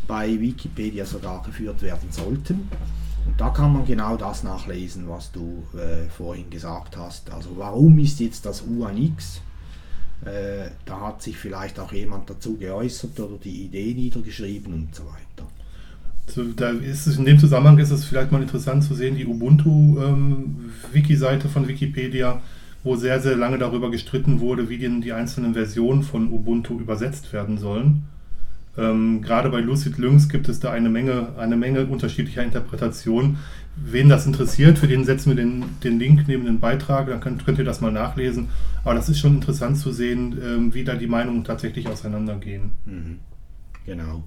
bei 0.08 0.40
Wikipedia 0.40 1.06
sogar 1.06 1.44
geführt 1.44 1.84
werden 1.84 2.12
sollten. 2.12 2.68
Und 3.26 3.40
da 3.40 3.50
kann 3.50 3.74
man 3.74 3.86
genau 3.86 4.16
das 4.18 4.44
nachlesen, 4.44 5.08
was 5.08 5.32
du 5.32 5.64
äh, 5.78 6.10
vorhin 6.10 6.50
gesagt 6.50 6.98
hast. 6.98 7.32
Also 7.32 7.52
warum 7.56 7.98
ist 8.00 8.20
jetzt 8.20 8.46
das 8.46 8.64
U 8.64 8.84
ein 8.86 8.98
X? 8.98 9.42
Äh, 10.26 10.72
da 10.86 11.00
hat 11.02 11.22
sich 11.22 11.38
vielleicht 11.38 11.80
auch 11.80 11.94
jemand 11.94 12.28
dazu 12.30 12.58
geäußert 12.58 13.20
oder 13.20 13.38
die 13.38 13.66
Idee 13.66 13.94
niedergeschrieben 13.94 14.74
und 14.74 14.96
so 14.96 15.04
weiter. 15.06 15.48
Da 16.56 16.70
ist 16.72 17.06
es 17.08 17.18
in 17.18 17.26
dem 17.26 17.40
Zusammenhang 17.40 17.80
ist 17.80 17.90
es 17.92 18.06
vielleicht 18.06 18.32
mal 18.32 18.42
interessant 18.42 18.84
zu 18.84 18.96
sehen, 18.96 19.16
die 19.16 19.26
Ubuntu-Wiki-Seite 19.26 21.46
ähm, 21.46 21.52
von 21.52 21.68
Wikipedia, 21.68 22.40
wo 22.84 22.96
sehr, 22.96 23.20
sehr 23.20 23.36
lange 23.36 23.58
darüber 23.58 23.92
gestritten 23.92 24.40
wurde, 24.40 24.70
wie 24.70 24.78
denn 24.78 25.02
die 25.02 25.14
einzelnen 25.14 25.54
Versionen 25.54 26.04
von 26.04 26.32
Ubuntu 26.32 26.80
übersetzt 26.80 27.34
werden 27.34 27.58
sollen. 27.58 28.06
Ähm, 28.78 29.22
gerade 29.22 29.50
bei 29.50 29.60
Lucid 29.60 29.98
Lynx 29.98 30.30
gibt 30.30 30.48
es 30.48 30.60
da 30.60 30.72
eine 30.72 30.90
Menge, 30.90 31.30
eine 31.38 31.58
Menge 31.58 31.86
unterschiedlicher 31.86 32.44
Interpretationen. 32.44 33.38
Wen 33.76 34.10
das 34.10 34.26
interessiert, 34.26 34.78
für 34.78 34.88
den 34.88 35.04
setzen 35.06 35.30
wir 35.30 35.36
den, 35.36 35.66
den 35.84 36.00
Link 36.00 36.28
neben 36.28 36.46
den 36.46 36.60
Beitrag, 36.60 37.08
dann 37.08 37.20
könnt, 37.20 37.46
könnt 37.46 37.58
ihr 37.58 37.66
das 37.66 37.82
mal 37.82 37.92
nachlesen. 37.92 38.50
Aber 38.84 38.94
das 38.94 39.10
ist 39.10 39.20
schon 39.20 39.36
interessant 39.36 39.78
zu 39.78 39.92
sehen, 39.92 40.38
ähm, 40.44 40.74
wie 40.74 40.84
da 40.84 40.96
die 40.96 41.08
Meinungen 41.08 41.44
tatsächlich 41.44 41.88
auseinandergehen. 41.88 42.72
Mhm. 42.86 43.20
Genau. 43.86 44.24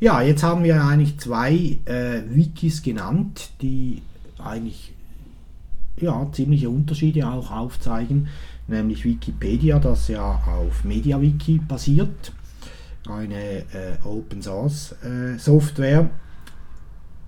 Ja, 0.00 0.20
jetzt 0.20 0.42
haben 0.42 0.64
wir 0.64 0.82
eigentlich 0.82 1.18
zwei 1.18 1.78
äh, 1.84 2.22
Wikis 2.28 2.82
genannt, 2.82 3.50
die 3.62 4.02
eigentlich 4.42 4.92
ja, 6.00 6.26
ziemliche 6.32 6.70
Unterschiede 6.70 7.28
auch 7.28 7.50
aufzeigen, 7.50 8.28
nämlich 8.66 9.04
Wikipedia, 9.04 9.78
das 9.78 10.08
ja 10.08 10.42
auf 10.46 10.84
MediaWiki 10.84 11.58
basiert, 11.58 12.32
eine 13.08 13.58
äh, 13.58 13.98
Open 14.04 14.42
Source 14.42 14.94
äh, 15.04 15.38
Software. 15.38 16.10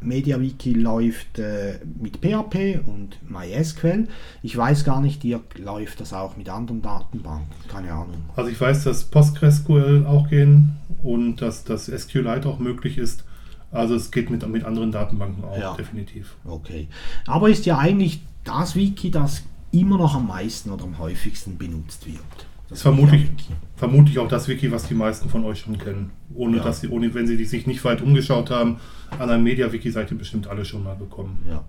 MediaWiki 0.00 0.74
läuft 0.74 1.38
äh, 1.38 1.78
mit 1.98 2.18
PHP 2.18 2.80
und 2.86 3.18
MySQL. 3.28 4.06
Ich 4.42 4.54
weiß 4.54 4.84
gar 4.84 5.00
nicht, 5.00 5.22
Dirk, 5.22 5.58
läuft 5.58 6.00
das 6.00 6.12
auch 6.12 6.36
mit 6.36 6.50
anderen 6.50 6.82
Datenbanken? 6.82 7.48
Keine 7.68 7.90
Ahnung. 7.92 8.16
Also 8.36 8.50
ich 8.50 8.60
weiß, 8.60 8.84
dass 8.84 9.04
PostgreSQL 9.04 10.04
auch 10.06 10.28
gehen 10.28 10.76
und 11.02 11.36
dass 11.40 11.64
das 11.64 11.86
SQLite 11.86 12.46
auch 12.46 12.58
möglich 12.58 12.98
ist. 12.98 13.24
Also 13.70 13.94
es 13.94 14.10
geht 14.10 14.28
mit, 14.28 14.46
mit 14.46 14.64
anderen 14.64 14.92
Datenbanken 14.92 15.42
auch, 15.42 15.58
Ja. 15.58 15.74
definitiv. 15.74 16.36
Okay. 16.44 16.88
Aber 17.26 17.48
ist 17.48 17.64
ja 17.64 17.78
eigentlich 17.78 18.20
das 18.44 18.76
Wiki, 18.76 19.10
das 19.10 19.42
immer 19.72 19.98
noch 19.98 20.14
am 20.14 20.28
meisten 20.28 20.70
oder 20.70 20.84
am 20.84 20.98
häufigsten 20.98 21.58
benutzt 21.58 22.06
wird. 22.06 22.20
Das 22.68 22.78
ist 22.78 22.82
vermutlich, 22.82 23.28
vermutlich 23.76 24.18
auch 24.18 24.28
das 24.28 24.48
Wiki, 24.48 24.70
was 24.72 24.86
die 24.88 24.94
meisten 24.94 25.28
von 25.28 25.44
euch 25.44 25.60
schon 25.60 25.78
kennen. 25.78 26.10
Ohne 26.34 26.58
Ja. 26.58 26.62
dass 26.64 26.80
sie, 26.80 26.88
ohne, 26.88 27.12
wenn 27.14 27.26
sie 27.26 27.42
sich 27.44 27.66
nicht 27.66 27.84
weit 27.84 28.00
umgeschaut 28.00 28.50
haben, 28.50 28.78
an 29.18 29.30
einem 29.30 29.44
Media-Wiki 29.44 29.90
seid 29.90 30.10
ihr 30.10 30.18
bestimmt 30.18 30.46
alle 30.46 30.64
schon 30.64 30.82
mal 30.82 30.94
bekommen. 30.96 31.40
Ja, 31.48 31.62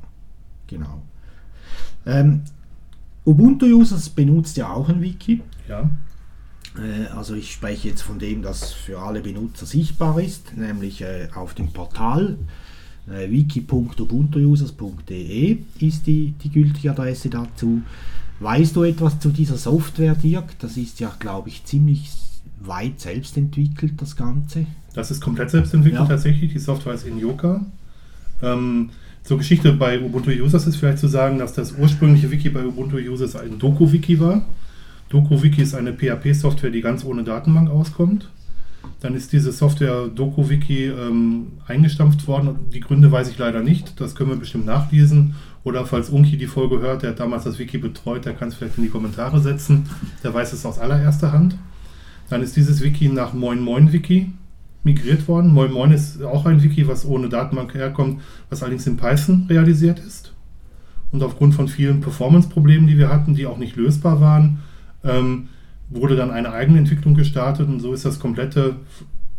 genau. 0.68 1.02
Ähm, 2.06 2.42
Ubuntu-Users 3.26 4.10
benutzt 4.10 4.58
ja 4.58 4.70
auch 4.72 4.90
ein 4.90 5.02
Wiki. 5.02 5.42
Ja, 5.68 5.90
Äh, 6.78 7.08
also 7.08 7.36
ich 7.36 7.54
spreche 7.54 7.88
jetzt 7.88 8.02
von 8.02 8.20
dem, 8.20 8.42
das 8.42 8.74
für 8.74 9.00
alle 9.00 9.22
Benutzer 9.22 9.66
sichtbar 9.66 10.20
ist, 10.20 10.58
nämlich 10.58 11.02
äh, 11.02 11.30
auf 11.34 11.54
dem 11.54 11.72
Portal 11.72 12.38
äh, 13.10 13.30
wiki.ubuntuusers.de 13.30 15.58
ist 15.80 16.08
die, 16.08 16.34
die 16.44 16.50
gültige 16.50 16.92
Adresse 16.92 17.30
dazu. 17.30 17.82
Weißt 18.40 18.76
du 18.76 18.84
etwas 18.84 19.20
zu 19.20 19.30
dieser 19.30 19.58
Software, 19.58 20.16
Dirk? 20.16 20.58
Das 20.60 20.78
ist 20.78 21.00
ja, 21.00 21.12
glaube 21.20 21.50
ich, 21.50 21.64
ziemlich 21.66 22.10
weit 22.60 23.00
selbst 23.00 23.38
entwickelt, 23.38 23.94
das 23.98 24.16
Ganze. 24.16 24.66
das 24.94 25.12
ist 25.12 25.22
komplett 25.22 25.52
selbst 25.52 25.74
entwickelt 25.74 26.02
Ja. 26.02 26.08
tatsächlich. 26.08 26.54
Die 26.54 26.60
Software 26.60 26.94
ist 26.94 27.06
in 27.06 27.18
Yoka. 27.20 27.66
Ähm, 28.42 28.90
zur 29.24 29.38
Geschichte 29.38 29.74
bei 29.74 30.02
Ubuntu 30.02 30.32
Users 30.32 30.68
ist 30.68 30.78
vielleicht 30.78 31.00
zu 31.00 31.08
sagen, 31.08 31.38
dass 31.40 31.54
das 31.54 31.74
ursprüngliche 31.78 32.32
Wiki 32.32 32.50
bei 32.50 32.66
Ubuntu 32.66 32.98
Users 32.98 33.36
ein 33.36 33.60
Doku-Wiki 33.60 34.20
war. 34.20 34.46
DokuWiki 35.10 35.62
ist 35.62 35.76
eine 35.76 35.94
PHP-Software, 35.94 36.72
die 36.72 36.82
ganz 36.82 37.06
ohne 37.06 37.24
Datenbank 37.24 37.70
auskommt. 37.70 38.28
Dann 39.06 39.14
ist 39.14 39.32
diese 39.34 39.52
Software 39.52 40.08
DokuWiki 40.08 40.86
ähm, 40.86 41.60
eingestampft 41.68 42.28
worden. 42.28 42.72
Die 42.74 42.80
Gründe 42.80 43.12
weiß 43.12 43.30
ich 43.30 43.38
leider 43.38 43.62
nicht. 43.62 44.02
Das 44.02 44.16
können 44.16 44.32
wir 44.32 44.36
bestimmt 44.36 44.66
nachlesen. 44.66 45.36
Oder 45.64 45.86
falls 45.86 46.10
Unki 46.10 46.38
die 46.38 46.48
Folge 46.48 46.80
hört, 46.80 47.04
der 47.04 47.12
hat 47.12 47.20
damals 47.20 47.44
das 47.44 47.60
Wiki 47.60 47.78
betreut, 47.78 48.26
der 48.26 48.34
kann 48.34 48.48
es 48.48 48.56
vielleicht 48.56 48.80
in 48.80 48.84
die 48.84 48.90
Kommentare 48.90 49.40
setzen. 49.40 49.88
Der 50.24 50.34
weiß 50.34 50.54
es 50.54 50.66
aus 50.66 50.80
allererster 50.80 51.32
Hand. 51.32 51.56
Dann 52.32 52.42
ist 52.42 52.56
dieses 52.56 52.82
Wiki 52.82 53.08
nach 53.08 53.36
Moin 53.36 53.60
Moin 53.62 53.94
Wiki 53.94 54.32
migriert 54.84 55.28
worden. 55.28 55.54
Moin 55.54 55.72
Moin 55.72 55.92
ist 55.92 56.24
auch 56.24 56.48
ein 56.48 56.64
Wiki, 56.64 56.88
was 56.88 57.06
ohne 57.06 57.30
Datenbank 57.30 57.76
herkommt, 57.76 58.22
was 58.50 58.64
allerdings 58.64 58.88
in 58.88 58.98
Python 58.98 59.46
realisiert 59.48 60.00
ist. 60.00 60.34
Und 61.12 61.22
aufgrund 61.22 61.54
von 61.54 61.68
vielen 61.68 62.02
Performance-Problemen, 62.02 62.88
die 62.88 62.98
wir 62.98 63.10
hatten, 63.10 63.36
die 63.36 63.46
auch 63.46 63.60
nicht 63.60 63.76
lösbar 63.76 64.20
waren, 64.20 64.64
ähm, 65.04 65.50
wurde 65.96 66.16
dann 66.16 66.32
eine 66.32 66.52
eigene 66.52 66.80
Entwicklung 66.80 67.16
gestartet 67.16 67.68
und 67.68 67.80
so 67.80 67.94
ist 67.94 68.06
das 68.06 68.20
komplette 68.20 68.76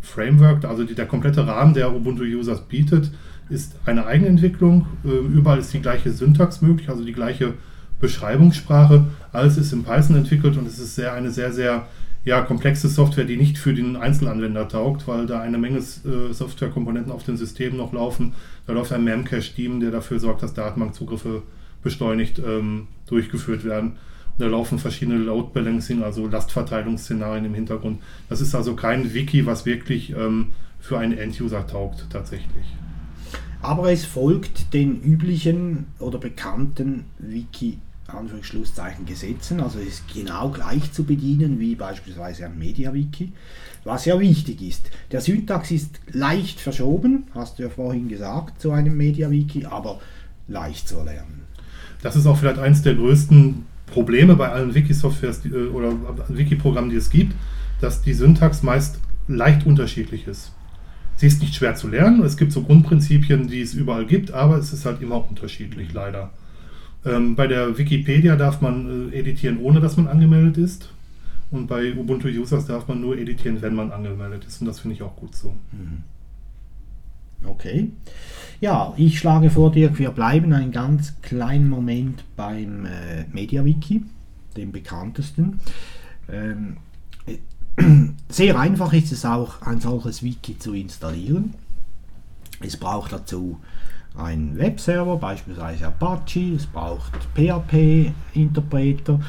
Framework, 0.01 0.64
also 0.64 0.85
die, 0.85 0.95
der 0.95 1.07
komplette 1.07 1.47
Rahmen, 1.47 1.75
der 1.75 1.95
Ubuntu 1.95 2.23
Users 2.25 2.62
bietet, 2.62 3.11
ist 3.49 3.77
eine 3.85 4.07
eigene 4.07 4.29
Entwicklung. 4.29 4.87
Äh, 5.05 5.09
überall 5.09 5.59
ist 5.59 5.73
die 5.73 5.81
gleiche 5.81 6.11
Syntax 6.11 6.62
möglich, 6.62 6.88
also 6.88 7.05
die 7.05 7.12
gleiche 7.12 7.55
Beschreibungssprache. 8.01 9.05
Alles 9.33 9.57
ist 9.57 9.73
in 9.73 9.85
Python 9.85 10.16
entwickelt 10.16 10.57
und 10.57 10.66
es 10.66 10.79
ist 10.79 10.95
sehr, 10.95 11.12
eine 11.12 11.31
sehr, 11.31 11.53
sehr 11.53 11.87
ja, 12.25 12.40
komplexe 12.42 12.88
Software, 12.88 13.25
die 13.25 13.37
nicht 13.37 13.57
für 13.57 13.73
den 13.73 13.97
Einzelanwender 13.97 14.69
taugt, 14.69 15.07
weil 15.07 15.27
da 15.27 15.40
eine 15.40 15.59
Menge 15.59 15.79
äh, 15.79 16.33
Softwarekomponenten 16.33 17.12
auf 17.12 17.23
den 17.23 17.37
Systemen 17.37 17.77
noch 17.77 17.92
laufen. 17.92 18.35
Da 18.66 18.73
läuft 18.73 18.92
ein 18.92 19.05
Memcache-Team, 19.05 19.81
der 19.81 19.92
dafür 19.92 20.19
sorgt, 20.19 20.42
dass 20.42 20.53
Datenbankzugriffe 20.53 21.42
beschleunigt 21.83 22.40
ähm, 22.40 22.88
durchgeführt 23.07 23.64
werden. 23.64 23.92
Da 24.38 24.46
laufen 24.46 24.79
verschiedene 24.79 25.18
Load 25.18 25.51
Balancing, 25.55 26.03
also 26.03 26.27
Lastverteilungsszenarien 26.27 27.46
im 27.46 27.55
Hintergrund. 27.55 28.01
Das 28.29 28.40
ist 28.40 28.55
also 28.55 28.75
kein 28.77 29.14
Wiki, 29.14 29.46
was 29.46 29.64
wirklich 29.64 30.11
ähm, 30.11 30.53
für 30.79 30.99
einen 30.99 31.16
End-User 31.16 31.66
taugt 31.66 32.07
tatsächlich. 32.11 32.66
Aber 33.62 33.90
es 33.90 34.05
folgt 34.05 34.75
den 34.75 35.01
üblichen 35.01 35.87
oder 35.99 36.18
bekannten 36.18 37.07
Wiki 37.18 37.79
Anführungsschlusszeichen 38.09 39.05
Gesetzen, 39.05 39.61
also 39.61 39.81
es 39.81 39.87
ist 39.87 40.14
genau 40.14 40.51
gleich 40.51 40.92
zu 40.92 41.05
bedienen 41.05 41.59
wie 41.59 41.75
beispielsweise 41.75 42.46
ein 42.46 42.59
MediaWiki, 42.59 43.33
was 43.85 44.05
ja 44.05 44.18
wichtig 44.20 44.62
ist. 44.62 44.90
Der 45.11 45.20
Syntax 45.20 45.70
ist 45.70 46.01
leicht 46.12 46.61
verschoben, 46.61 47.25
hast 47.35 47.59
du 47.59 47.64
ja 47.64 47.68
vorhin 47.68 48.09
gesagt, 48.09 48.61
zu 48.61 48.70
einem 48.70 48.96
MediaWiki, 48.96 49.66
aber 49.66 50.01
leicht 50.49 50.88
zu 50.88 50.99
erlernen. 50.99 51.42
Das 52.03 52.14
ist 52.14 52.27
auch 52.27 52.37
vielleicht 52.37 52.59
eines 52.59 52.83
der 52.83 52.94
größten 52.94 53.66
Probleme 53.87 54.37
bei 54.37 54.51
allen 54.51 54.75
Wiki-Softwares 54.75 55.44
äh, 55.46 55.68
oder 55.68 55.92
Wiki-Programmen, 56.29 56.90
die 56.90 56.96
es 56.96 57.11
gibt, 57.11 57.35
dass 57.81 58.03
die 58.03 58.14
Syntax 58.14 58.62
meist 58.62 59.01
leicht 59.29 59.66
unterschiedlich 59.66 60.27
ist. 60.27 60.53
Sie 61.16 61.27
ist 61.27 61.40
nicht 61.40 61.55
schwer 61.55 61.75
zu 61.75 61.88
lernen, 61.88 62.22
es 62.22 62.37
gibt 62.37 62.53
so 62.53 62.62
Grundprinzipien, 62.62 63.49
die 63.49 63.62
es 63.62 63.75
überall 63.75 64.05
gibt, 64.05 64.33
aber 64.33 64.59
es 64.59 64.72
ist 64.72 64.85
halt 64.85 65.01
immer 65.01 65.27
unterschiedlich, 65.29 65.92
leider. 65.92 66.31
Ähm, 67.07 67.37
bei 67.37 67.46
der 67.46 67.79
Wikipedia 67.79 68.37
darf 68.37 68.61
man 68.61 69.11
äh, 69.12 69.18
editieren, 69.18 69.59
ohne 69.59 69.81
dass 69.81 69.96
man 69.96 70.09
angemeldet 70.09 70.59
ist. 70.59 70.90
Und 71.51 71.68
bei 71.68 71.94
Ubuntu 71.94 72.29
Users 72.29 72.66
darf 72.66 72.88
man 72.88 73.01
nur 73.01 73.16
editieren, 73.16 73.62
wenn 73.62 73.75
man 73.75 73.92
angemeldet 73.92 74.44
ist. 74.46 74.61
Und 74.61 74.66
das 74.66 74.81
finde 74.81 74.96
ich 74.96 75.03
auch 75.03 75.14
gut 75.16 75.35
so. 75.35 75.55
Okay. 77.44 77.92
Ja, 78.61 78.94
ich 78.96 79.18
schlage 79.18 79.51
vor, 79.51 79.70
Dirk, 79.70 79.99
wir 79.99 80.11
bleiben 80.11 80.53
einen 80.53 80.72
ganz 80.72 81.20
kleinen 81.20 81.68
Moment 81.68 82.25
beim 82.37 82.87
äh, 82.87 83.25
MediaWiki, 83.33 84.03
dem 84.57 84.72
bekanntesten. 84.72 85.61
Ähm, 86.31 86.79
äh, 87.27 87.38
sehr 88.29 88.59
einfach 88.59 88.92
ist 88.92 89.12
es 89.12 89.25
auch, 89.25 89.61
ein 89.62 89.81
solches 89.81 90.22
Wiki 90.22 90.59
zu 90.59 90.72
installieren. 90.72 91.55
Es 92.61 92.77
braucht 92.77 93.12
dazu 93.12 93.61
einen 94.16 94.57
Webserver, 94.57 95.16
beispielsweise 95.18 95.88
Apache, 95.88 96.55
es 96.55 96.66
braucht 96.66 97.12
PHP-Interpreter, 97.35 99.20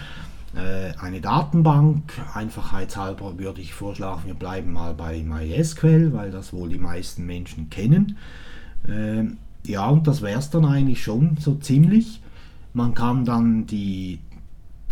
eine 1.00 1.22
Datenbank. 1.22 2.14
Einfachheitshalber 2.34 3.38
würde 3.38 3.62
ich 3.62 3.74
vorschlagen, 3.74 4.22
wir 4.26 4.34
bleiben 4.34 4.74
mal 4.74 4.94
bei 4.94 5.22
MySQL, 5.22 6.14
weil 6.14 6.32
das 6.32 6.54
wohl 6.54 6.70
die 6.70 6.80
meisten 6.80 7.26
Menschen 7.26 7.70
kennen. 7.70 8.18
Ähm, 8.88 9.38
ja, 9.66 9.88
und 9.88 10.08
das 10.08 10.22
wäre 10.22 10.40
es 10.40 10.50
dann 10.50 10.66
eigentlich 10.66 11.04
schon 11.04 11.38
so 11.40 11.56
ziemlich. 11.56 12.22
Man 12.74 12.94
kann 12.94 13.26
dann 13.26 13.66
die, 13.66 14.20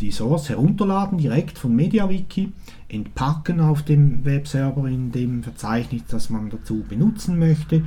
die 0.02 0.12
Source 0.12 0.50
herunterladen, 0.50 1.18
direkt 1.18 1.58
von 1.58 1.76
MediaWiki, 1.76 2.52
entpacken 2.90 3.62
auf 3.62 3.84
dem 3.84 4.26
Webserver 4.26 4.88
in 4.88 5.12
dem 5.12 5.44
Verzeichnis, 5.44 6.04
das 6.10 6.30
man 6.30 6.50
dazu 6.50 6.84
benutzen 6.88 7.40
möchte. 7.40 7.84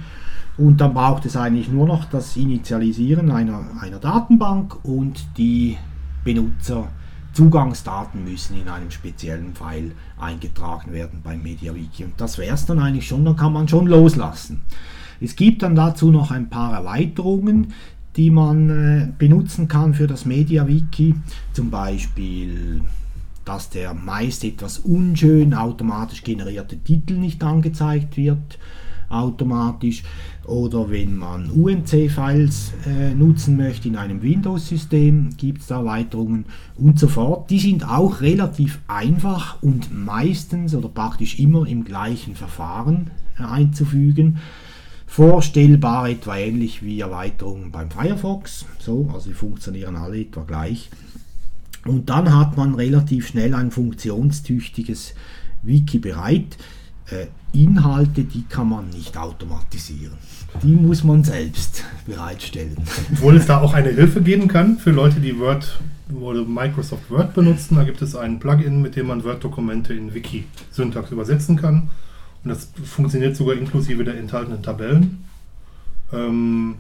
Und 0.57 0.81
dann 0.81 0.95
braucht 0.95 1.27
es 1.27 1.37
eigentlich 1.37 1.69
nur 1.69 1.87
noch 1.87 2.07
das 2.07 2.37
Initialisieren 2.37 3.31
einer, 3.31 3.65
einer 3.81 3.99
Datenbank 3.99 4.85
und 4.85 5.27
die 5.37 5.77
Benutzerzugangsdaten 7.29 8.25
müssen 8.25 8.61
in 8.61 8.69
einem 8.69 8.91
speziellen 8.91 9.55
File 9.55 9.93
eingetragen 10.19 10.93
werden 10.93 11.21
beim 11.23 11.43
MediaWiki. 11.43 12.05
Und 12.05 12.15
das 12.17 12.39
wäre 12.39 12.55
es 12.55 12.67
dann 12.67 12.79
eigentlich 12.79 13.07
schon, 13.07 13.25
dann 13.25 13.37
kann 13.37 13.53
man 13.53 13.69
schon 13.69 13.87
loslassen. 13.87 14.63
Es 15.21 15.37
gibt 15.37 15.63
dann 15.63 15.75
dazu 15.75 16.11
noch 16.11 16.31
ein 16.31 16.49
paar 16.49 16.75
Erweiterungen, 16.75 17.73
die 18.17 18.31
man 18.31 18.71
äh, 18.71 19.09
benutzen 19.17 19.69
kann 19.69 19.95
für 19.95 20.07
das 20.07 20.25
MediaWiki. 20.25 21.15
Zum 21.53 21.71
Beispiel, 21.71 22.83
dass 23.45 23.71
der 23.71 23.95
meist 23.95 24.45
etwas 24.45 24.79
unschön 24.79 25.55
automatisch 25.55 26.23
generierte 26.25 26.77
Titel 26.79 27.15
nicht 27.15 27.43
angezeigt 27.43 28.17
wird 28.17 28.59
automatisch 29.09 30.03
oder 30.45 30.91
wenn 30.91 31.17
man 31.17 31.51
UNC-Files 31.51 32.73
äh, 32.87 33.15
nutzen 33.15 33.57
möchte 33.57 33.89
in 33.89 33.97
einem 33.97 34.23
Windows-System, 34.23 35.31
gibt 35.37 35.61
es 35.61 35.69
da 35.69 35.79
Erweiterungen 35.79 36.47
und 36.77 36.99
so 36.99 37.09
fort. 37.09 37.51
Die 37.51 37.59
sind 37.59 37.89
auch 37.89 38.21
relativ 38.21 38.81
einfach 38.89 39.63
und 39.63 39.95
meistens 39.95 40.75
oder 40.75 40.89
praktisch 40.89 41.39
immer 41.39 41.67
im 41.67 41.85
gleichen 41.85 42.35
Verfahren 42.35 43.11
einzufügen. 43.37 44.39
Vorstellbar 45.07 46.11
etwa 46.11 46.37
ähnlich 46.37 46.83
wie 46.83 47.01
Erweiterungen 47.01 47.71
beim 47.71 47.91
Firefox. 47.91 48.67
So, 48.79 49.11
also 49.13 49.31
die 49.31 49.35
funktionieren 49.35 49.97
alle 49.97 50.21
etwa 50.21 50.43
gleich. 50.43 50.91
Und 51.87 52.11
dann 52.11 52.35
hat 52.35 52.57
man 52.57 52.75
relativ 52.75 53.29
schnell 53.29 53.55
ein 53.55 53.71
funktionstüchtiges 53.71 55.15
Wiki 55.63 55.99
bereit. 55.99 56.59
Äh, 57.11 57.27
Inhalte, 57.53 58.25
die 58.25 58.45
kann 58.45 58.69
man 58.69 58.91
nicht 58.91 59.17
automatisieren. 59.17 60.19
Die 60.63 60.75
muss 60.75 61.03
man 61.03 61.25
selbst 61.25 61.85
bereitstellen. 62.07 62.77
Obwohl 63.13 63.37
es 63.37 63.47
da 63.47 63.61
auch 63.61 63.73
eine 63.73 63.91
Hilfe 63.91 64.21
geben 64.21 64.49
kann 64.49 64.79
für 64.79 64.91
Leute, 64.91 65.21
die 65.21 65.39
Word 65.39 65.79
oder 66.21 66.45
Microsoft 66.45 67.11
Word 67.11 67.35
benutzen. 67.35 67.77
Da 67.77 67.85
gibt 67.85 68.03
es 68.03 68.15
ein 68.15 68.39
Plugin, 68.39 68.83
mit 68.83 68.97
dem 68.97 69.07
man 69.07 69.25
Word-Dokumente 69.25 69.95
in 69.95 70.13
Wiki-Syntax 70.13 71.11
übersetzen 71.11 71.57
kann. 71.57 71.91
Und 72.45 72.51
das 72.51 72.69
funktioniert 72.85 73.37
sogar 73.37 73.57
inklusive 73.57 74.05
der 74.05 74.19
enthaltenen 74.19 74.63
Tabellen. 74.63 75.25
Ähm, 76.13 76.77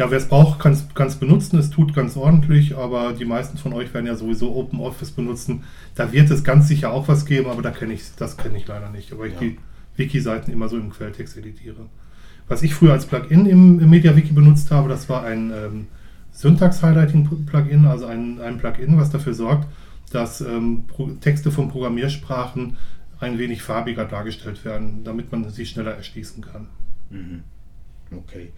ja, 0.00 0.10
wer 0.10 0.16
es 0.16 0.28
braucht, 0.28 0.58
kann 0.60 0.72
es 0.72 1.16
benutzen. 1.16 1.58
Es 1.58 1.68
tut 1.68 1.92
ganz 1.92 2.16
ordentlich, 2.16 2.74
aber 2.74 3.12
die 3.12 3.26
meisten 3.26 3.58
von 3.58 3.74
euch 3.74 3.92
werden 3.92 4.06
ja 4.06 4.14
sowieso 4.14 4.56
OpenOffice 4.56 5.10
benutzen. 5.10 5.64
Da 5.94 6.10
wird 6.10 6.30
es 6.30 6.42
ganz 6.42 6.68
sicher 6.68 6.90
auch 6.90 7.06
was 7.06 7.26
geben, 7.26 7.50
aber 7.50 7.60
da 7.60 7.70
kenne 7.70 7.92
ich, 7.92 8.04
das 8.16 8.38
kenne 8.38 8.56
ich 8.56 8.66
leider 8.66 8.88
nicht. 8.88 9.12
Aber 9.12 9.26
ich 9.26 9.34
ja. 9.34 9.40
die 9.40 9.58
Wiki-Seiten 9.96 10.50
immer 10.50 10.70
so 10.70 10.78
im 10.78 10.88
Quelltext 10.88 11.36
editiere. 11.36 11.84
Was 12.48 12.62
ich 12.62 12.74
früher 12.74 12.94
als 12.94 13.04
Plugin 13.04 13.44
im, 13.44 13.78
im 13.78 13.90
MediaWiki 13.90 14.32
benutzt 14.32 14.70
habe, 14.70 14.88
das 14.88 15.10
war 15.10 15.22
ein 15.22 15.52
ähm, 15.52 15.86
Syntax-Highlighting-Plugin, 16.32 17.84
also 17.84 18.06
ein, 18.06 18.40
ein 18.40 18.56
Plugin, 18.56 18.96
was 18.96 19.10
dafür 19.10 19.34
sorgt, 19.34 19.68
dass 20.12 20.40
ähm, 20.40 20.84
Texte 21.20 21.50
von 21.50 21.68
Programmiersprachen 21.68 22.78
ein 23.18 23.38
wenig 23.38 23.60
farbiger 23.62 24.06
dargestellt 24.06 24.64
werden, 24.64 25.04
damit 25.04 25.30
man 25.30 25.50
sie 25.50 25.66
schneller 25.66 25.92
erschließen 25.92 26.42
kann. 26.42 26.68
Mhm. 27.10 27.42
Okay. 28.16 28.50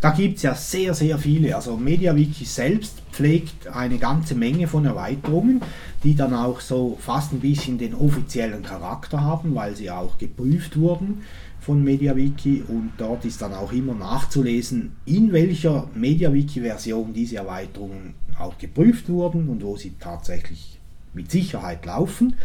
Da 0.00 0.10
gibt 0.10 0.36
es 0.36 0.42
ja 0.42 0.54
sehr, 0.54 0.92
sehr 0.92 1.18
viele. 1.18 1.56
Also 1.56 1.76
MediaWiki 1.76 2.44
selbst 2.44 3.00
pflegt 3.10 3.66
eine 3.68 3.98
ganze 3.98 4.34
Menge 4.34 4.68
von 4.68 4.84
Erweiterungen, 4.84 5.62
die 6.04 6.14
dann 6.14 6.34
auch 6.34 6.60
so 6.60 6.98
fast 7.00 7.32
ein 7.32 7.40
bisschen 7.40 7.78
den 7.78 7.94
offiziellen 7.94 8.62
Charakter 8.62 9.22
haben, 9.22 9.54
weil 9.54 9.74
sie 9.74 9.90
auch 9.90 10.18
geprüft 10.18 10.78
wurden 10.78 11.22
von 11.60 11.84
MediaWiki 11.84 12.62
und 12.66 12.92
dort 12.96 13.24
ist 13.24 13.42
dann 13.42 13.52
auch 13.52 13.72
immer 13.72 13.94
nachzulesen, 13.94 14.92
in 15.04 15.32
welcher 15.32 15.90
MediaWiki-Version 15.94 17.12
diese 17.12 17.36
Erweiterungen 17.36 18.14
auch 18.38 18.56
geprüft 18.56 19.08
wurden 19.08 19.48
und 19.48 19.62
wo 19.62 19.76
sie 19.76 19.94
tatsächlich 20.00 20.78
mit 21.12 21.30
Sicherheit 21.30 21.84
laufen. 21.84 22.36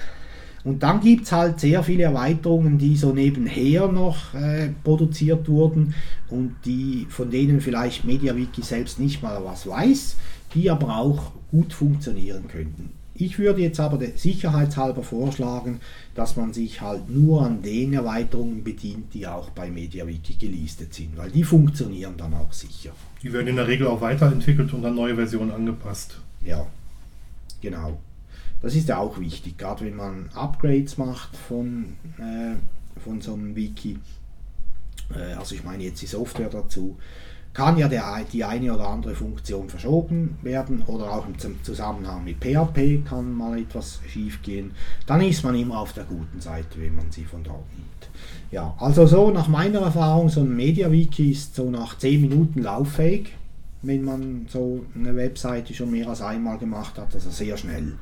Und 0.64 0.82
dann 0.82 1.02
gibt 1.02 1.26
es 1.26 1.32
halt 1.32 1.60
sehr 1.60 1.84
viele 1.84 2.04
Erweiterungen, 2.04 2.78
die 2.78 2.96
so 2.96 3.12
nebenher 3.14 3.88
noch 3.88 4.34
äh, 4.34 4.70
produziert 4.84 5.50
wurden 5.50 5.94
und 6.30 6.56
die, 6.66 7.06
von 7.10 7.30
denen 7.30 7.60
vielleicht 7.60 8.06
MediaWiki 8.06 8.62
selbst 8.62 9.00
nicht 9.00 9.22
mal 9.22 9.44
was 9.44 9.68
weiß, 9.68 10.16
die 10.54 10.70
aber 10.70 10.98
auch 10.98 11.32
gut 11.52 11.74
funktionieren 11.74 12.48
könnten. 12.48 12.92
Ich 13.16 13.38
würde 13.38 13.62
jetzt 13.62 13.80
aber 13.80 14.00
sicherheitshalber 14.16 15.04
vorschlagen, 15.04 15.82
dass 16.16 16.36
man 16.36 16.52
sich 16.52 16.82
halt 16.82 17.10
nur 17.10 17.44
an 17.46 17.62
den 17.62 17.94
Erweiterungen 17.94 18.64
bedient, 18.64 19.14
die 19.14 19.28
auch 19.28 19.52
bei 19.52 19.70
MediaWiki 19.70 20.34
gelistet 20.34 20.94
sind, 20.94 21.16
weil 21.16 21.30
die 21.30 21.44
funktionieren 21.44 22.16
dann 22.18 22.34
auch 22.34 22.52
sicher. 22.54 22.92
Die 23.22 23.32
werden 23.32 23.48
in 23.48 23.56
der 23.58 23.68
Regel 23.68 23.88
auch 23.88 24.02
weiterentwickelt 24.02 24.74
und 24.74 24.84
an 24.84 24.96
neue 24.96 25.16
Versionen 25.16 25.52
angepasst. 25.52 26.18
Ja, 26.44 26.66
genau. 27.62 28.00
Das 28.64 28.76
ist 28.76 28.88
ja 28.88 28.98
auch 28.98 29.20
wichtig, 29.20 29.58
gerade 29.58 29.86
wenn 29.86 29.98
man 29.98 30.30
Upgrades 30.34 30.98
macht 30.98 31.36
von, 31.36 31.98
äh, 32.18 32.56
von 33.02 33.20
so 33.20 33.34
einem 33.34 33.58
Wiki. 33.58 34.00
Äh, 35.14 35.34
also 35.34 35.54
ich 35.54 35.66
meine 35.66 35.84
jetzt 35.84 36.02
die 36.02 36.08
Software 36.08 36.48
dazu. 36.50 36.98
Kann 37.52 37.78
ja 37.78 37.90
der, 37.90 38.22
die 38.32 38.46
eine 38.46 38.74
oder 38.74 38.88
andere 38.88 39.16
Funktion 39.16 39.70
verschoben 39.70 40.38
werden 40.42 40.82
oder 40.88 41.12
auch 41.12 41.28
im 41.28 41.36
Zusammenhang 41.62 42.24
mit 42.24 42.38
PHP 42.38 43.06
kann 43.08 43.34
mal 43.34 43.60
etwas 43.60 44.00
schief 44.08 44.42
gehen. 44.42 44.72
Dann 45.06 45.22
ist 45.22 45.44
man 45.44 45.56
immer 45.56 45.80
auf 45.80 45.92
der 45.92 46.06
guten 46.06 46.40
Seite, 46.40 46.80
wenn 46.80 46.96
man 46.96 47.12
sie 47.12 47.26
von 47.26 47.44
dort 47.44 47.70
nimmt. 47.76 48.10
Ja, 48.50 48.74
also 48.80 49.06
so 49.06 49.30
nach 49.30 49.50
meiner 49.50 49.82
Erfahrung, 49.82 50.30
so 50.30 50.40
ein 50.40 50.56
MediaWiki 50.56 51.32
ist 51.32 51.54
so 51.54 51.70
nach 51.70 51.98
10 51.98 52.22
Minuten 52.22 52.64
lauffähig, 52.64 53.36
wenn 53.82 54.04
man 54.04 54.48
so 54.50 54.86
eine 54.96 55.16
Webseite 55.16 55.74
schon 55.74 55.92
mehr 55.92 56.08
als 56.08 56.22
einmal 56.22 56.58
gemacht 56.58 56.98
hat, 56.98 57.14
also 57.14 57.30
sehr 57.30 57.58
schnell. 57.58 57.98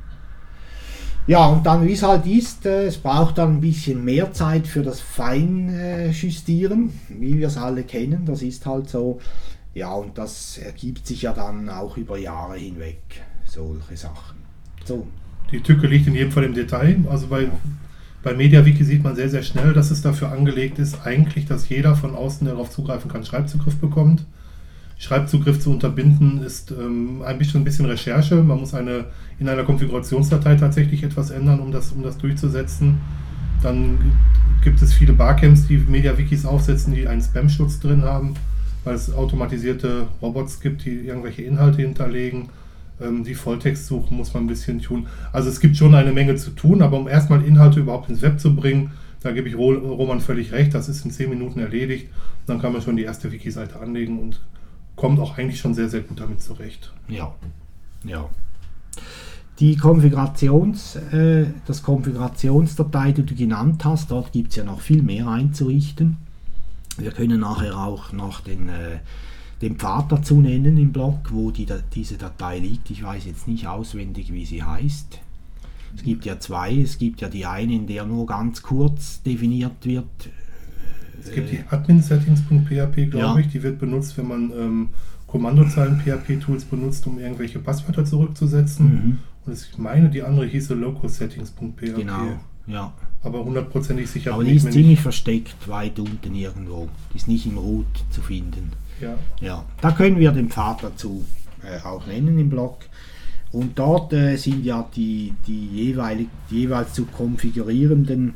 Ja, 1.28 1.46
und 1.48 1.66
dann, 1.66 1.88
wie 1.88 1.94
es 1.94 2.04
halt 2.04 2.26
ist, 2.26 2.66
äh, 2.66 2.88
es 2.88 2.98
braucht 2.98 3.38
dann 3.38 3.58
ein 3.58 3.62
bisschen 3.62 4.04
mehr 4.04 4.34
Zeit 4.34 4.66
für 4.68 4.82
das 4.82 5.00
Feinjustieren, 5.00 6.90
wie 7.10 7.38
wir 7.38 7.48
es 7.48 7.58
alle 7.58 7.84
kennen. 7.84 8.26
Das 8.26 8.42
ist 8.42 8.66
halt 8.66 8.90
so. 8.90 9.20
Ja, 9.74 9.94
und 9.94 10.18
das 10.18 10.58
ergibt 10.58 11.08
sich 11.08 11.22
ja 11.22 11.32
dann 11.32 11.70
auch 11.70 11.96
über 11.96 12.18
Jahre 12.18 12.58
hinweg, 12.58 13.00
solche 13.46 13.96
Sachen. 13.96 14.38
So. 14.84 15.08
Die 15.52 15.62
Tücke 15.62 15.88
liegt 15.88 16.08
in 16.08 16.16
jedem 16.16 16.32
Fall 16.32 16.44
im 16.44 16.54
Detail. 16.54 16.98
Also 17.10 17.28
bei, 17.28 17.50
bei 18.24 18.34
MediaWiki 18.34 18.84
sieht 18.84 19.04
man 19.04 19.16
sehr, 19.16 19.30
sehr 19.30 19.44
schnell, 19.44 19.74
dass 19.74 19.92
es 19.92 20.02
dafür 20.02 20.32
angelegt 20.32 20.80
ist, 20.80 21.06
eigentlich, 21.06 21.46
dass 21.46 21.70
jeder 21.70 21.96
von 21.96 22.16
außen 22.16 22.48
darauf 22.48 22.70
zugreifen 22.70 23.10
kann, 23.12 23.24
Schreibzugriff 23.24 23.78
bekommt. 23.78 24.26
Schreibzugriff 25.02 25.60
zu 25.60 25.72
unterbinden, 25.72 26.44
ist 26.44 26.70
ähm, 26.70 27.24
ein 27.26 27.40
bisschen, 27.40 27.62
ein 27.62 27.64
bisschen 27.64 27.88
Recherche. 27.88 28.36
Man 28.36 28.60
muss 28.60 28.76
eine, 28.76 29.06
in 29.40 29.50
einer 29.50 29.64
Konfigurationsdatei 29.64 30.56
tatsächlich 30.56 31.02
etwas 31.02 31.32
ändern, 31.32 31.60
um 31.60 31.72
das, 31.72 31.92
um 31.92 32.04
das 32.04 32.20
durchzusetzen. 32.20 33.00
Dann 33.64 33.98
gibt 34.64 34.80
es 34.80 34.94
viele 34.94 35.14
Barcamps, 35.14 35.66
die 35.66 35.78
MediaWikis 35.78 36.46
aufsetzen, 36.46 36.94
die 36.94 37.08
einen 37.08 37.22
Spam-Schutz 37.22 37.80
drin 37.80 38.04
haben, 38.04 38.36
weil 38.84 38.94
es 38.94 39.12
automatisierte 39.12 40.06
Robots 40.22 40.60
gibt, 40.60 40.86
die 40.86 41.08
irgendwelche 41.08 41.42
Inhalte 41.42 41.82
hinterlegen. 41.82 42.50
Ähm, 43.02 43.24
die 43.24 43.34
Volltextsuche 43.34 44.14
muss 44.14 44.36
man 44.36 44.44
ein 44.44 44.48
bisschen 44.48 44.84
tun. 44.84 45.08
Also 45.34 45.50
es 45.50 45.60
gibt 45.60 45.78
schon 45.78 45.96
eine 45.96 46.12
Menge 46.12 46.36
zu 46.36 46.52
tun, 46.52 46.84
aber 46.84 47.00
um 47.00 47.08
erstmal 47.08 47.44
Inhalte 47.44 47.80
überhaupt 47.80 48.08
ins 48.12 48.22
Web 48.22 48.40
zu 48.40 48.56
bringen, 48.56 48.92
da 49.24 49.32
gebe 49.32 49.50
ich 49.50 49.58
Roman 49.58 50.20
völlig 50.20 50.52
recht, 50.52 50.76
das 50.76 50.90
ist 50.90 51.06
in 51.06 51.12
10 51.12 51.30
Minuten 51.30 51.60
erledigt. 51.60 52.10
Dann 52.46 52.62
kann 52.62 52.72
man 52.72 52.84
schon 52.84 52.98
die 52.98 53.04
erste 53.04 53.32
Wiki-Seite 53.32 53.80
anlegen 53.80 54.20
und 54.20 54.40
kommt 55.02 55.20
auch 55.20 55.36
eigentlich 55.36 55.60
schon 55.60 55.74
sehr, 55.74 55.90
sehr 55.90 56.02
gut 56.02 56.20
damit 56.20 56.44
zurecht. 56.44 56.94
Ja, 57.08 57.34
ja. 58.04 58.30
Die 59.60 59.76
Konfigurations, 59.76 60.96
äh, 60.96 61.48
das 61.66 61.82
Konfigurationsdatei, 61.82 63.12
die 63.12 63.24
du 63.24 63.34
genannt 63.34 63.84
hast, 63.84 64.12
dort 64.12 64.32
gibt 64.32 64.52
es 64.52 64.58
ja 64.58 64.64
noch 64.64 64.80
viel 64.80 65.02
mehr 65.02 65.28
einzurichten. 65.28 66.18
Wir 67.00 67.10
können 67.10 67.40
nachher 67.40 67.80
auch 67.80 68.14
noch 68.14 68.42
den, 68.42 68.70
äh, 68.70 69.00
den 69.64 69.78
Pfad 69.78 70.12
dazu 70.12 70.40
nennen 70.40 70.78
im 70.78 70.92
Blog, 70.92 71.32
wo 71.32 71.50
die, 71.50 71.66
diese 71.96 72.18
Datei 72.18 72.60
liegt. 72.60 72.92
Ich 72.92 73.02
weiß 73.02 73.26
jetzt 73.26 73.48
nicht 73.48 73.66
auswendig, 73.66 74.32
wie 74.32 74.46
sie 74.46 74.62
heißt. 74.62 75.18
Es 75.96 76.04
gibt 76.04 76.26
ja 76.26 76.40
zwei. 76.40 76.80
Es 76.80 77.00
gibt 77.00 77.22
ja 77.22 77.28
die 77.28 77.48
eine, 77.48 77.74
in 77.74 77.88
der 77.88 78.06
nur 78.06 78.28
ganz 78.28 78.62
kurz 78.62 79.24
definiert 79.24 79.84
wird, 79.84 80.30
es 81.24 81.32
gibt 81.32 81.52
die 81.52 81.64
admin-settings.php, 81.70 83.12
glaube 83.12 83.18
ja. 83.18 83.38
ich, 83.38 83.48
die 83.50 83.64
wird 83.64 83.80
benutzt, 83.80 84.18
wenn 84.18 84.28
man 84.28 84.52
ähm, 84.52 84.90
Kommandozeilen-PHP-Tools 85.28 86.66
benutzt, 86.66 87.08
um 87.08 87.20
irgendwelche 87.20 87.60
Passwörter 87.60 88.06
zurückzusetzen. 88.06 88.86
Mhm. 88.86 89.18
Und 89.46 89.54
ich 89.54 89.78
meine, 89.78 90.10
die 90.10 90.24
andere 90.24 90.46
hieße 90.46 90.74
locosettings.php. 90.74 91.96
Genau, 91.96 92.40
ja. 92.68 92.94
Aber 93.24 93.44
hundertprozentig 93.46 94.10
sicher 94.10 94.34
Aber 94.34 94.44
die 94.44 94.56
ist 94.56 94.72
ziemlich 94.72 95.00
versteckt, 95.00 95.68
weit 95.68 96.00
unten 96.00 96.34
irgendwo. 96.34 96.90
Die 97.14 97.18
ist 97.18 97.28
nicht 97.28 97.46
im 97.46 97.58
Root 97.58 97.86
zu 98.10 98.22
finden. 98.22 98.72
Ja. 99.00 99.18
ja. 99.40 99.66
Da 99.80 99.92
können 99.92 100.20
wir 100.20 100.32
den 100.32 100.50
Pfad 100.50 100.84
dazu 100.84 101.24
äh, 101.64 101.86
auch 101.86 102.06
nennen 102.08 102.38
im 102.40 102.50
Blog. 102.50 102.80
Und 103.52 103.78
dort 103.78 104.14
äh, 104.14 104.38
sind 104.38 104.64
ja 104.64 104.88
die, 104.96 105.34
die, 105.46 105.68
jeweilig, 105.68 106.30
die 106.50 106.62
jeweils 106.62 106.94
zu 106.94 107.06
konfigurierenden 107.06 108.34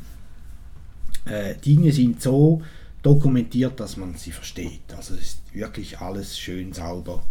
äh, 1.24 1.54
Dinge 1.56 1.90
sind 1.92 2.20
so 2.20 2.62
dokumentiert, 3.06 3.78
dass 3.78 3.96
man 3.96 4.16
sie 4.16 4.32
versteht. 4.32 4.92
Also 4.96 5.14
es 5.14 5.20
ist 5.20 5.54
wirklich 5.54 6.00
alles 6.00 6.36
schön 6.38 6.72
sauber 6.72 7.22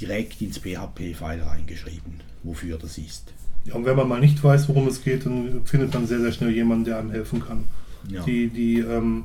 direkt 0.00 0.40
ins 0.40 0.58
PHP-File 0.58 1.42
reingeschrieben, 1.42 2.14
wofür 2.42 2.78
das 2.78 2.96
ist. 2.96 3.34
Ja, 3.66 3.74
und 3.74 3.84
wenn 3.84 3.96
man 3.96 4.08
mal 4.08 4.20
nicht 4.20 4.42
weiß, 4.42 4.68
worum 4.70 4.88
es 4.88 5.04
geht, 5.04 5.26
dann 5.26 5.66
findet 5.66 5.92
man 5.92 6.06
sehr, 6.06 6.20
sehr 6.20 6.32
schnell 6.32 6.50
jemanden, 6.50 6.86
der 6.86 6.98
einem 6.98 7.10
helfen 7.10 7.44
kann. 7.44 7.64
Ja. 8.08 8.22
Die, 8.22 8.48
die, 8.48 8.78
ähm, 8.78 9.24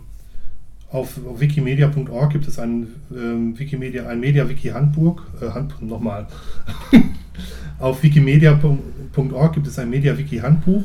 auf, 0.92 1.18
auf 1.26 1.40
wikimedia.org 1.40 2.34
gibt 2.34 2.50
es 2.50 2.60
ein 2.60 2.88
ähm, 3.16 3.58
Wikimedia, 3.58 4.06
ein 4.08 4.20
Media-Wiki-Handbuch. 4.20 5.22
Äh, 5.42 5.52
Hand, 5.52 5.82
nochmal. 5.82 6.28
auf 7.80 8.04
wikimedia.org 8.04 9.54
gibt 9.54 9.68
es 9.68 9.80
ein 9.80 9.90
Media-Wiki-Handbuch 9.90 10.84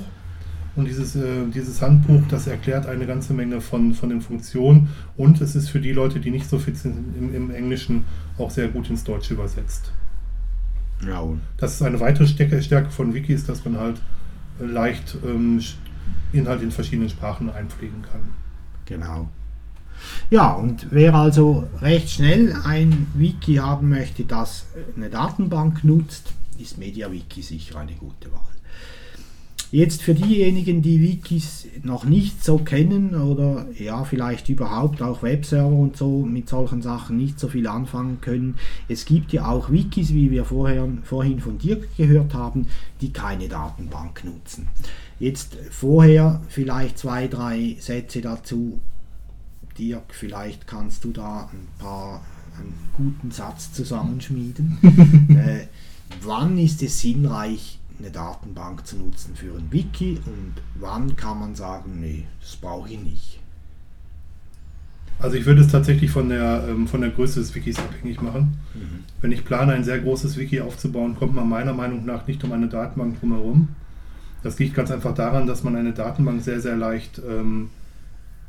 und 0.79 0.85
dieses, 0.87 1.17
äh, 1.17 1.45
dieses 1.53 1.83
Handbuch, 1.83 2.23
das 2.29 2.47
erklärt 2.47 2.87
eine 2.87 3.05
ganze 3.05 3.35
Menge 3.35 3.61
von, 3.61 3.95
von 3.95 4.11
den 4.11 4.21
Funktionen 4.21 4.91
und 5.17 5.41
es 5.41 5.57
ist 5.57 5.71
für 5.71 5.81
die 5.81 5.93
Leute, 5.93 6.21
die 6.21 6.31
nicht 6.31 6.49
so 6.49 6.61
fit 6.61 6.77
sind 6.77 7.17
im, 7.19 7.35
im 7.35 7.51
Englischen, 7.51 8.05
auch 8.39 8.53
sehr 8.53 8.69
gut 8.69 8.89
ins 8.89 9.03
Deutsche 9.03 9.35
übersetzt. 9.35 9.91
Ja. 11.05 11.25
Das 11.57 11.75
ist 11.75 11.83
eine 11.83 11.99
weitere 11.99 12.29
Stärke 12.29 12.91
von 12.91 13.13
Wikis, 13.13 13.45
dass 13.45 13.65
man 13.65 13.77
halt 13.77 14.01
leicht 14.61 15.17
ähm, 15.27 15.61
Inhalt 16.33 16.63
in 16.63 16.71
verschiedenen 16.71 17.11
Sprachen 17.11 17.51
einpflegen 17.51 18.03
kann. 18.03 18.21
Genau. 18.87 19.29
Ja, 20.31 20.53
und 20.53 20.87
wer 20.91 21.13
also 21.15 21.67
recht 21.81 22.09
schnell 22.09 22.55
ein 22.65 23.09
Wiki 23.15 23.57
haben 23.57 23.89
möchte, 23.89 24.25
das 24.25 24.67
eine 24.97 25.11
Datenbank 25.11 25.83
nutzt, 25.83 26.35
ist 26.57 26.79
MediaWiki 26.79 27.43
sicher 27.43 27.81
eine 27.81 27.95
gute 27.95 28.31
Wahl. 28.31 28.58
Jetzt 29.71 30.03
für 30.03 30.15
diejenigen, 30.15 30.81
die 30.81 31.03
Wikis 31.03 31.67
noch 31.83 32.05
nicht 32.05 32.43
so 32.43 32.57
kennen 32.57 33.15
oder 33.15 33.67
ja, 33.79 34.05
vielleicht 34.05 34.49
überhaupt 34.49 35.03
auch 35.03 35.23
Webserver 35.23 35.69
und 35.69 35.97
so 35.97 36.25
mit 36.25 36.49
solchen 36.49 36.81
Sachen 36.81 37.19
nicht 37.19 37.39
so 37.39 37.49
viel 37.49 37.67
anfangen 37.67 38.23
können, 38.23 38.55
es 38.89 39.05
gibt 39.05 39.33
ja 39.33 39.47
auch 39.47 39.71
Wikis, 39.71 40.15
wie 40.15 40.31
wir 40.31 40.47
vorher, 40.47 40.89
vorhin 41.05 41.41
von 41.41 41.59
dir 41.59 41.83
gehört 41.99 42.33
haben, 42.33 42.67
die 43.03 43.13
keine 43.13 43.49
Datenbank 43.49 44.25
nutzen. 44.25 44.69
Jetzt 45.21 45.57
vorher 45.71 46.41
vielleicht 46.49 46.99
zwei, 46.99 47.29
drei 47.29 47.77
Sätze 47.79 48.23
dazu. 48.23 48.81
Dirk, 49.79 50.15
vielleicht 50.15 50.67
kannst 50.67 51.05
du 51.05 51.13
da 51.13 51.51
ein 51.53 51.69
paar 51.79 52.23
einen 52.59 52.75
guten 52.97 53.31
Satz 53.31 53.73
zusammenschmieden. 53.73 54.79
äh, 55.31 55.67
wann 56.23 56.59
ist 56.59 56.83
es 56.83 57.01
sinnreich, 57.01 57.78
eine 57.99 58.11
Datenbank 58.11 58.87
zu 58.87 58.97
nutzen 58.97 59.35
für 59.35 59.57
ein 59.57 59.71
Wiki 59.71 60.19
und 60.27 60.55
wann 60.77 61.17
kann 61.17 61.41
man 61.41 61.55
sagen, 61.55 62.01
nee, 62.01 62.25
das 62.41 62.57
brauche 62.57 62.91
ich 62.91 63.01
nicht? 63.01 63.41
Also 65.21 65.37
ich 65.37 65.47
würde 65.47 65.63
es 65.63 65.69
tatsächlich 65.69 66.13
von 66.13 66.29
der, 66.29 66.65
ähm, 66.69 66.87
von 66.87 67.01
der 67.01 67.11
Größe 67.11 67.41
des 67.41 67.53
Wikis 67.55 67.79
abhängig 67.79 68.23
machen. 68.23 68.59
Mhm. 68.75 69.05
Wenn 69.21 69.33
ich 69.33 69.45
plane, 69.45 69.73
ein 69.73 69.83
sehr 69.83 69.99
großes 69.99 70.37
Wiki 70.37 70.61
aufzubauen, 70.61 71.17
kommt 71.17 71.35
man 71.35 71.49
meiner 71.49 71.75
Meinung 71.75 72.05
nach 72.05 72.27
nicht 72.29 72.45
um 72.45 72.53
eine 72.53 72.69
Datenbank 72.69 73.19
drumherum. 73.19 73.69
Das 74.45 74.61
liegt 74.61 74.77
ganz 74.77 74.93
einfach 74.93 75.15
daran, 75.15 75.49
dass 75.49 75.65
man 75.65 75.75
eine 75.75 75.93
Datenbank 75.93 76.41
sehr, 76.43 76.61
sehr 76.61 76.77
leicht 76.77 77.21
ähm, 77.29 77.71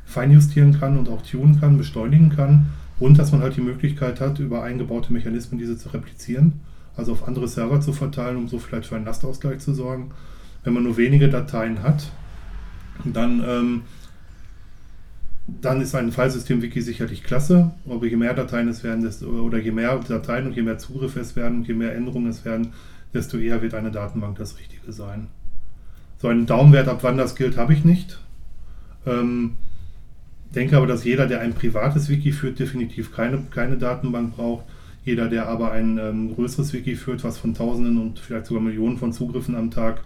feinjustieren 0.04 0.78
kann 0.78 0.96
und 0.96 1.08
auch 1.08 1.22
tunen 1.22 1.58
kann, 1.58 1.76
beschleunigen 1.76 2.30
kann 2.30 2.66
und 3.00 3.18
dass 3.18 3.32
man 3.32 3.42
halt 3.42 3.56
die 3.56 3.62
Möglichkeit 3.62 4.20
hat, 4.20 4.38
über 4.38 4.62
eingebaute 4.62 5.12
Mechanismen 5.12 5.58
diese 5.58 5.76
zu 5.76 5.88
replizieren 5.88 6.60
also 6.96 7.12
auf 7.12 7.26
andere 7.26 7.48
Server 7.48 7.80
zu 7.80 7.92
verteilen, 7.92 8.36
um 8.36 8.48
so 8.48 8.58
vielleicht 8.58 8.86
für 8.86 8.96
einen 8.96 9.04
Lastausgleich 9.04 9.58
zu 9.60 9.74
sorgen. 9.74 10.10
Wenn 10.64 10.74
man 10.74 10.82
nur 10.82 10.96
wenige 10.96 11.28
Dateien 11.28 11.82
hat, 11.82 12.10
dann, 13.04 13.42
ähm, 13.46 13.82
dann 15.46 15.80
ist 15.80 15.94
ein 15.94 16.12
Filesystem-Wiki 16.12 16.82
sicherlich 16.82 17.24
klasse. 17.24 17.70
Aber 17.88 18.06
je 18.06 18.16
mehr 18.16 18.34
Dateien 18.34 18.68
es 18.68 18.84
werden, 18.84 19.02
desto, 19.02 19.26
oder 19.26 19.58
je 19.58 19.72
mehr 19.72 19.96
Dateien 19.96 20.46
und 20.46 20.54
je 20.54 20.62
mehr 20.62 20.78
Zugriff 20.78 21.16
es 21.16 21.36
werden, 21.36 21.64
je 21.64 21.74
mehr 21.74 21.94
Änderungen 21.94 22.28
es 22.28 22.44
werden, 22.44 22.72
desto 23.14 23.38
eher 23.38 23.62
wird 23.62 23.74
eine 23.74 23.90
Datenbank 23.90 24.36
das 24.36 24.58
Richtige 24.58 24.92
sein. 24.92 25.28
So 26.18 26.28
einen 26.28 26.46
Daumenwert, 26.46 26.88
ab 26.88 26.98
wann 27.02 27.16
das 27.16 27.34
gilt, 27.34 27.56
habe 27.56 27.72
ich 27.72 27.84
nicht. 27.84 28.18
Ähm, 29.06 29.56
denke 30.54 30.76
aber, 30.76 30.86
dass 30.86 31.04
jeder, 31.04 31.26
der 31.26 31.40
ein 31.40 31.54
privates 31.54 32.08
Wiki 32.08 32.32
führt, 32.32 32.58
definitiv 32.58 33.14
keine, 33.14 33.42
keine 33.50 33.78
Datenbank 33.78 34.36
braucht. 34.36 34.66
Jeder, 35.04 35.28
der 35.28 35.48
aber 35.48 35.72
ein 35.72 35.98
ähm, 35.98 36.34
größeres 36.34 36.72
Wiki 36.72 36.94
führt, 36.94 37.24
was 37.24 37.38
von 37.38 37.54
Tausenden 37.54 37.98
und 38.00 38.18
vielleicht 38.18 38.46
sogar 38.46 38.62
Millionen 38.62 38.98
von 38.98 39.12
Zugriffen 39.12 39.54
am 39.54 39.70
Tag 39.70 40.02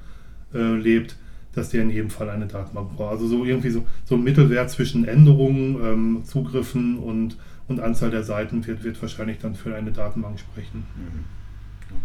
äh, 0.55 0.77
lebt, 0.77 1.17
dass 1.55 1.71
der 1.71 1.83
in 1.83 1.91
jedem 1.91 2.11
Fall 2.11 2.31
eine 2.31 2.47
Datenbank 2.47 2.97
braucht. 2.97 3.13
Also 3.13 3.27
so 3.27 3.45
irgendwie 3.45 3.71
so, 3.71 3.87
so 4.05 4.15
ein 4.15 4.23
Mittelwert 4.23 4.71
zwischen 4.71 5.05
Änderungen, 5.05 5.77
ähm, 5.83 6.23
Zugriffen 6.25 6.99
und, 6.99 7.37
und 7.69 7.81
Anzahl 7.81 8.11
der 8.11 8.23
Seiten 8.23 8.67
wird, 8.67 8.85
wird 8.85 9.01
wahrscheinlich 9.03 9.39
dann 9.39 9.55
für 9.55 9.75
eine 9.75 9.91
Datenbank 9.91 10.39
sprechen. 10.39 10.85
Mhm. 10.97 11.25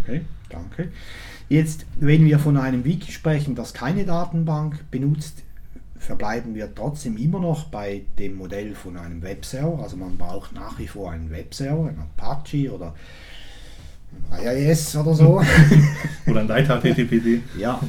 Okay, 0.04 0.21
danke. 0.49 0.89
Jetzt, 1.47 1.86
wenn 1.99 2.25
wir 2.25 2.38
von 2.39 2.58
einem 2.58 2.86
Wiki 2.86 3.12
sprechen, 3.12 3.56
das 3.56 3.73
keine 3.73 4.06
Datenbank 4.06 4.91
benutzt, 4.91 5.43
verbleiben 6.00 6.56
wir 6.56 6.74
trotzdem 6.74 7.18
immer 7.18 7.40
noch 7.40 7.66
bei 7.66 8.02
dem 8.18 8.36
Modell 8.36 8.74
von 8.74 8.98
einem 8.98 9.22
Webserver. 9.22 9.84
Also 9.84 9.98
man 9.98 10.18
braucht 10.18 10.54
nach 10.54 10.80
wie 10.80 10.88
vor 10.88 11.12
einen 11.12 11.30
Webserver, 11.30 11.90
ein 11.90 12.00
Apache 12.00 12.74
oder 12.74 12.96
IIS 14.32 14.96
oder 14.96 15.14
so. 15.14 15.42
oder 16.28 16.40
ein 16.40 16.48
Leiter 16.48 16.80
HTTPD. 16.80 17.44
Ja, 17.58 17.80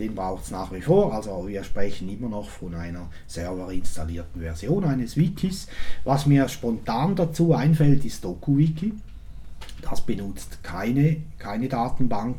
den 0.00 0.14
braucht 0.14 0.44
es 0.44 0.50
nach 0.50 0.72
wie 0.72 0.80
vor. 0.80 1.14
Also 1.14 1.46
wir 1.46 1.62
sprechen 1.62 2.08
immer 2.08 2.28
noch 2.28 2.48
von 2.48 2.74
einer 2.74 3.08
serverinstallierten 3.26 4.40
Version 4.40 4.84
eines 4.84 5.16
Wikis. 5.16 5.68
Was 6.04 6.26
mir 6.26 6.48
spontan 6.48 7.14
dazu 7.14 7.54
einfällt, 7.54 8.04
ist 8.04 8.24
DokuWiki. 8.24 8.94
Das 9.82 10.00
benutzt 10.00 10.62
keine, 10.62 11.18
keine 11.38 11.68
Datenbank 11.68 12.36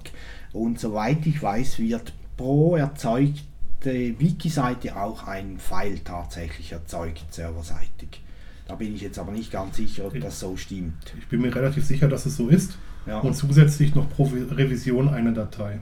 und 0.53 0.79
soweit 0.79 1.25
ich 1.25 1.41
weiß, 1.41 1.79
wird 1.79 2.13
pro 2.35 2.75
erzeugt 2.75 3.43
die 3.85 4.15
Wiki-Seite 4.19 4.95
auch 4.95 5.27
ein 5.27 5.59
File 5.59 5.99
tatsächlich 6.03 6.71
erzeugt, 6.71 7.33
serverseitig. 7.33 8.21
Da 8.67 8.75
bin 8.75 8.93
ich 8.93 9.01
jetzt 9.01 9.17
aber 9.17 9.31
nicht 9.31 9.51
ganz 9.51 9.77
sicher, 9.77 10.05
ob 10.05 10.19
das 10.19 10.39
so 10.39 10.57
stimmt. 10.57 11.13
Ich 11.17 11.27
bin 11.27 11.41
mir 11.41 11.55
relativ 11.55 11.85
sicher, 11.85 12.07
dass 12.07 12.25
es 12.25 12.35
so 12.35 12.49
ist. 12.49 12.77
Ja. 13.05 13.19
Und 13.19 13.35
zusätzlich 13.35 13.95
noch 13.95 14.09
pro 14.09 14.23
Revision 14.23 15.07
eine 15.07 15.31
Datei. 15.31 15.79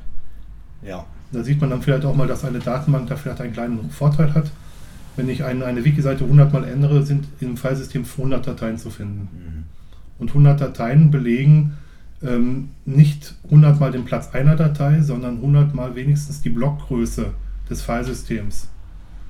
Ja. 0.84 1.05
Da 1.31 1.43
sieht 1.43 1.60
man 1.60 1.71
dann 1.71 1.81
vielleicht 1.81 2.05
auch 2.05 2.15
mal, 2.15 2.27
dass 2.27 2.45
eine 2.45 2.60
Datenbank 2.60 3.08
da 3.08 3.15
vielleicht 3.15 3.41
einen 3.41 3.53
kleinen 3.53 3.89
Vorteil 3.89 4.34
hat. 4.36 4.51
Wenn 5.15 5.29
ich 5.29 5.43
eine, 5.43 5.65
eine 5.65 5.84
Wiki-Seite 5.84 6.25
100 6.25 6.53
Mal 6.53 6.65
ändere, 6.65 7.03
sind 7.03 7.25
im 7.39 7.58
Filesystem 7.58 8.05
100 8.05 8.45
Dateien 8.45 8.77
zu 8.77 8.91
finden. 8.91 9.29
Mhm. 9.31 9.63
Und 10.19 10.29
100 10.29 10.62
Dateien 10.62 11.10
belegen 11.10 11.77
ähm, 12.21 12.69
nicht 12.86 13.36
100 13.45 13.79
Mal 13.79 13.91
den 13.91 14.05
Platz 14.05 14.29
einer 14.34 14.55
Datei, 14.55 15.01
sondern 15.01 15.38
100 15.38 15.73
Mal 15.73 15.95
wenigstens 15.95 16.41
die 16.41 16.49
Blockgröße 16.49 17.34
des 17.69 17.82
Filesystems. 17.82 18.69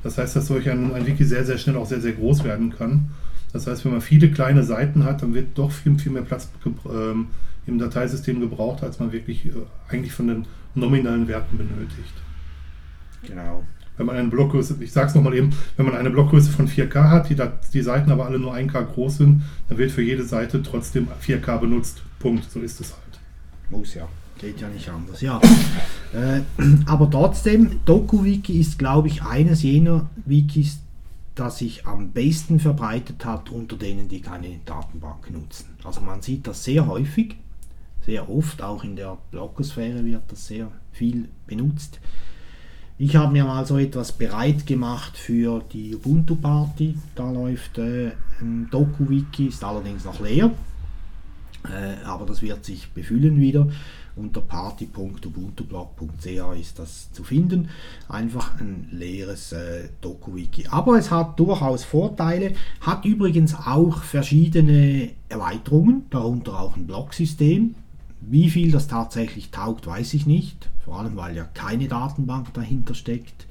Das 0.04 0.18
heißt, 0.18 0.36
dass 0.36 0.48
solch 0.48 0.70
ein, 0.70 0.94
ein 0.94 1.06
Wiki 1.08 1.26
sehr, 1.26 1.46
sehr 1.46 1.58
schnell 1.58 1.78
auch 1.78 1.88
sehr, 1.88 2.02
sehr 2.02 2.14
groß 2.14 2.44
werden 2.44 2.76
kann. 2.76 3.10
Das 3.54 3.68
heißt, 3.68 3.86
wenn 3.86 3.94
man 3.94 4.02
viele 4.02 4.30
kleine 4.30 4.64
Seiten 4.64 5.04
hat, 5.04 5.22
dann 5.22 5.34
wird 5.34 5.58
doch 5.58 5.72
viel, 5.72 5.98
viel 5.98 6.12
mehr 6.12 6.24
Platz 6.24 6.50
ähm, 6.88 7.28
im 7.66 7.80
Dateisystem 7.80 8.40
gebraucht, 8.40 8.84
als 8.84 9.00
man 9.00 9.12
wirklich 9.12 9.46
äh, 9.46 9.52
eigentlich 9.90 10.12
von 10.12 10.28
den 10.28 10.46
nominalen 10.76 11.28
Werten 11.28 11.58
benötigt. 11.58 12.14
Genau. 13.24 13.64
Wenn 13.98 14.06
man 14.08 14.18
eine 14.18 14.28
Blockgröße, 14.28 14.76
ich 14.82 14.92
sage 14.92 15.08
es 15.08 15.16
nochmal 15.16 15.34
eben, 15.36 15.52
wenn 15.78 15.86
man 15.86 15.96
eine 15.96 16.10
Blockgröße 16.10 16.52
von 16.52 16.68
4K 16.68 17.10
hat, 17.10 17.30
die, 17.30 17.38
die 17.74 17.82
Seiten 17.82 18.12
aber 18.12 18.26
alle 18.26 18.40
nur 18.40 18.54
1K 18.54 18.84
groß 18.84 19.18
sind, 19.18 19.44
dann 19.70 19.78
wird 19.78 19.92
für 19.92 20.02
jede 20.02 20.24
Seite 20.24 20.62
trotzdem 20.62 21.08
4K 21.26 21.60
benutzt. 21.60 22.02
Punkt. 22.20 22.52
So 22.52 22.60
ist 22.60 22.82
es 22.82 22.92
halt. 22.92 23.20
Muss 23.70 23.94
ja. 23.94 24.08
Geht 24.40 24.60
ja 24.60 24.68
nicht 24.68 24.90
anders, 24.90 25.22
ja. 25.22 25.40
äh, 26.14 26.42
aber 26.86 27.10
trotzdem, 27.10 27.80
DokuWiki 27.86 28.60
ist, 28.60 28.78
glaube 28.78 29.08
ich, 29.08 29.24
eines 29.24 29.64
jener 29.64 30.10
Wikis, 30.26 30.80
das 31.36 31.60
sich 31.60 31.86
am 31.86 32.12
besten 32.12 32.60
verbreitet 32.60 33.26
hat 33.26 33.50
unter 33.50 33.76
denen, 33.76 34.08
die 34.08 34.22
keine 34.22 34.60
Datenbank 34.66 35.32
nutzen. 35.32 35.76
Also 35.84 36.02
man 36.02 36.22
sieht 36.22 36.48
das 36.48 36.64
sehr 36.64 36.88
häufig, 36.88 37.36
sehr 38.06 38.30
oft, 38.30 38.62
auch 38.62 38.84
in 38.84 38.96
der 38.96 39.18
Blogosphäre 39.32 40.06
wird 40.06 40.24
das 40.30 40.48
sehr 40.48 40.72
viel 40.92 41.28
benutzt. 41.48 42.00
Ich 42.98 43.18
habe 43.18 43.34
mir 43.34 43.44
mal 43.44 43.66
so 43.66 43.78
etwas 43.78 44.14
bereit 44.14 44.66
gemacht 44.66 45.18
für 45.18 45.62
die 45.74 45.96
Ubuntu 45.96 46.36
Party. 46.36 46.96
Da 47.16 47.30
läuft 47.30 47.78
äh, 47.78 48.12
ein 48.40 48.70
DokuWiki, 48.72 49.48
ist 49.48 49.64
allerdings 49.66 50.06
noch 50.06 50.22
leer, 50.22 50.52
äh, 51.66 52.06
aber 52.06 52.26
das 52.26 52.42
wird 52.42 52.64
sich 52.64 52.90
befüllen 52.92 53.42
wieder 53.42 53.68
unter 54.16 54.42
party.ubuntublog.ch 54.42 56.60
ist 56.60 56.80
das 56.80 57.12
zu 57.12 57.24
finden. 57.24 57.70
Einfach 58.08 58.60
ein 58.60 58.88
leeres 58.92 59.52
äh, 59.52 59.90
Doku-Wiki. 60.02 60.68
Aber 60.70 60.98
es 60.98 61.12
hat 61.12 61.40
durchaus 61.40 61.84
Vorteile, 61.84 62.54
hat 62.82 63.06
übrigens 63.06 63.54
auch 63.56 64.02
verschiedene 64.04 65.12
Erweiterungen, 65.30 66.06
darunter 66.10 66.60
auch 66.60 66.76
ein 66.76 66.88
Blogsystem. 66.88 67.76
Wie 68.22 68.50
viel 68.50 68.72
das 68.72 68.88
tatsächlich 68.88 69.52
taugt, 69.52 69.86
weiß 69.86 70.16
ich 70.16 70.26
nicht, 70.26 70.70
vor 70.84 71.00
allem 71.00 71.16
weil 71.16 71.36
ja 71.36 71.44
keine 71.44 71.88
Datenbank 71.88 72.52
dahinter 72.54 72.96
steckt. 72.96 73.45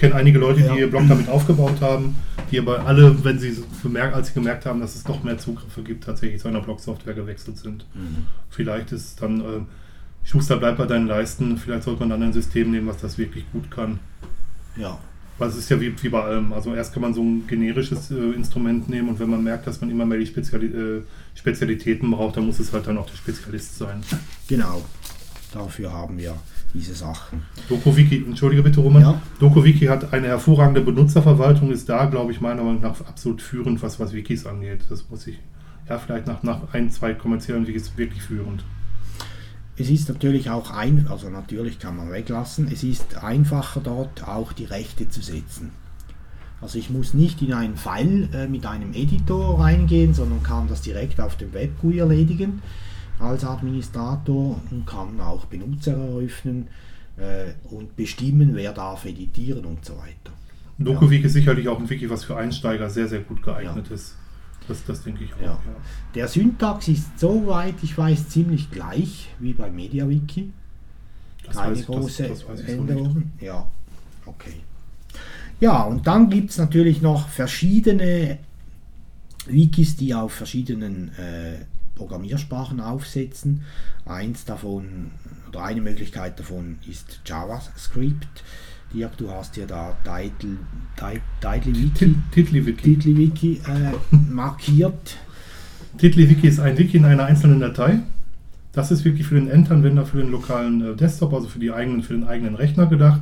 Ich 0.00 0.08
kenne 0.08 0.14
einige 0.14 0.38
Leute, 0.38 0.60
Ja. 0.60 0.72
die 0.72 0.80
ihr 0.80 0.88
Blog 0.88 1.02
damit 1.10 1.28
aufgebaut 1.28 1.82
haben, 1.82 2.16
die 2.50 2.58
aber 2.58 2.86
alle, 2.86 3.22
wenn 3.22 3.38
sie 3.38 3.54
bemerkt, 3.82 4.14
als 4.14 4.28
sie 4.28 4.32
gemerkt 4.32 4.64
haben, 4.64 4.80
dass 4.80 4.94
es 4.96 5.06
noch 5.06 5.22
mehr 5.22 5.36
Zugriffe 5.36 5.82
gibt, 5.82 6.04
tatsächlich 6.04 6.40
zu 6.40 6.48
einer 6.48 6.62
Blog-Software 6.62 7.12
gewechselt 7.12 7.58
sind. 7.58 7.84
Vielleicht 8.48 8.92
ist 8.92 9.04
es 9.04 9.16
dann, 9.16 9.40
äh, 9.42 9.44
Schuster 10.24 10.56
bleibt 10.56 10.78
bei 10.78 10.86
deinen 10.86 11.06
Leisten, 11.06 11.58
vielleicht 11.58 11.82
sollte 11.82 12.00
man 12.00 12.08
dann 12.08 12.22
ein 12.22 12.32
System 12.32 12.70
nehmen, 12.70 12.86
was 12.86 12.96
das 12.96 13.18
wirklich 13.18 13.44
gut 13.52 13.70
kann. 13.70 13.98
Ja, 14.74 14.98
Weil 15.36 15.50
es 15.50 15.56
ist 15.56 15.68
ja 15.68 15.78
wie, 15.78 15.92
wie 16.02 16.08
bei 16.08 16.22
allem. 16.22 16.54
Also 16.54 16.74
erst 16.74 16.94
kann 16.94 17.02
man 17.02 17.12
so 17.12 17.22
ein 17.22 17.46
generisches 17.46 18.10
äh, 18.10 18.14
Instrument 18.32 18.88
nehmen 18.88 19.10
und 19.10 19.20
wenn 19.20 19.28
man 19.28 19.44
merkt, 19.44 19.66
dass 19.66 19.82
man 19.82 19.90
immer 19.90 20.06
mehr 20.06 20.18
die 20.18 20.24
Speziali 20.26 20.64
äh, 20.68 21.02
Spezialitäten 21.34 22.10
braucht, 22.10 22.38
dann 22.38 22.46
muss 22.46 22.58
es 22.58 22.72
halt 22.72 22.86
dann 22.86 22.96
auch 22.96 23.06
der 23.10 23.16
Spezialist 23.18 23.76
sein. 23.76 24.00
genau. 24.48 24.82
Dafür 25.52 25.92
haben 25.92 26.16
wir 26.16 26.36
diese 26.74 26.94
Sachen. 26.94 27.42
DokuWiki, 27.68 28.24
entschuldige 28.26 28.62
bitte 28.62 28.80
Roman, 28.80 29.02
Ja. 29.02 29.22
DokuWiki 29.38 29.86
hat 29.86 30.12
eine 30.12 30.28
hervorragende 30.28 30.80
Benutzerverwaltung, 30.80 31.70
ist 31.70 31.88
da, 31.88 32.06
glaube 32.06 32.32
ich, 32.32 32.40
meiner 32.40 32.62
Meinung 32.62 32.80
nach 32.80 33.00
absolut 33.00 33.42
führend, 33.42 33.82
was, 33.82 33.98
was 34.00 34.12
Wikis 34.12 34.46
angeht. 34.46 34.80
Das 34.88 35.08
muss 35.10 35.26
ich, 35.26 35.38
ja, 35.88 35.98
vielleicht 35.98 36.26
nach, 36.26 36.42
nach 36.42 36.72
ein, 36.72 36.90
zwei 36.90 37.14
kommerziellen 37.14 37.66
Wikis 37.66 37.96
wirklich 37.96 38.22
führend. 38.22 38.64
Es 39.76 39.88
ist 39.88 40.08
natürlich 40.08 40.50
auch 40.50 40.70
ein, 40.70 41.06
also 41.08 41.30
natürlich 41.30 41.78
kann 41.78 41.96
man 41.96 42.12
weglassen, 42.12 42.68
es 42.70 42.84
ist 42.84 43.22
einfacher 43.22 43.80
dort 43.80 44.28
auch 44.28 44.52
die 44.52 44.66
Rechte 44.66 45.08
zu 45.08 45.22
setzen. 45.22 45.70
Also 46.60 46.78
ich 46.78 46.90
muss 46.90 47.14
nicht 47.14 47.40
in 47.40 47.54
einen 47.54 47.76
File 47.76 48.28
äh, 48.34 48.46
mit 48.46 48.66
einem 48.66 48.92
Editor 48.92 49.58
reingehen, 49.58 50.12
sondern 50.12 50.42
kann 50.42 50.68
das 50.68 50.82
direkt 50.82 51.18
auf 51.18 51.36
dem 51.36 51.54
WebGUI 51.54 51.98
erledigen 52.00 52.60
als 53.20 53.44
Administrator 53.44 54.60
und 54.70 54.86
kann 54.86 55.20
auch 55.20 55.44
Benutzer 55.46 55.92
eröffnen 55.96 56.68
äh, 57.16 57.52
und 57.74 57.94
bestimmen, 57.96 58.54
wer 58.54 58.72
darf 58.72 59.04
editieren 59.04 59.64
und 59.66 59.84
so 59.84 59.94
weiter. 59.98 60.32
DokuWiki 60.78 61.26
ist 61.26 61.34
sicherlich 61.34 61.68
auch 61.68 61.78
ein 61.78 61.90
Wiki, 61.90 62.08
was 62.08 62.24
für 62.24 62.36
Einsteiger 62.36 62.88
sehr, 62.88 63.06
sehr 63.06 63.20
gut 63.20 63.42
geeignet 63.42 63.88
Ja. 63.88 63.94
ist. 63.94 64.16
Das, 64.68 64.84
das 64.84 65.02
denke 65.02 65.24
ich 65.24 65.34
auch. 65.34 65.40
Ja. 65.40 65.46
Ja. 65.46 65.58
Der 66.14 66.28
Syntax 66.28 66.88
ist 66.88 67.18
soweit 67.18 67.74
ich 67.82 67.96
weiß 67.96 68.28
ziemlich 68.28 68.70
gleich 68.70 69.28
wie 69.38 69.52
bei 69.52 69.70
MediaWiki. 69.70 70.52
Das 71.44 71.56
Keine 71.56 71.72
weiß 71.72 71.78
das- 71.78 71.86
große 71.86 72.28
das 72.28 72.48
weiß 72.48 72.60
ich 72.60 72.76
so 72.76 73.16
ja, 73.40 73.66
okay. 74.26 74.54
Ja, 75.60 75.82
und 75.82 76.06
dann 76.06 76.30
gibt 76.30 76.50
es 76.50 76.58
natürlich 76.58 77.02
noch 77.02 77.28
verschiedene 77.28 78.38
Wikis, 79.46 79.96
die 79.96 80.14
auf 80.14 80.32
verschiedenen 80.32 81.08
äh, 81.18 81.64
Programmiersprachen 82.00 82.80
aufsetzen. 82.80 83.62
Eins 84.06 84.46
davon, 84.46 85.10
oder 85.50 85.64
eine 85.64 85.82
Möglichkeit 85.82 86.40
davon 86.40 86.78
ist 86.88 87.20
JavaScript. 87.26 88.42
Dirk, 88.94 89.18
du 89.18 89.30
hast 89.30 89.58
ja 89.58 89.66
da 89.66 89.94
Title, 90.02 90.56
äh, 93.66 94.20
markiert. 94.30 95.18
TiddlyWiki 95.98 96.48
ist 96.48 96.58
ein 96.58 96.78
Wiki 96.78 96.96
in 96.96 97.04
einer 97.04 97.24
einzelnen 97.24 97.60
Datei. 97.60 97.98
Das 98.72 98.90
ist 98.90 99.04
wirklich 99.04 99.26
für 99.26 99.34
den 99.34 99.50
Endanwender, 99.50 100.06
für 100.06 100.18
den 100.18 100.30
lokalen 100.30 100.80
äh, 100.80 100.96
Desktop, 100.96 101.34
also 101.34 101.48
für, 101.48 101.58
die 101.58 101.70
eigenen, 101.70 102.02
für 102.02 102.14
den 102.14 102.24
eigenen 102.24 102.54
Rechner 102.54 102.86
gedacht. 102.86 103.20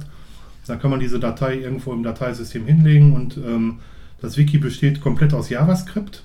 Da 0.66 0.76
kann 0.76 0.92
man 0.92 1.00
diese 1.00 1.18
Datei 1.18 1.58
irgendwo 1.58 1.92
im 1.92 2.04
Dateisystem 2.04 2.64
hinlegen 2.64 3.16
und 3.16 3.38
ähm, 3.38 3.80
das 4.20 4.36
Wiki 4.36 4.58
besteht 4.58 5.00
komplett 5.00 5.34
aus 5.34 5.48
JavaScript 5.48 6.24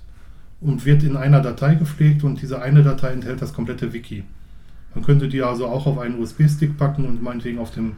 und 0.64 0.86
wird 0.86 1.04
in 1.04 1.18
einer 1.18 1.42
Datei 1.42 1.76
gepflegt 1.76 2.24
und 2.24 2.42
diese 2.42 2.62
eine 2.62 2.84
Datei 2.84 3.10
enthält 3.10 3.42
das 3.42 3.54
komplette 3.54 3.94
Wiki. 3.94 4.24
Man 4.96 5.04
könnte 5.04 5.28
die 5.28 5.42
also 5.42 5.68
auch 5.68 5.86
auf 5.86 5.98
einen 6.00 6.22
USB-Stick 6.22 6.78
packen 6.78 7.06
und 7.06 7.22
meinetwegen 7.22 7.60
auf 7.60 7.72
dem 7.72 7.94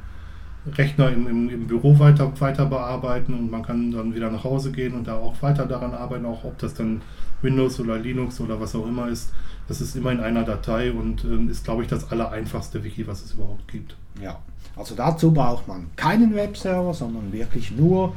Rechner 0.73 1.11
im, 1.11 1.27
im, 1.27 1.49
im 1.49 1.67
Büro 1.67 1.99
weiter, 1.99 2.31
weiter 2.39 2.65
bearbeiten 2.65 3.33
und 3.33 3.51
man 3.51 3.61
kann 3.61 3.91
dann 3.91 4.15
wieder 4.15 4.31
nach 4.31 4.43
Hause 4.43 4.71
gehen 4.71 4.95
und 4.95 5.07
da 5.07 5.15
auch 5.15 5.41
weiter 5.41 5.65
daran 5.65 5.93
arbeiten, 5.93 6.25
auch 6.25 6.43
ob 6.43 6.57
das 6.57 6.73
dann 6.73 7.01
Windows 7.41 7.79
oder 7.79 7.99
Linux 7.99 8.41
oder 8.41 8.59
was 8.59 8.73
auch 8.75 8.87
immer 8.87 9.07
ist. 9.07 9.31
Das 9.67 9.81
ist 9.81 9.95
immer 9.95 10.11
in 10.11 10.19
einer 10.19 10.43
Datei 10.43 10.91
und 10.91 11.23
ähm, 11.23 11.49
ist, 11.49 11.65
glaube 11.65 11.83
ich, 11.83 11.87
das 11.87 12.11
allereinfachste 12.11 12.83
Wiki, 12.83 13.05
was 13.05 13.23
es 13.23 13.33
überhaupt 13.33 13.67
gibt. 13.67 13.95
Ja, 14.21 14.39
also 14.75 14.95
dazu 14.95 15.31
braucht 15.31 15.67
man 15.67 15.87
keinen 15.95 16.33
Webserver, 16.33 16.93
sondern 16.93 17.31
wirklich 17.31 17.71
nur 17.71 18.13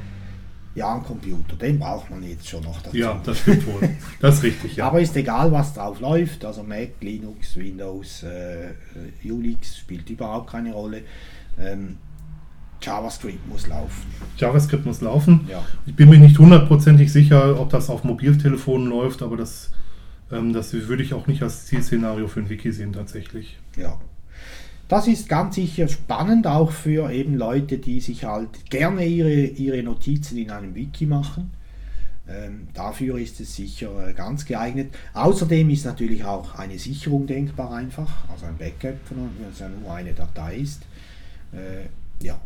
ja, 0.74 0.94
einen 0.94 1.04
Computer. 1.04 1.56
Den 1.56 1.78
braucht 1.78 2.10
man 2.10 2.22
jetzt 2.22 2.48
schon 2.48 2.62
noch 2.62 2.80
dazu. 2.80 2.96
Ja, 2.96 3.20
das 3.24 3.38
stimmt 3.38 3.66
wohl. 3.66 3.88
Das 4.20 4.36
ist 4.36 4.42
richtig, 4.42 4.76
ja. 4.76 4.86
Aber 4.86 5.00
ist 5.00 5.16
egal, 5.16 5.50
was 5.52 5.74
drauf 5.74 6.00
läuft, 6.00 6.44
also 6.44 6.62
Mac, 6.62 6.90
Linux, 7.00 7.56
Windows, 7.56 8.22
äh, 8.22 8.68
äh, 8.70 9.30
Unix 9.30 9.78
spielt 9.78 10.08
überhaupt 10.10 10.50
keine 10.50 10.72
Rolle. 10.72 11.02
Ähm, 11.58 11.96
JavaScript 12.80 13.48
muss 13.48 13.66
laufen. 13.66 14.06
JavaScript 14.36 14.86
muss 14.86 15.00
laufen. 15.00 15.48
Ja. 15.50 15.64
Ich 15.86 15.96
bin 15.96 16.08
mir 16.08 16.18
nicht 16.18 16.38
hundertprozentig 16.38 17.12
sicher, 17.12 17.58
ob 17.60 17.70
das 17.70 17.90
auf 17.90 18.04
Mobiltelefonen 18.04 18.88
läuft, 18.88 19.22
aber 19.22 19.36
das, 19.36 19.72
ähm, 20.30 20.52
das 20.52 20.72
würde 20.72 21.02
ich 21.02 21.12
auch 21.14 21.26
nicht 21.26 21.42
als 21.42 21.66
Zielszenario 21.66 22.28
für 22.28 22.40
ein 22.40 22.48
Wiki 22.48 22.70
sehen 22.70 22.92
tatsächlich. 22.92 23.58
Ja. 23.76 23.98
Das 24.88 25.06
ist 25.06 25.28
ganz 25.28 25.56
sicher 25.56 25.86
spannend, 25.86 26.46
auch 26.46 26.70
für 26.72 27.12
eben 27.12 27.34
Leute, 27.36 27.76
die 27.78 28.00
sich 28.00 28.24
halt 28.24 28.70
gerne 28.70 29.04
ihre, 29.04 29.30
ihre 29.44 29.82
Notizen 29.82 30.38
in 30.38 30.50
einem 30.50 30.74
Wiki 30.74 31.04
machen. 31.04 31.50
Ähm, 32.26 32.68
dafür 32.74 33.18
ist 33.18 33.38
es 33.40 33.54
sicher 33.56 34.08
äh, 34.08 34.12
ganz 34.12 34.44
geeignet. 34.44 34.94
Außerdem 35.14 35.68
ist 35.70 35.84
natürlich 35.84 36.24
auch 36.24 36.54
eine 36.54 36.78
Sicherung 36.78 37.26
denkbar 37.26 37.72
einfach, 37.72 38.10
also 38.30 38.46
ein 38.46 38.56
Backup, 38.56 38.96
von- 39.06 39.30
wenn 39.38 39.50
es 39.52 39.58
ja 39.58 39.68
nur 39.68 39.92
eine 39.92 40.12
Datei 40.12 40.56
ist. 40.56 40.82
Äh, 41.52 42.24
ja. 42.24 42.38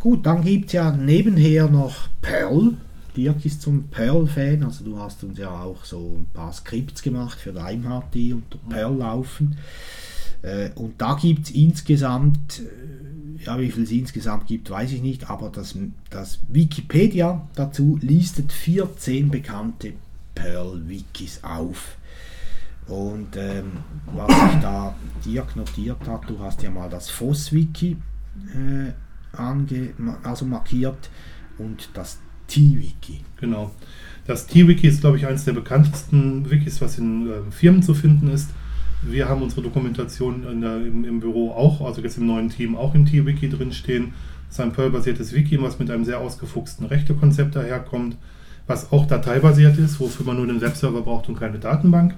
Gut, 0.00 0.24
dann 0.26 0.44
gibt 0.44 0.66
es 0.66 0.72
ja 0.72 0.90
nebenher 0.92 1.68
noch 1.68 2.08
Perl. 2.20 2.74
Dirk 3.16 3.44
ist 3.44 3.62
zum 3.62 3.88
Perl-Fan, 3.88 4.64
also 4.64 4.84
du 4.84 4.98
hast 4.98 5.22
uns 5.24 5.38
ja 5.38 5.48
auch 5.50 5.84
so 5.84 6.18
ein 6.18 6.26
paar 6.34 6.52
Skripts 6.52 7.00
gemacht 7.00 7.38
für 7.38 7.52
DimeHD 7.52 8.32
unter 8.34 8.58
Perl 8.68 8.96
laufen. 8.96 9.56
Äh, 9.56 10.03
Und 10.74 11.00
da 11.00 11.14
gibt 11.14 11.46
es 11.46 11.50
insgesamt, 11.52 12.60
äh, 12.60 13.44
ja 13.44 13.58
wie 13.58 13.70
viel 13.70 13.84
es 13.84 13.90
insgesamt 13.90 14.46
gibt, 14.46 14.70
weiß 14.70 14.92
ich 14.92 15.02
nicht, 15.02 15.30
aber 15.30 15.48
das, 15.48 15.74
das 16.10 16.40
Wikipedia 16.48 17.48
dazu 17.54 17.98
listet 18.02 18.52
14 18.52 19.30
bekannte 19.30 19.94
Perl-Wikis 20.34 21.40
auf. 21.42 21.96
Und 22.86 23.36
ähm, 23.36 23.72
was 24.12 24.28
sich 24.28 24.60
da 24.60 24.94
Dirk 25.24 25.56
notiert 25.56 26.06
hat, 26.06 26.28
du 26.28 26.38
hast 26.38 26.62
ja 26.62 26.70
mal 26.70 26.90
das 26.90 27.08
FOSS-Wiki 27.08 27.96
äh, 28.54 28.92
also 30.22 30.44
markiert 30.44 31.10
und 31.58 31.88
das 31.94 32.18
T-Wiki. 32.48 33.20
Genau. 33.40 33.70
Das 34.26 34.46
T-Wiki 34.46 34.86
ist, 34.86 35.00
glaube 35.00 35.16
ich, 35.16 35.26
eines 35.26 35.44
der 35.44 35.52
bekanntesten 35.52 36.50
Wikis, 36.50 36.80
was 36.80 36.98
in 36.98 37.28
äh, 37.28 37.50
Firmen 37.50 37.82
zu 37.82 37.94
finden 37.94 38.28
ist. 38.28 38.50
Wir 39.06 39.28
haben 39.28 39.42
unsere 39.42 39.62
Dokumentation 39.62 40.60
der, 40.60 40.76
im, 40.78 41.04
im 41.04 41.20
Büro 41.20 41.50
auch, 41.50 41.80
also 41.80 42.00
jetzt 42.00 42.16
im 42.16 42.26
neuen 42.26 42.48
Team, 42.48 42.76
auch 42.76 42.94
im 42.94 43.06
T-Wiki 43.06 43.48
drinstehen. 43.48 44.14
Das 44.48 44.58
ist 44.58 44.60
ein 44.60 44.72
Perl-basiertes 44.72 45.34
Wiki, 45.34 45.60
was 45.60 45.78
mit 45.78 45.90
einem 45.90 46.04
sehr 46.04 46.20
ausgefuchsten 46.20 46.86
Rechtekonzept 46.86 47.56
daherkommt, 47.56 48.16
was 48.66 48.92
auch 48.92 49.06
dateibasiert 49.06 49.78
ist, 49.78 50.00
wofür 50.00 50.24
man 50.24 50.36
nur 50.36 50.46
den 50.46 50.60
Webserver 50.60 51.02
braucht 51.02 51.28
und 51.28 51.38
keine 51.38 51.58
Datenbank, 51.58 52.12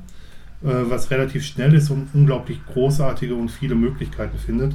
äh, 0.63 0.69
was 0.89 1.11
relativ 1.11 1.45
schnell 1.45 1.75
ist 1.75 1.91
und 1.91 2.09
unglaublich 2.15 2.61
großartige 2.67 3.35
und 3.35 3.51
viele 3.51 3.75
Möglichkeiten 3.75 4.39
findet. 4.39 4.75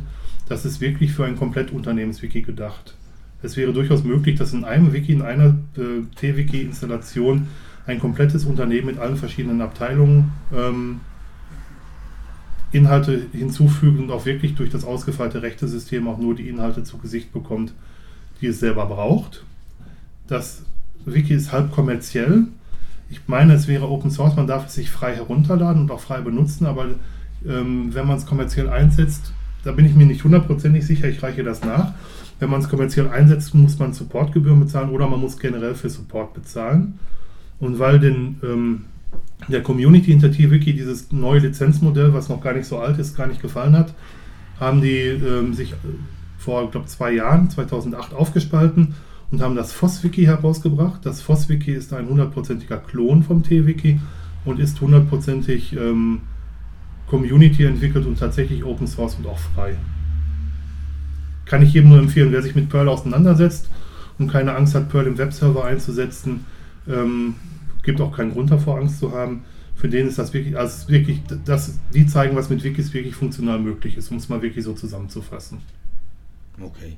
Das 0.49 0.65
ist 0.65 0.81
wirklich 0.81 1.13
für 1.13 1.25
ein 1.25 1.37
komplett 1.37 1.71
Unternehmenswiki 1.71 2.41
gedacht. 2.41 2.95
Es 3.41 3.57
wäre 3.57 3.73
durchaus 3.73 4.03
möglich, 4.03 4.37
dass 4.37 4.53
in 4.53 4.65
einem 4.65 4.91
Wiki, 4.93 5.13
in 5.13 5.21
einer 5.21 5.57
äh, 5.77 6.03
T-Wiki-Installation 6.15 7.47
ein 7.87 7.99
komplettes 7.99 8.45
Unternehmen 8.45 8.87
mit 8.87 8.99
allen 8.99 9.15
verschiedenen 9.15 9.61
Abteilungen 9.61 10.31
ähm, 10.53 10.99
Inhalte 12.71 13.27
hinzufügt 13.33 13.99
und 13.99 14.11
auch 14.11 14.25
wirklich 14.25 14.55
durch 14.55 14.69
das 14.69 14.85
ausgefeilte 14.85 15.41
Rechtesystem 15.41 16.07
auch 16.07 16.17
nur 16.17 16.35
die 16.35 16.47
Inhalte 16.47 16.83
zu 16.83 16.97
Gesicht 16.97 17.33
bekommt, 17.33 17.73
die 18.39 18.47
es 18.47 18.59
selber 18.59 18.85
braucht. 18.85 19.43
Das 20.27 20.63
Wiki 21.05 21.33
ist 21.33 21.51
halb 21.51 21.71
kommerziell. 21.71 22.47
Ich 23.09 23.21
meine, 23.27 23.53
es 23.53 23.67
wäre 23.67 23.89
Open 23.89 24.09
Source, 24.09 24.35
man 24.35 24.47
darf 24.47 24.67
es 24.67 24.75
sich 24.75 24.89
frei 24.89 25.15
herunterladen 25.15 25.81
und 25.81 25.91
auch 25.91 25.99
frei 25.99 26.21
benutzen, 26.21 26.65
aber 26.65 26.85
ähm, 27.45 27.93
wenn 27.93 28.07
man 28.07 28.17
es 28.17 28.25
kommerziell 28.25 28.69
einsetzt, 28.69 29.33
da 29.63 29.71
bin 29.71 29.85
ich 29.85 29.93
mir 29.93 30.05
nicht 30.05 30.23
hundertprozentig 30.23 30.85
sicher, 30.85 31.07
ich 31.07 31.21
reiche 31.21 31.43
das 31.43 31.63
nach. 31.63 31.93
Wenn 32.39 32.49
man 32.49 32.61
es 32.61 32.69
kommerziell 32.69 33.09
einsetzt, 33.09 33.53
muss 33.53 33.77
man 33.77 33.93
Supportgebühren 33.93 34.59
bezahlen 34.59 34.89
oder 34.89 35.07
man 35.07 35.19
muss 35.19 35.37
generell 35.37 35.75
für 35.75 35.89
Support 35.89 36.33
bezahlen. 36.33 36.99
Und 37.59 37.77
weil 37.77 37.99
den, 37.99 38.39
ähm, 38.43 38.85
der 39.47 39.63
Community 39.63 40.11
hinter 40.11 40.31
T-Wiki 40.31 40.73
dieses 40.73 41.11
neue 41.11 41.39
Lizenzmodell, 41.39 42.13
was 42.13 42.29
noch 42.29 42.41
gar 42.41 42.53
nicht 42.53 42.67
so 42.67 42.79
alt 42.79 42.97
ist, 42.99 43.15
gar 43.15 43.27
nicht 43.27 43.41
gefallen 43.41 43.75
hat, 43.75 43.93
haben 44.59 44.81
die 44.81 44.97
ähm, 44.97 45.53
sich 45.53 45.73
äh, 45.73 45.75
vor, 46.37 46.69
glaube 46.71 46.87
zwei 46.87 47.11
Jahren, 47.13 47.49
2008, 47.49 48.13
aufgespalten 48.13 48.95
und 49.31 49.41
haben 49.41 49.55
das 49.55 49.71
FOSS-Wiki 49.73 50.25
herausgebracht. 50.25 51.05
Das 51.05 51.21
FOSS-Wiki 51.21 51.71
ist 51.71 51.93
ein 51.93 52.07
hundertprozentiger 52.07 52.77
Klon 52.77 53.23
vom 53.23 53.43
T-Wiki 53.43 53.99
und 54.45 54.59
ist 54.59 54.79
hundertprozentig 54.81 55.73
ähm, 55.73 56.21
Community 57.07 57.65
entwickelt 57.65 58.05
und 58.05 58.19
tatsächlich 58.19 58.63
Open 58.63 58.87
Source 58.87 59.15
und 59.15 59.27
auch 59.27 59.39
frei. 59.39 59.75
Kann 61.45 61.61
ich 61.61 61.73
jedem 61.73 61.89
nur 61.89 61.99
empfehlen, 61.99 62.31
wer 62.31 62.41
sich 62.41 62.55
mit 62.55 62.69
Perl 62.69 62.87
auseinandersetzt 62.87 63.69
und 64.17 64.31
keine 64.31 64.55
Angst 64.55 64.75
hat, 64.75 64.89
Perl 64.89 65.07
im 65.07 65.17
Webserver 65.17 65.65
einzusetzen, 65.65 66.45
ähm, 66.87 67.35
gibt 67.83 68.01
auch 68.01 68.15
keinen 68.15 68.31
Grund 68.31 68.51
davor, 68.51 68.77
Angst 68.77 68.99
zu 68.99 69.11
haben. 69.11 69.43
Für 69.75 69.89
den 69.89 70.07
ist 70.07 70.19
das 70.19 70.33
wirklich, 70.33 70.57
also 70.57 70.89
wirklich, 70.89 71.21
das, 71.45 71.79
die 71.93 72.05
zeigen, 72.05 72.35
was 72.35 72.49
mit 72.49 72.63
Wikis 72.63 72.93
wirklich 72.93 73.15
funktional 73.15 73.59
möglich 73.59 73.97
ist, 73.97 74.11
um 74.11 74.17
es 74.17 74.29
mal 74.29 74.41
wirklich 74.41 74.63
so 74.63 74.73
zusammenzufassen. 74.73 75.59
Okay. 76.61 76.97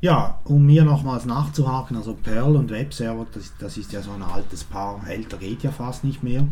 Ja, 0.00 0.40
um 0.44 0.64
mir 0.64 0.84
nochmals 0.84 1.26
nachzuhaken, 1.26 1.96
also 1.96 2.14
Perl 2.14 2.56
und 2.56 2.70
Webserver, 2.70 3.26
das, 3.32 3.52
das 3.58 3.76
ist 3.76 3.92
ja 3.92 4.00
so 4.00 4.10
ein 4.12 4.22
altes 4.22 4.64
Paar, 4.64 5.06
älter 5.06 5.36
geht 5.36 5.62
ja 5.62 5.70
fast 5.70 6.04
nicht 6.04 6.22
mehr. 6.22 6.48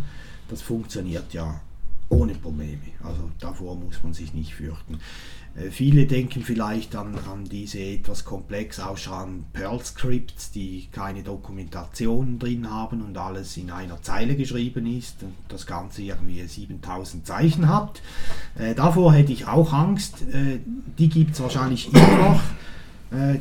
Das 0.49 0.61
funktioniert 0.61 1.33
ja 1.33 1.61
ohne 2.11 2.35
Probleme. 2.35 2.79
Also 3.03 3.31
davor 3.41 3.75
muss 3.77 4.03
man 4.03 4.13
sich 4.13 4.35
nicht 4.35 4.55
fürchten. 4.55 4.99
Äh, 5.59 5.71
viele 5.71 6.07
denken 6.07 6.43
vielleicht 6.43 6.97
an, 6.97 7.19
an 7.31 7.45
diese 7.45 7.81
etwas 7.81 8.25
komplex 8.25 8.81
ausschauenden 8.81 9.45
Perl-Scripts, 9.53 10.51
die 10.51 10.89
keine 10.93 11.23
Dokumentation 11.23 12.39
drin 12.39 12.71
haben 12.71 13.03
und 13.03 13.17
alles 13.17 13.57
in 13.57 13.71
einer 13.71 14.01
Zeile 14.03 14.37
geschrieben 14.37 14.87
ist 14.87 15.23
und 15.23 15.35
das 15.49 15.67
Ganze 15.67 16.03
irgendwie 16.03 16.43
7000 16.47 17.27
Zeichen 17.27 17.69
hat. 17.69 18.03
Äh, 18.59 18.75
davor 18.75 19.13
hätte 19.13 19.33
ich 19.33 19.47
auch 19.47 19.73
Angst. 19.73 20.23
Äh, 20.33 20.61
die 20.99 21.09
gibt 21.09 21.33
es 21.33 21.41
wahrscheinlich 21.41 21.93
immer 21.93 22.17
noch. 22.17 22.41
Äh, 23.11 23.39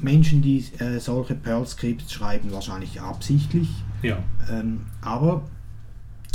Menschen, 0.00 0.42
die 0.42 0.64
äh, 0.78 0.98
solche 1.00 1.34
Perl-Skripts 1.34 2.12
schreiben, 2.12 2.52
wahrscheinlich 2.52 3.00
absichtlich. 3.00 3.68
Ja. 4.02 4.18
Ähm, 4.50 4.86
aber 5.02 5.42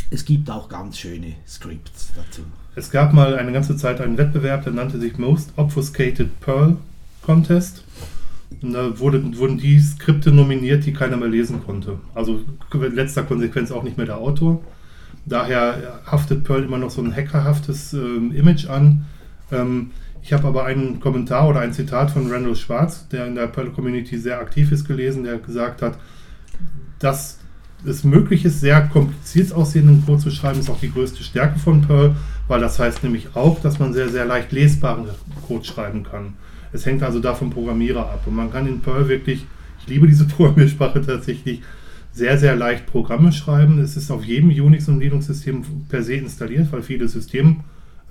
es 0.09 0.26
gibt 0.26 0.49
auch 0.49 0.70
ganz 0.70 0.97
schöne 0.99 1.36
Scripts 1.47 2.12
dazu. 2.16 2.43
Es 2.74 2.90
gab 2.90 3.12
mal 3.12 3.38
eine 3.38 3.52
ganze 3.52 3.76
Zeit 3.76 4.00
einen 4.00 4.18
Wettbewerb, 4.18 4.64
der 4.64 4.72
nannte 4.72 5.00
sich 5.00 5.18
Most 5.18 5.52
Obfuscated 5.58 6.40
Pearl 6.40 6.78
Contest. 7.22 7.84
Und 8.62 8.74
da 8.74 8.98
wurde, 8.98 9.38
wurden 9.38 9.58
die 9.58 9.80
Skripte 9.80 10.32
nominiert, 10.32 10.86
die 10.86 10.94
keiner 10.94 11.18
mehr 11.18 11.28
lesen 11.28 11.64
konnte. 11.66 12.00
Also 12.16 12.42
in 12.74 12.96
letzter 12.96 13.24
Konsequenz 13.24 13.72
auch 13.72 13.84
nicht 13.84 13.98
mehr 13.98 14.06
der 14.06 14.18
Autor. 14.18 14.62
Daher 15.26 16.02
haftet 16.06 16.46
Pearl 16.46 16.64
immer 16.64 16.78
noch 16.78 16.92
so 16.92 17.02
ein 17.02 17.14
hackerhaftes 17.14 17.94
ähm, 17.94 18.32
Image 18.34 18.68
an. 18.68 19.06
Ähm, 19.52 19.92
ich 20.24 20.32
habe 20.34 20.48
aber 20.48 20.66
einen 20.66 21.00
Kommentar 21.00 21.50
oder 21.50 21.60
ein 21.60 21.74
Zitat 21.74 22.12
von 22.12 22.32
Randall 22.32 22.56
Schwarz, 22.56 23.08
der 23.10 23.28
in 23.28 23.36
der 23.36 23.48
Perl-Community 23.48 24.18
sehr 24.18 24.40
aktiv 24.40 24.72
ist, 24.72 24.88
gelesen, 24.88 25.24
der 25.24 25.40
gesagt 25.40 25.82
hat, 25.82 25.98
dass 27.00 27.40
es 27.86 28.04
möglich 28.04 28.46
ist, 28.46 28.62
sehr 28.62 28.82
kompliziert 28.82 29.52
aussehenden 29.52 30.06
Code 30.06 30.22
zu 30.22 30.32
schreiben, 30.32 30.60
ist 30.60 30.70
auch 30.70 30.80
die 30.80 30.92
größte 30.92 31.24
Stärke 31.24 31.58
von 31.58 31.82
Perl, 31.82 32.16
weil 32.52 32.60
das 32.60 32.80
heißt 32.80 33.02
nämlich 33.04 33.30
auch, 33.34 33.62
dass 33.62 33.80
man 33.80 33.93
sehr, 33.93 34.10
sehr 34.10 34.26
leicht 34.26 34.52
lesbaren 34.52 35.06
Code 35.47 35.64
schreiben 35.64 36.04
kann. 36.04 36.34
Es 36.74 36.86
hängt 36.86 37.02
also 37.02 37.22
da 37.22 37.34
vom 37.34 37.49
Programmierer 37.49 38.02
ab. 38.02 38.24
Und 38.26 38.36
man 38.36 38.52
kann 38.52 38.68
in 38.68 38.82
Perl 38.82 39.08
wirklich, 39.08 39.45
ich 39.80 39.88
liebe 39.88 40.06
diese 40.06 40.26
Programmiersprache 40.28 41.02
tatsächlich, 41.02 41.62
sehr, 42.12 42.38
sehr 42.38 42.58
leicht 42.58 42.88
Programme 42.88 43.32
schreiben. 43.32 43.80
Es 43.80 43.95
ist 43.95 44.12
auf 44.12 44.26
jedem 44.26 44.49
Unix- 44.49 44.89
und 44.89 44.99
Linux-System 44.99 45.64
per 45.88 46.04
se 46.04 46.16
installiert, 46.16 46.70
weil 46.74 46.82
viele 46.82 47.08
System- 47.08 47.62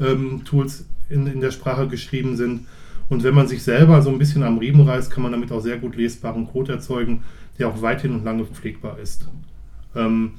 ähm, 0.00 0.40
Tools 0.46 0.86
in, 1.10 1.26
in 1.26 1.42
der 1.42 1.50
Sprache 1.50 1.86
geschrieben 1.86 2.34
sind. 2.38 2.66
Und 3.10 3.22
wenn 3.22 3.34
man 3.34 3.46
sich 3.46 3.62
selber 3.62 4.00
so 4.00 4.08
ein 4.08 4.16
bisschen 4.16 4.42
am 4.42 4.56
Riemen 4.56 4.88
reißt, 4.88 5.10
kann 5.10 5.22
man 5.22 5.32
damit 5.32 5.52
auch 5.52 5.60
sehr 5.60 5.76
gut 5.76 5.96
lesbaren 5.96 6.46
Code 6.46 6.72
erzeugen, 6.72 7.24
der 7.58 7.68
auch 7.68 7.82
weithin 7.82 8.12
und 8.12 8.24
lange 8.24 8.46
pflegbar 8.46 8.98
ist. 9.00 9.28
Ähm, 9.94 10.30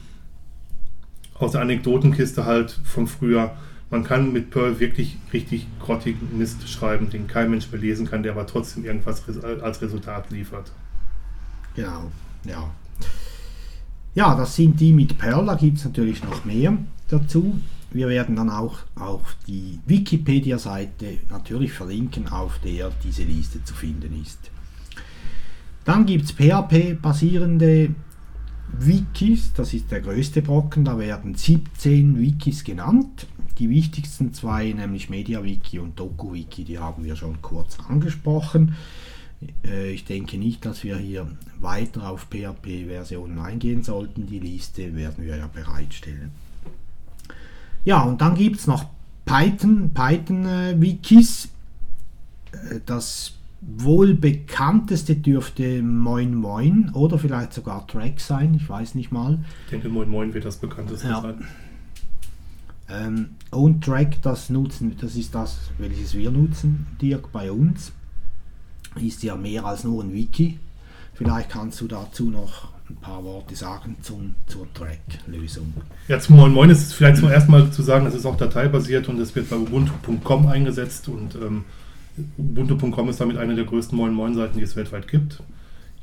aus 1.35 1.51
der 1.51 1.61
Anekdotenkiste 1.61 2.47
halt 2.47 2.71
von 2.83 3.05
früher. 3.05 3.51
Man 3.91 4.05
kann 4.05 4.31
mit 4.31 4.49
Perl 4.51 4.79
wirklich 4.79 5.17
richtig 5.33 5.67
grottigen 5.79 6.37
Mist 6.37 6.67
schreiben, 6.67 7.09
den 7.09 7.27
kein 7.27 7.51
Mensch 7.51 7.69
mehr 7.71 7.81
lesen 7.81 8.09
kann, 8.09 8.23
der 8.23 8.31
aber 8.31 8.47
trotzdem 8.47 8.85
irgendwas 8.85 9.23
als 9.61 9.81
Resultat 9.81 10.31
liefert. 10.31 10.71
Genau, 11.75 12.09
ja. 12.45 12.71
Ja, 14.15 14.35
das 14.35 14.55
sind 14.55 14.79
die 14.79 14.93
mit 14.93 15.17
Perl, 15.17 15.45
da 15.45 15.55
gibt 15.55 15.77
es 15.77 15.85
natürlich 15.85 16.23
noch 16.23 16.45
mehr 16.45 16.77
dazu. 17.09 17.59
Wir 17.91 18.07
werden 18.07 18.37
dann 18.37 18.49
auch 18.49 18.79
auf 18.95 19.35
die 19.45 19.79
Wikipedia-Seite 19.85 21.17
natürlich 21.29 21.73
verlinken, 21.73 22.29
auf 22.29 22.59
der 22.59 22.91
diese 23.03 23.23
Liste 23.23 23.61
zu 23.65 23.73
finden 23.73 24.21
ist. 24.21 24.39
Dann 25.83 26.05
gibt 26.05 26.25
es 26.25 26.31
PHP-basierende 26.31 27.93
Wikis, 28.79 29.51
das 29.53 29.73
ist 29.73 29.91
der 29.91 29.99
größte 29.99 30.41
Brocken, 30.41 30.85
da 30.85 30.97
werden 30.97 31.35
17 31.35 32.17
Wikis 32.17 32.63
genannt. 32.63 33.27
Die 33.61 33.69
wichtigsten 33.69 34.33
zwei, 34.33 34.73
nämlich 34.73 35.11
MediaWiki 35.11 35.77
und 35.77 35.99
DokuWiki, 35.99 36.63
die 36.63 36.79
haben 36.79 37.03
wir 37.03 37.15
schon 37.15 37.43
kurz 37.43 37.77
angesprochen. 37.87 38.73
Äh, 39.63 39.91
ich 39.91 40.03
denke 40.03 40.39
nicht, 40.39 40.65
dass 40.65 40.83
wir 40.83 40.97
hier 40.97 41.27
weiter 41.59 42.09
auf 42.09 42.25
PHP-Versionen 42.31 43.37
eingehen 43.37 43.83
sollten. 43.83 44.25
Die 44.25 44.39
Liste 44.39 44.95
werden 44.95 45.23
wir 45.23 45.35
ja 45.37 45.45
bereitstellen. 45.45 46.31
Ja, 47.85 48.01
und 48.01 48.19
dann 48.21 48.33
gibt 48.33 48.55
es 48.57 48.65
noch 48.65 48.85
Python, 49.25 49.91
Python-Wikis. 49.93 51.49
Äh, 52.53 52.79
das 52.87 53.33
wohl 53.61 54.15
bekannteste 54.15 55.15
dürfte 55.17 55.83
Moin 55.83 56.33
Moin 56.33 56.89
oder 56.95 57.19
vielleicht 57.19 57.53
sogar 57.53 57.85
Track 57.85 58.19
sein, 58.19 58.55
ich 58.55 58.67
weiß 58.67 58.95
nicht 58.95 59.11
mal. 59.11 59.37
Ich 59.65 59.69
denke, 59.69 59.87
Moin 59.89 60.09
Moin 60.09 60.33
wird 60.33 60.45
das 60.45 60.57
bekannteste 60.57 61.07
Ja. 61.09 61.21
sein. 61.21 61.45
Ähm, 62.89 63.29
und 63.51 63.83
Track, 63.83 64.21
das 64.21 64.49
nutzen, 64.49 64.95
das 64.99 65.15
ist 65.15 65.35
das, 65.35 65.57
welches 65.77 66.13
wir 66.13 66.31
nutzen, 66.31 66.87
Dirk, 67.01 67.31
bei 67.31 67.51
uns. 67.51 67.91
Ist 68.95 69.23
ja 69.23 69.35
mehr 69.35 69.65
als 69.65 69.83
nur 69.83 70.03
ein 70.03 70.13
Wiki. 70.13 70.59
Vielleicht 71.13 71.49
kannst 71.49 71.79
du 71.81 71.87
dazu 71.87 72.25
noch 72.25 72.69
ein 72.89 72.95
paar 72.97 73.23
Worte 73.23 73.55
sagen 73.55 73.95
zum, 74.01 74.35
zur 74.47 74.71
Track-Lösung. 74.73 75.73
Ja, 76.07 76.19
zum 76.19 76.35
Moin 76.37 76.51
Moin 76.51 76.69
ist 76.69 76.81
es 76.81 76.93
vielleicht 76.93 77.17
zum 77.17 77.29
ersten 77.29 77.51
Mal 77.51 77.71
zu 77.71 77.83
sagen, 77.83 78.05
es 78.05 78.15
ist 78.15 78.25
auch 78.25 78.37
dateibasiert 78.37 79.07
und 79.07 79.19
es 79.19 79.33
wird 79.35 79.49
bei 79.49 79.55
Ubuntu.com 79.55 80.47
eingesetzt 80.47 81.07
und 81.07 81.35
ähm, 81.35 81.63
Ubuntu.com 82.37 83.09
ist 83.09 83.21
damit 83.21 83.37
eine 83.37 83.55
der 83.55 83.65
größten 83.65 83.97
Moin 83.97 84.13
Moin 84.13 84.35
Seiten, 84.35 84.57
die 84.57 84.63
es 84.63 84.75
weltweit 84.75 85.07
gibt. 85.07 85.41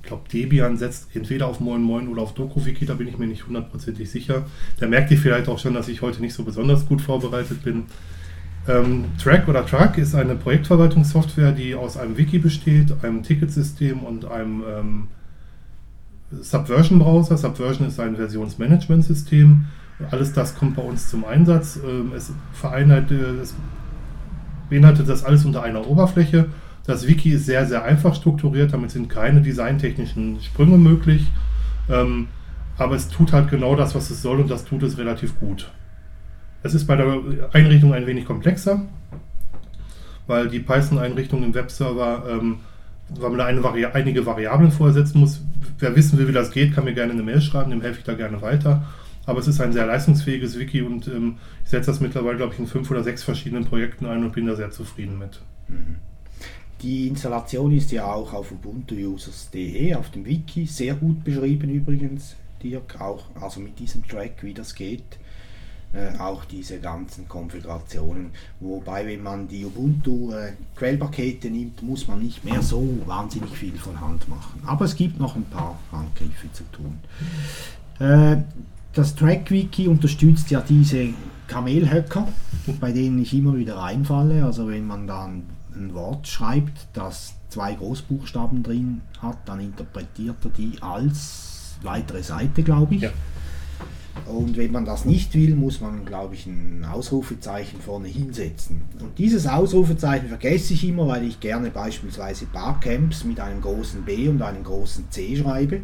Glaube, 0.09 0.22
Debian 0.32 0.78
setzt 0.78 1.14
entweder 1.14 1.46
auf 1.48 1.61
Moin 1.61 1.82
Moin 1.82 2.09
oder 2.09 2.22
auf 2.22 2.32
DokuWiki, 2.32 2.86
da 2.86 2.94
bin 2.94 3.09
ich 3.09 3.18
mir 3.18 3.26
nicht 3.26 3.46
hundertprozentig 3.46 4.09
sicher. 4.09 4.46
Da 4.80 4.88
merkt 4.88 5.11
ihr 5.11 5.18
vielleicht 5.18 5.48
auch 5.48 5.59
schon, 5.59 5.74
dass 5.74 5.86
ich 5.86 6.00
heute 6.00 6.22
nicht 6.22 6.32
so 6.32 6.44
besonders 6.44 6.86
gut 6.86 7.02
vorbereitet 7.02 7.62
bin. 7.62 7.84
Ähm, 8.66 9.04
Track 9.22 9.48
oder 9.48 9.66
Truck 9.66 9.98
ist 9.98 10.14
eine 10.14 10.34
Projektverwaltungssoftware, 10.34 11.52
die 11.52 11.74
aus 11.74 11.98
einem 11.98 12.16
Wiki 12.16 12.38
besteht, 12.38 12.94
einem 13.04 13.22
Ticketsystem 13.22 13.98
und 13.98 14.24
einem 14.24 14.62
ähm, 14.66 15.09
Subversion-Browser. 16.30 17.36
Subversion 17.36 17.86
ist 17.86 18.00
ein 18.00 18.16
Versionsmanagementsystem. 18.16 19.66
Alles 20.11 20.32
das 20.32 20.54
kommt 20.54 20.76
bei 20.76 20.82
uns 20.82 21.11
zum 21.11 21.26
Einsatz. 21.26 21.78
Ähm, 21.86 22.12
es 22.16 22.30
es 22.32 23.54
beinhaltet 24.70 25.06
das 25.06 25.24
alles 25.24 25.44
unter 25.44 25.62
einer 25.62 25.86
Oberfläche. 25.86 26.46
Das 26.89 27.07
Wiki 27.07 27.32
ist 27.32 27.45
sehr, 27.45 27.66
sehr 27.66 27.84
einfach 27.84 28.14
strukturiert, 28.14 28.72
damit 28.72 28.93
sind 28.93 29.11
keine 29.11 29.43
designtechnischen 29.43 30.41
Sprünge 30.41 30.78
möglich. 30.78 31.26
Ähm, 31.91 32.28
aber 32.78 32.97
es 32.97 33.11
tut 33.11 33.34
halt 33.34 33.51
genau 33.51 33.76
das, 33.76 33.95
was 33.95 34.09
es 34.09 34.22
soll 34.22 34.41
und 34.41 34.51
das 34.51 34.64
tut 34.64 34.82
es 34.82 34.97
relativ 34.97 35.39
gut. 35.39 35.70
Es 36.62 36.72
ist 36.72 36.86
bei 36.86 36.97
der 36.97 37.20
Einrichtung 37.53 37.93
ein 37.93 38.07
wenig 38.07 38.24
komplexer, 38.24 38.86
weil 40.26 40.49
die 40.49 40.61
Python-Einrichtung 40.61 41.45
im 41.45 41.53
Webserver, 41.53 42.24
ähm, 42.26 42.61
weil 43.11 43.32
man 43.32 43.39
da 43.39 43.62
Vari 43.62 43.84
einige 43.84 44.24
Variablen 44.24 44.70
vorsetzen 44.70 45.20
muss. 45.20 45.43
Wer 45.78 45.95
wissen 45.95 46.18
will, 46.18 46.28
wie 46.28 46.32
das 46.32 46.53
geht, 46.53 46.74
kann 46.74 46.84
mir 46.84 46.95
gerne 46.95 47.12
eine 47.12 47.22
Mail 47.22 47.43
schreiben, 47.43 47.70
dem 47.70 47.82
helfe 47.82 47.99
ich 47.99 48.05
da 48.05 48.14
gerne 48.14 48.41
weiter. 48.41 48.86
Aber 49.26 49.41
es 49.41 49.47
ist 49.47 49.61
ein 49.61 49.74
sehr 49.74 49.84
leistungsfähiges 49.84 50.59
Wiki 50.59 50.80
und 50.80 51.07
ähm, 51.09 51.36
ich 51.64 51.68
setze 51.68 51.91
das 51.91 52.01
mittlerweile, 52.01 52.39
glaube 52.39 52.55
ich, 52.55 52.61
in 52.61 52.66
fünf 52.66 52.91
oder 52.91 53.05
sechs 53.05 53.24
verschiedenen 53.24 53.66
Projekten 53.66 54.07
ein 54.07 54.24
und 54.24 54.32
bin 54.32 54.47
da 54.47 54.57
sehr 54.57 54.70
zufrieden 54.70 55.18
mit. 55.18 55.43
Die 56.83 57.09
Installation 57.09 57.72
ist 57.72 57.91
ja 57.91 58.12
auch 58.12 58.33
auf 58.33 58.53
ubuntuusers.de 58.53 59.95
auf 59.95 60.11
dem 60.11 60.24
Wiki 60.24 60.66
sehr 60.66 60.95
gut 60.95 61.24
beschrieben 61.24 61.70
übrigens, 61.70 62.37
Dirk, 62.62 63.01
auch 63.01 63.24
also 63.41 63.61
mit 63.61 63.79
diesem 63.79 64.07
Track, 64.07 64.43
wie 64.43 64.55
das 64.55 64.74
geht. 64.74 65.18
Äh, 65.95 66.18
auch 66.18 66.45
diese 66.45 66.81
ganzen 66.81 67.26
Konfigurationen. 67.26 68.31
Wobei, 68.61 69.07
wenn 69.07 69.22
man 69.22 69.49
die 69.49 69.64
Ubuntu 69.64 70.33
äh, 70.33 70.53
nimmt, 71.49 71.83
muss 71.83 72.07
man 72.07 72.20
nicht 72.20 72.45
mehr 72.45 72.61
so 72.61 72.87
wahnsinnig 73.07 73.57
viel 73.57 73.76
von 73.79 73.99
Hand 73.99 74.29
machen. 74.29 74.62
Aber 74.66 74.85
es 74.85 74.95
gibt 74.95 75.18
noch 75.18 75.35
ein 75.35 75.47
paar 75.47 75.79
Handgriffe 75.91 76.53
zu 76.53 76.64
tun. 76.72 76.99
Äh, 78.01 78.43
das 78.93 79.14
Track-Wiki 79.14 79.89
unterstützt 79.89 80.51
ja 80.51 80.61
diese 80.61 81.09
Kamelhöcker, 81.47 82.29
bei 82.81 82.93
denen 82.93 83.22
ich 83.22 83.33
immer 83.33 83.57
wieder 83.57 83.79
reinfalle. 83.79 84.45
Also 84.45 84.68
wenn 84.68 84.87
man 84.87 85.07
dann 85.07 85.45
ein 85.79 85.95
Wort 85.95 86.26
schreibt, 86.26 86.89
das 86.93 87.35
zwei 87.49 87.74
Großbuchstaben 87.74 88.62
drin 88.62 89.03
hat, 89.20 89.39
dann 89.47 89.61
interpretiert 89.61 90.37
er 90.45 90.51
die 90.51 90.72
als 90.81 91.76
weitere 91.83 92.22
Seite, 92.22 92.62
glaube 92.62 92.97
ich. 92.97 93.03
Ja. 93.03 93.11
Und 94.26 94.57
wenn 94.57 94.72
man 94.72 94.85
das 94.85 95.05
nicht 95.05 95.35
will, 95.35 95.55
muss 95.55 95.81
man, 95.81 96.05
glaube 96.05 96.35
ich, 96.35 96.47
ein 96.47 96.85
Ausrufezeichen 96.85 97.81
vorne 97.81 98.09
hinsetzen. 98.09 98.83
Und 99.01 99.16
dieses 99.18 99.47
Ausrufezeichen 99.47 100.29
vergesse 100.29 100.74
ich 100.74 100.85
immer, 100.85 101.07
weil 101.07 101.24
ich 101.24 101.41
gerne 101.41 101.70
beispielsweise 101.70 102.47
Barcamps 102.47 103.24
mit 103.24 103.41
einem 103.41 103.61
großen 103.61 104.03
B 104.03 104.29
und 104.29 104.43
einem 104.43 104.64
großen 104.64 105.11
C 105.11 105.37
schreibe. 105.37 105.83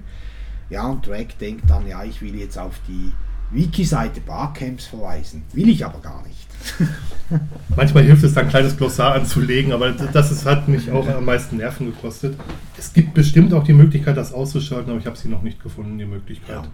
Ja, 0.68 0.88
und 0.88 1.06
Drag 1.06 1.26
denkt 1.40 1.70
dann, 1.70 1.86
ja, 1.86 2.04
ich 2.04 2.20
will 2.20 2.34
jetzt 2.34 2.58
auf 2.58 2.80
die 2.88 3.12
Wiki-Seite 3.50 4.20
Barcamps 4.20 4.86
verweisen. 4.86 5.44
Will 5.52 5.68
ich 5.68 5.84
aber 5.84 6.00
gar 6.00 6.22
nicht. 6.26 6.43
Manchmal 7.76 8.04
hilft 8.04 8.24
es, 8.24 8.34
da 8.34 8.42
ein 8.42 8.48
kleines 8.48 8.76
Glossar 8.76 9.14
anzulegen, 9.14 9.72
aber 9.72 9.92
das 9.92 10.30
ist, 10.30 10.44
hat 10.46 10.68
mich 10.68 10.90
auch 10.90 11.08
am 11.08 11.24
meisten 11.24 11.56
Nerven 11.56 11.86
gekostet. 11.86 12.36
Es 12.78 12.92
gibt 12.92 13.14
bestimmt 13.14 13.52
auch 13.54 13.64
die 13.64 13.72
Möglichkeit, 13.72 14.16
das 14.16 14.32
auszuschalten, 14.32 14.90
aber 14.90 15.00
ich 15.00 15.06
habe 15.06 15.16
sie 15.16 15.28
noch 15.28 15.42
nicht 15.42 15.62
gefunden, 15.62 15.98
die 15.98 16.04
Möglichkeit. 16.04 16.56
Ja. 16.56 16.64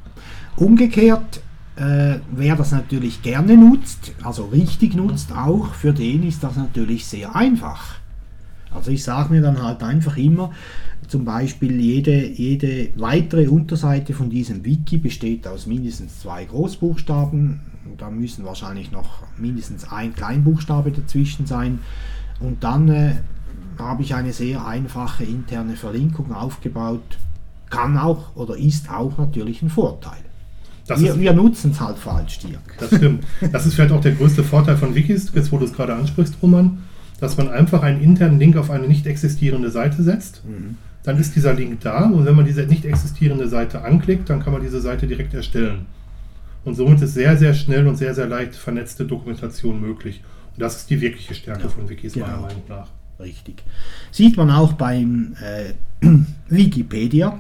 Umgekehrt, 0.57 1.41
äh, 1.77 2.17
wer 2.31 2.57
das 2.57 2.73
natürlich 2.73 3.23
gerne 3.23 3.57
nutzt, 3.57 4.13
also 4.23 4.47
richtig 4.47 4.95
nutzt 4.95 5.33
auch, 5.33 5.75
für 5.75 5.93
den 5.93 6.27
ist 6.27 6.43
das 6.43 6.57
natürlich 6.57 7.07
sehr 7.07 7.35
einfach. 7.35 7.97
Also 8.73 8.91
ich 8.91 9.03
sage 9.03 9.33
mir 9.33 9.43
dann 9.43 9.63
halt 9.63 9.83
einfach 9.83 10.17
immer, 10.17 10.53
zum 11.09 11.25
Beispiel 11.25 11.81
jede, 11.81 12.25
jede 12.27 12.91
weitere 12.97 13.49
Unterseite 13.49 14.15
von 14.15 14.31
diesem 14.31 14.65
Wiki 14.65 14.99
besteht 14.99 15.47
aus 15.49 15.67
mindestens 15.67 16.21
zwei 16.21 16.45
Großbuchstaben, 16.45 17.61
da 17.99 18.11
müssen 18.11 18.45
wahrscheinlich 18.45 18.93
noch 18.93 19.23
mindestens 19.37 19.91
ein 19.91 20.15
Kleinbuchstabe 20.15 20.91
dazwischen 20.93 21.47
sein 21.47 21.81
und 22.41 22.63
dann 22.65 22.89
äh, 22.89 23.15
habe 23.79 24.03
ich 24.03 24.15
eine 24.15 24.33
sehr 24.33 24.67
einfache 24.67 25.25
interne 25.25 25.77
Verlinkung 25.77 26.33
aufgebaut. 26.33 27.19
Kann 27.71 27.97
auch 27.97 28.35
oder 28.37 28.57
ist 28.57 28.91
auch 28.91 29.17
natürlich 29.19 29.63
ein 29.63 29.71
Vorteil. 29.71 30.19
Das 30.87 31.01
wir 31.01 31.19
wir 31.21 31.33
nutzen 31.33 31.71
es 31.71 31.81
halt 31.81 31.99
falsch, 31.99 32.41
Dirk. 32.41 32.77
das 32.79 32.97
stimmt. 32.97 33.25
Das 33.53 33.65
ist 33.65 33.75
vielleicht 33.75 33.93
auch 33.93 34.01
der 34.01 34.13
größte 34.13 34.43
Vorteil 34.43 34.77
von 34.77 34.95
Wikis, 34.95 35.31
jetzt 35.35 35.53
wo 35.53 35.59
du 35.59 35.65
es 35.65 35.73
gerade 35.73 35.95
ansprichst, 35.95 36.37
Roman, 36.43 36.79
dass 37.21 37.37
man 37.37 37.49
einfach 37.49 37.83
einen 37.83 38.01
internen 38.01 38.41
Link 38.41 38.57
auf 38.57 38.71
eine 38.71 38.89
nicht 38.89 39.07
existierende 39.07 39.71
Seite 39.71 40.03
setzt. 40.03 40.43
Dann 41.05 41.17
ist 41.19 41.37
dieser 41.37 41.55
Link 41.55 41.81
da 41.81 42.07
und 42.07 42.27
wenn 42.27 42.35
man 42.35 42.45
diese 42.45 42.63
nicht 42.63 42.85
existierende 42.85 43.49
Seite 43.49 43.83
anklickt, 43.83 44.29
dann 44.29 44.43
kann 44.43 44.53
man 44.53 44.63
diese 44.63 44.81
Seite 44.81 45.07
direkt 45.07 45.33
erstellen. 45.33 45.87
Und 46.65 46.75
somit 46.75 47.01
ist 47.01 47.15
sehr, 47.15 47.37
sehr 47.37 47.55
schnell 47.55 47.87
und 47.87 47.97
sehr, 47.97 48.15
sehr 48.15 48.27
leicht 48.27 48.55
vernetzte 48.55 49.05
Dokumentation 49.05 49.81
möglich. 49.81 50.23
Und 50.55 50.61
das 50.61 50.77
ist 50.77 50.91
die 50.91 51.01
wirkliche 51.01 51.35
Stärke 51.35 51.63
Ja, 51.63 51.69
von 51.69 51.89
Wikis, 51.89 52.17
meiner 52.17 52.29
genau. 52.29 52.43
Meinung 52.43 52.63
nach. 52.69 52.89
Richtig. 53.19 53.63
Sieht 54.11 54.37
man 54.37 54.51
auch 54.51 54.75
beim 54.75 55.37
äh, 55.41 55.75
Wikipedia. 56.49 57.39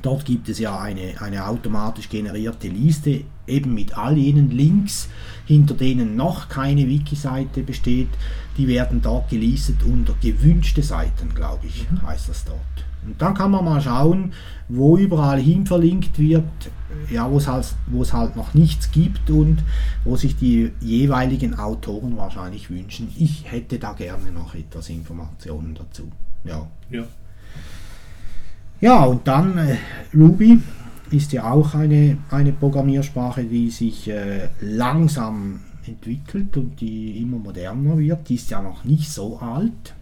Dort 0.00 0.24
gibt 0.24 0.48
es 0.48 0.60
ja 0.60 0.78
eine, 0.78 1.20
eine 1.20 1.46
automatisch 1.46 2.08
generierte 2.08 2.68
Liste, 2.68 3.24
eben 3.48 3.74
mit 3.74 3.98
all 3.98 4.16
jenen 4.16 4.50
Links, 4.50 5.08
hinter 5.44 5.74
denen 5.74 6.14
noch 6.14 6.48
keine 6.48 6.86
Wiki-Seite 6.86 7.62
besteht. 7.62 8.08
Die 8.56 8.68
werden 8.68 9.02
dort 9.02 9.28
gelistet 9.28 9.82
unter 9.82 10.14
gewünschte 10.22 10.82
Seiten, 10.82 11.34
glaube 11.34 11.66
ich, 11.66 11.86
heißt 12.06 12.28
das 12.28 12.44
dort. 12.44 12.87
Und 13.08 13.22
dann 13.22 13.34
kann 13.34 13.50
man 13.50 13.64
mal 13.64 13.80
schauen, 13.80 14.32
wo 14.68 14.98
überall 14.98 15.40
hin 15.40 15.66
verlinkt 15.66 16.18
wird, 16.18 16.44
ja, 17.10 17.30
wo 17.30 17.38
es 17.38 17.48
halt, 17.48 17.74
halt 18.12 18.36
noch 18.36 18.54
nichts 18.54 18.90
gibt 18.90 19.30
und 19.30 19.64
wo 20.04 20.16
sich 20.16 20.36
die 20.36 20.72
jeweiligen 20.80 21.58
Autoren 21.58 22.16
wahrscheinlich 22.16 22.70
wünschen, 22.70 23.12
ich 23.18 23.50
hätte 23.50 23.78
da 23.78 23.92
gerne 23.92 24.30
noch 24.30 24.54
etwas 24.54 24.90
Informationen 24.90 25.74
dazu. 25.74 26.10
Ja, 26.44 26.66
Ja. 26.90 27.04
ja 28.80 29.04
und 29.04 29.26
dann 29.26 29.56
äh, 29.56 29.76
Ruby 30.14 30.60
ist 31.10 31.32
ja 31.32 31.50
auch 31.50 31.74
eine, 31.74 32.18
eine 32.30 32.52
Programmiersprache, 32.52 33.44
die 33.44 33.70
sich 33.70 34.08
äh, 34.08 34.48
langsam 34.60 35.60
entwickelt 35.86 36.56
und 36.56 36.80
die 36.80 37.22
immer 37.22 37.38
moderner 37.38 37.96
wird. 37.96 38.28
Die 38.28 38.34
ist 38.34 38.50
ja 38.50 38.60
noch 38.60 38.84
nicht 38.84 39.10
so 39.10 39.38
alt. 39.38 39.94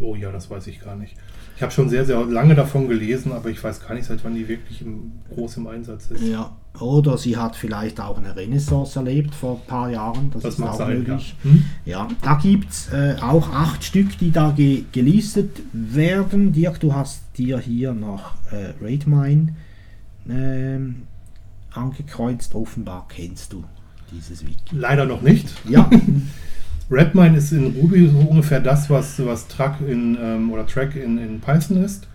Oh 0.00 0.16
ja, 0.16 0.32
das 0.32 0.50
weiß 0.50 0.66
ich 0.66 0.80
gar 0.80 0.96
nicht. 0.96 1.14
Ich 1.60 1.62
habe 1.62 1.74
schon 1.74 1.90
sehr, 1.90 2.06
sehr 2.06 2.24
lange 2.24 2.54
davon 2.54 2.88
gelesen, 2.88 3.32
aber 3.32 3.50
ich 3.50 3.62
weiß 3.62 3.86
gar 3.86 3.94
nicht, 3.94 4.06
seit 4.06 4.24
wann 4.24 4.34
die 4.34 4.48
wirklich 4.48 4.80
im, 4.80 5.12
groß 5.34 5.58
im 5.58 5.66
Einsatz 5.66 6.10
ist. 6.10 6.22
Ja. 6.22 6.56
Oder 6.80 7.18
sie 7.18 7.36
hat 7.36 7.54
vielleicht 7.54 8.00
auch 8.00 8.16
eine 8.16 8.34
Renaissance 8.34 8.98
erlebt 8.98 9.34
vor 9.34 9.56
ein 9.60 9.66
paar 9.66 9.90
Jahren. 9.90 10.30
Das, 10.30 10.42
Das 10.42 10.54
ist 10.54 10.62
auch 10.62 10.72
sein, 10.72 11.00
möglich. 11.00 11.34
ja. 11.44 11.50
Hm? 11.50 11.64
Ja, 11.84 12.08
da 12.22 12.36
gibt 12.36 12.70
es 12.70 12.90
äh, 12.94 13.16
auch 13.20 13.52
acht 13.52 13.84
Stück, 13.84 14.16
die 14.16 14.30
da 14.30 14.52
ge 14.52 14.84
gelistet 14.90 15.60
werden. 15.74 16.54
Dirk, 16.54 16.80
du 16.80 16.94
hast 16.94 17.24
dir 17.36 17.58
hier 17.58 17.92
noch 17.92 18.36
äh, 18.50 18.72
Raidmine 18.82 19.54
ähm, 20.30 21.02
angekreuzt. 21.72 22.54
Offenbar 22.54 23.04
kennst 23.10 23.52
du 23.52 23.64
dieses 24.10 24.46
Wiki. 24.46 24.56
Leider 24.72 25.04
noch 25.04 25.20
nicht. 25.20 25.46
Ja, 25.68 25.90
Redmine 26.90 27.38
ist 27.38 27.52
in 27.52 27.66
Ruby 27.66 28.08
so 28.08 28.18
ungefähr 28.18 28.60
das, 28.60 28.90
was, 28.90 29.24
was 29.24 29.46
Track 29.46 29.76
in, 29.86 30.18
ähm, 30.20 30.50
oder 30.50 30.66
Track 30.66 30.96
in, 30.96 31.18
in 31.18 31.40
Python 31.40 31.82
ist. 31.82 32.08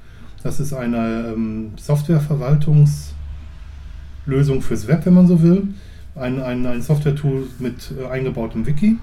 Das 0.44 0.60
ist 0.60 0.74
eine 0.74 1.32
ähm, 1.34 1.72
Softwareverwaltungslösung 1.78 4.62
fürs 4.62 4.88
Web, 4.88 5.06
wenn 5.06 5.14
man 5.14 5.28
so 5.28 5.42
will. 5.42 5.70
Ein, 6.16 6.42
ein, 6.42 6.66
ein 6.66 6.82
Software-Tool 6.82 7.48
mit 7.60 7.94
äh, 8.00 8.08
eingebautem 8.08 8.68
Wiki. 8.68 8.98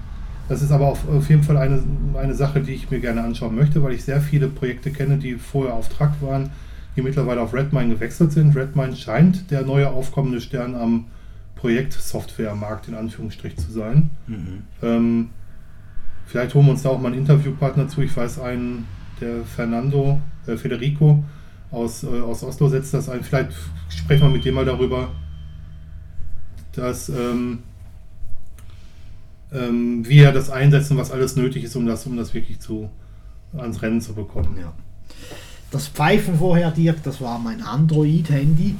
Das 0.47 0.61
ist 0.61 0.71
aber 0.71 0.87
auf, 0.87 1.09
auf 1.09 1.29
jeden 1.29 1.43
Fall 1.43 1.57
eine, 1.57 1.81
eine 2.15 2.35
Sache, 2.35 2.61
die 2.61 2.73
ich 2.73 2.91
mir 2.91 2.99
gerne 2.99 3.23
anschauen 3.23 3.55
möchte, 3.55 3.81
weil 3.81 3.93
ich 3.93 4.03
sehr 4.03 4.21
viele 4.21 4.47
Projekte 4.47 4.91
kenne, 4.91 5.17
die 5.17 5.35
vorher 5.35 5.73
auf 5.73 5.89
Track 5.89 6.21
waren, 6.21 6.51
die 6.95 7.01
mittlerweile 7.01 7.41
auf 7.41 7.53
Redmine 7.53 7.95
gewechselt 7.95 8.31
sind. 8.31 8.55
Redmine 8.55 8.95
scheint 8.95 9.49
der 9.49 9.63
neue 9.63 9.89
aufkommende 9.89 10.39
Stern 10.39 10.75
am 10.75 11.05
Projekt-Software-Markt 11.55 12.89
in 12.89 12.95
Anführungsstrich 12.95 13.55
zu 13.55 13.71
sein. 13.71 14.11
Ähm, 14.81 15.29
vielleicht 16.33 16.55
holen 16.55 16.65
wir 16.65 16.71
uns 16.71 16.81
da 16.81 16.89
auch 16.89 16.99
mal 16.99 17.09
einen 17.09 17.19
Interviewpartner 17.19 17.87
zu. 17.87 18.01
Ich 18.01 18.17
weiß 18.17 18.39
einen, 18.39 18.87
der 19.21 19.43
Fernando, 19.43 20.19
äh, 20.47 20.57
Federico 20.57 21.23
aus, 21.69 22.03
äh, 22.03 22.07
aus 22.07 22.41
Oslo 22.41 22.69
setzt 22.69 22.91
das 22.95 23.07
ein. 23.07 23.23
Vielleicht 23.23 23.51
sprechen 23.87 24.23
wir 24.23 24.29
mit 24.29 24.43
dem 24.43 24.55
mal 24.55 24.65
darüber, 24.65 25.11
dass 26.71 27.09
ähm, 27.09 27.59
ähm, 29.51 30.09
wie 30.09 30.21
er 30.21 30.31
das 30.31 30.49
einsetzt 30.49 30.89
und 30.89 30.97
was 30.97 31.11
alles 31.11 31.35
nötig 31.35 31.65
ist, 31.65 31.75
um 31.75 31.85
das, 31.85 32.07
um 32.07 32.17
das 32.17 32.33
wirklich 32.33 32.59
zu, 32.59 32.89
ans 33.55 33.83
Rennen 33.83 34.01
zu 34.01 34.15
bekommen. 34.15 34.57
ja. 34.59 34.73
Das 35.69 35.87
Pfeifen 35.87 36.39
vorher, 36.39 36.71
Dirk, 36.71 37.03
das 37.03 37.21
war 37.21 37.37
mein 37.37 37.61
Android-Handy. 37.61 38.75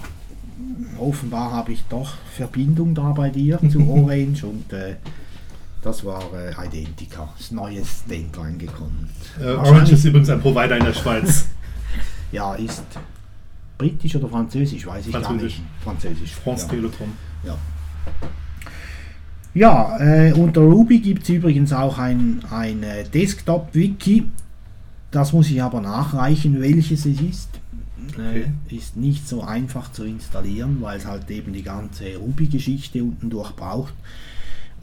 Offenbar 0.97 1.51
habe 1.51 1.72
ich 1.72 1.84
doch 1.84 2.16
Verbindung 2.36 2.95
da 2.95 3.12
bei 3.12 3.30
dir 3.30 3.60
zu 3.70 3.88
Orange 3.91 4.43
und 4.47 4.74
äh, 4.74 4.95
das 5.84 6.03
war 6.05 6.23
äh, 6.34 6.53
Identica, 6.65 7.29
das 7.38 7.51
neue 7.51 7.84
State 7.84 8.38
reingekommen. 8.38 9.09
Äh, 9.39 9.51
Orange 9.51 9.91
ist 9.91 10.05
übrigens 10.05 10.29
ein 10.29 10.41
Provider 10.41 10.77
in 10.77 10.86
der 10.86 10.93
Schweiz. 10.93 11.45
Ja, 12.31 12.55
ist 12.55 12.84
britisch 13.77 14.15
oder 14.15 14.27
französisch, 14.27 14.88
weiß 14.88 15.05
ich 15.05 15.13
gar 15.13 15.21
Französisch. 15.21 15.59
nicht. 15.59 15.84
Französisch. 15.84 16.31
France 16.31 16.65
ja. 16.65 16.71
Telekom. 16.71 17.13
Ja, 17.43 17.57
ja 19.53 19.99
äh, 19.99 20.34
unter 20.34 20.61
Ruby 20.61 20.97
gibt 20.97 21.23
es 21.23 21.29
übrigens 21.29 21.71
auch 21.71 21.99
ein, 21.99 22.43
ein 22.49 22.81
äh, 22.81 23.03
Desktop-Wiki. 23.03 24.31
Das 25.11 25.31
muss 25.31 25.51
ich 25.51 25.61
aber 25.61 25.79
nachreichen, 25.79 26.59
welches 26.59 27.05
es 27.05 27.21
ist. 27.21 27.49
Okay. 28.09 28.45
Äh, 28.71 28.75
ist 28.75 28.97
nicht 28.97 29.27
so 29.27 29.43
einfach 29.43 29.91
zu 29.91 30.03
installieren, 30.03 30.77
weil 30.81 30.97
es 30.97 31.05
halt 31.05 31.29
eben 31.29 31.53
die 31.53 31.61
ganze 31.61 32.17
Ruby-Geschichte 32.17 33.03
unten 33.03 33.29
durch 33.29 33.51
braucht. 33.51 33.93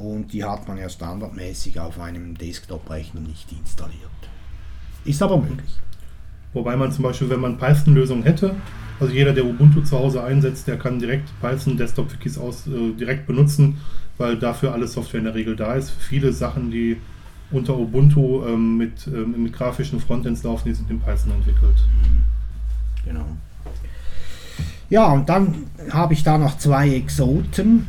Und 0.01 0.33
die 0.33 0.43
hat 0.43 0.67
man 0.67 0.79
ja 0.79 0.89
standardmäßig 0.89 1.79
auf 1.79 2.01
einem 2.01 2.35
Desktop-Rechner 2.37 3.21
nicht 3.21 3.53
installiert. 3.53 4.01
Ist 5.05 5.23
aber 5.23 5.37
möglich. 5.37 5.79
Wobei 6.55 6.75
man 6.75 6.91
zum 6.91 7.05
Beispiel, 7.05 7.29
wenn 7.29 7.41
man 7.41 7.59
Python-Lösungen 7.59 8.23
hätte, 8.23 8.55
also 8.99 9.13
jeder, 9.13 9.35
der 9.35 9.45
Ubuntu 9.45 9.83
zu 9.83 9.99
Hause 9.99 10.25
einsetzt, 10.25 10.67
der 10.67 10.79
kann 10.79 10.99
direkt 10.99 11.29
Python 11.43 11.77
Desktop-Wikis 11.77 12.39
aus 12.39 12.67
äh, 12.67 12.93
direkt 12.99 13.27
benutzen, 13.27 13.77
weil 14.17 14.39
dafür 14.39 14.73
alle 14.73 14.89
Software 14.89 15.19
in 15.19 15.25
der 15.25 15.35
Regel 15.35 15.55
da 15.55 15.75
ist. 15.75 15.91
Viele 15.91 16.33
Sachen, 16.33 16.71
die 16.71 16.97
unter 17.51 17.79
Ubuntu 17.79 18.43
ähm, 18.47 18.79
mit, 18.79 19.07
ähm, 19.07 19.43
mit 19.43 19.53
grafischen 19.53 20.01
Frontends 20.01 20.43
laufen, 20.43 20.69
die 20.69 20.75
sind 20.75 20.91
in 20.91 20.99
Python 20.99 21.33
entwickelt. 21.33 21.77
Genau. 23.05 23.27
Ja, 24.89 25.13
und 25.13 25.29
dann 25.29 25.67
habe 25.91 26.15
ich 26.15 26.23
da 26.23 26.39
noch 26.39 26.57
zwei 26.57 26.89
Exoten. 26.95 27.87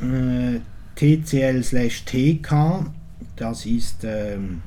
Äh, 0.00 0.60
TCL 0.96 1.62
slash 1.62 2.04
TK. 2.04 2.86
Das 3.36 3.66
ist, 3.66 4.04
ähm, 4.04 4.62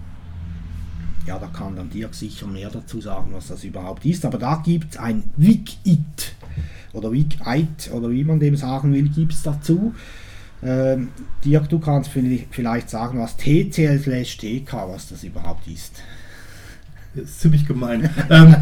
ja, 1.28 1.38
da 1.38 1.48
kann 1.48 1.76
dann 1.76 1.90
Dirk 1.90 2.14
sicher 2.16 2.48
mehr 2.48 2.70
dazu 2.70 3.02
sagen, 3.02 3.32
was 3.34 3.48
das 3.48 3.64
überhaupt 3.64 4.06
ist. 4.06 4.26
Aber 4.26 4.38
da 4.38 4.62
gibt 4.64 4.94
es 4.94 5.00
ein 5.00 5.24
Wikit 5.38 6.36
oder 6.94 7.12
Wikite 7.12 7.92
oder 7.92 8.10
wie 8.10 8.24
man 8.24 8.40
dem 8.40 8.56
sagen 8.56 8.94
will, 8.94 9.10
gibt 9.10 9.34
es 9.34 9.44
dazu. 9.44 9.94
Ähm, 10.62 11.10
Dirk, 11.44 11.70
du 11.70 11.80
kannst 11.80 12.12
vielleicht 12.52 12.90
sagen, 12.90 13.20
was 13.20 13.38
TCL 13.38 14.00
slash 14.00 14.38
TK, 14.38 14.74
was 14.88 15.10
das 15.10 15.24
überhaupt 15.24 15.68
ist. 15.68 16.02
Das 17.16 17.26
ist 17.26 17.42
ziemlich 17.42 17.66
gemein. 17.66 18.10
ähm, 18.30 18.56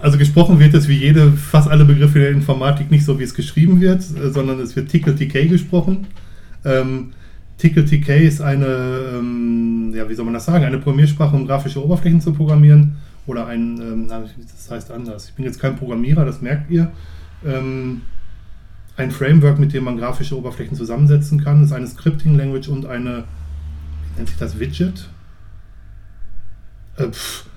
also 0.00 0.16
gesprochen 0.16 0.58
wird 0.60 0.74
es 0.74 0.88
wie 0.88 0.96
jede, 0.96 1.32
fast 1.32 1.68
alle 1.68 1.84
Begriffe 1.84 2.20
der 2.20 2.30
Informatik 2.30 2.90
nicht 2.90 3.04
so, 3.04 3.18
wie 3.18 3.24
es 3.24 3.34
geschrieben 3.34 3.80
wird, 3.80 4.00
äh, 4.00 4.30
sondern 4.30 4.60
es 4.60 4.76
wird 4.76 4.88
Tickle-TK 4.88 5.48
gesprochen. 5.48 6.06
Ähm, 6.64 7.12
Tickle-TK 7.58 8.08
ist 8.24 8.40
eine, 8.40 8.66
ähm, 9.14 9.92
ja, 9.94 10.08
wie 10.08 10.14
soll 10.14 10.24
man 10.24 10.34
das 10.34 10.44
sagen, 10.44 10.64
eine 10.64 10.78
Programmiersprache, 10.78 11.34
um 11.34 11.46
grafische 11.46 11.84
Oberflächen 11.84 12.20
zu 12.20 12.32
programmieren. 12.32 12.96
Oder 13.26 13.46
ein, 13.46 13.80
ähm, 13.80 14.08
das 14.08 14.70
heißt 14.70 14.90
anders. 14.90 15.28
Ich 15.28 15.34
bin 15.34 15.44
jetzt 15.44 15.60
kein 15.60 15.76
Programmierer, 15.76 16.24
das 16.24 16.40
merkt 16.40 16.70
ihr. 16.70 16.90
Ähm, 17.44 18.02
ein 18.96 19.10
Framework, 19.10 19.58
mit 19.58 19.72
dem 19.72 19.84
man 19.84 19.98
grafische 19.98 20.36
Oberflächen 20.36 20.76
zusammensetzen 20.76 21.42
kann, 21.42 21.62
ist 21.62 21.72
eine 21.72 21.86
Scripting-Language 21.86 22.68
und 22.68 22.86
eine, 22.86 23.24
wie 24.02 24.16
nennt 24.16 24.28
sich 24.28 24.38
das, 24.38 24.58
Widget? 24.58 25.08
Äh, 26.96 27.08
pff, 27.08 27.47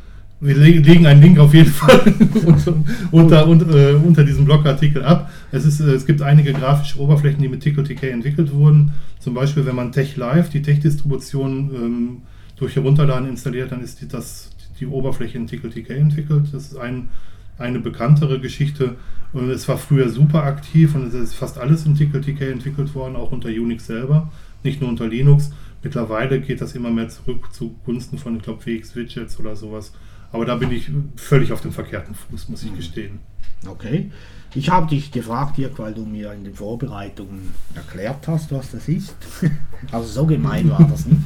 wir 0.42 0.56
le- 0.56 0.80
legen 0.80 1.06
einen 1.06 1.22
Link 1.22 1.40
auf 1.40 1.54
jeden 1.54 1.70
Fall 1.72 2.02
unter, 2.46 2.74
unter, 3.12 3.48
unter, 3.48 3.92
äh, 3.92 3.94
unter 3.94 4.24
diesem 4.24 4.46
Blogartikel 4.46 5.04
ab. 5.04 5.32
Es, 5.52 5.66
ist, 5.66 5.80
äh, 5.80 5.92
es 5.94 6.06
gibt 6.06 6.22
einige 6.22 6.52
grafische 6.54 7.00
Oberflächen, 7.00 7.42
die 7.42 7.48
mit 7.48 7.62
TickleTK 7.62 8.04
entwickelt 8.12 8.52
wurden. 8.52 8.94
Zum 9.20 9.34
Beispiel, 9.34 9.66
wenn 9.66 9.76
man 9.76 9.92
TechLive, 9.92 10.50
die 10.52 10.62
Tech-Distribution, 10.62 11.72
ähm, 11.76 12.18
durch 12.58 12.76
Herunterladen 12.76 13.28
installiert, 13.30 13.72
dann 13.72 13.82
ist 13.84 14.02
die, 14.02 14.08
das, 14.08 14.52
die 14.80 14.86
Oberfläche 14.88 15.38
in 15.38 15.48
TickleTK 15.48 15.92
entwickelt. 15.92 16.46
Das 16.52 16.64
ist 16.66 16.78
ein, 16.78 17.10
eine 17.58 17.80
bekanntere 17.80 18.40
Geschichte. 18.40 18.96
Und 19.34 19.50
es 19.50 19.68
war 19.68 19.78
früher 19.78 20.10
super 20.10 20.44
aktiv 20.44 20.94
und 20.94 21.08
es 21.08 21.14
ist 21.14 21.34
fast 21.36 21.58
alles 21.58 21.86
in 21.86 21.96
TKTK 21.96 22.52
entwickelt 22.52 22.94
worden, 22.94 23.16
auch 23.16 23.32
unter 23.32 23.48
Unix 23.50 23.88
selber, 23.88 24.30
nicht 24.64 24.82
nur 24.82 24.90
unter 24.90 25.08
Linux. 25.08 25.52
Mittlerweile 25.84 26.42
geht 26.42 26.62
das 26.62 26.76
immer 26.76 26.92
mehr 26.92 27.10
zurück 27.10 27.48
zugunsten 27.54 28.18
von, 28.18 28.36
ich 28.36 28.44
glaube, 28.44 28.66
WX-Widgets 28.66 29.40
oder 29.40 29.56
sowas. 29.56 29.94
Aber 30.32 30.46
da 30.46 30.56
bin 30.56 30.72
ich 30.72 30.90
völlig 31.16 31.52
auf 31.52 31.62
dem 31.62 31.72
verkehrten 31.72 32.16
Fuß, 32.16 32.50
muss 32.50 32.64
ich 32.64 32.76
gestehen. 32.76 33.20
Okay. 33.68 34.12
Ich 34.54 34.70
habe 34.70 34.88
dich 34.88 35.12
gefragt, 35.12 35.58
Dirk, 35.58 35.80
weil 35.80 35.94
du 35.94 36.06
mir 36.06 36.34
in 36.34 36.44
den 36.44 36.56
Vorbereitungen 36.56 37.54
erklärt 37.74 38.28
hast, 38.28 38.52
was 38.52 38.72
das 38.72 38.88
ist. 38.88 39.16
Also 39.92 40.08
so 40.08 40.26
gemein 40.28 40.70
war 40.70 40.88
das 40.88 41.06
nicht. 41.06 41.22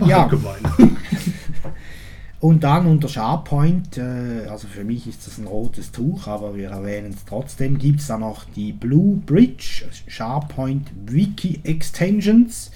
Ja. 0.06 0.26
gemein. 0.26 0.62
Und 2.40 2.62
dann 2.62 2.86
unter 2.86 3.08
SharePoint, 3.08 3.98
äh, 3.98 4.46
also 4.48 4.68
für 4.68 4.84
mich 4.84 5.06
ist 5.08 5.26
das 5.26 5.38
ein 5.38 5.46
rotes 5.46 5.90
Tuch, 5.90 6.28
aber 6.28 6.54
wir 6.54 6.70
erwähnen 6.70 7.12
es 7.12 7.24
trotzdem, 7.24 7.78
gibt 7.78 8.00
es 8.00 8.06
da 8.06 8.16
noch 8.16 8.44
die 8.44 8.72
Blue 8.72 9.16
Bridge 9.16 9.86
SharePoint 10.06 10.88
Wiki 11.06 11.60
Extensions 11.64 12.70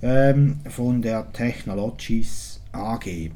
ähm, 0.00 0.60
von 0.68 1.02
der 1.02 1.30
Technologies 1.32 2.60
AG. 2.72 3.30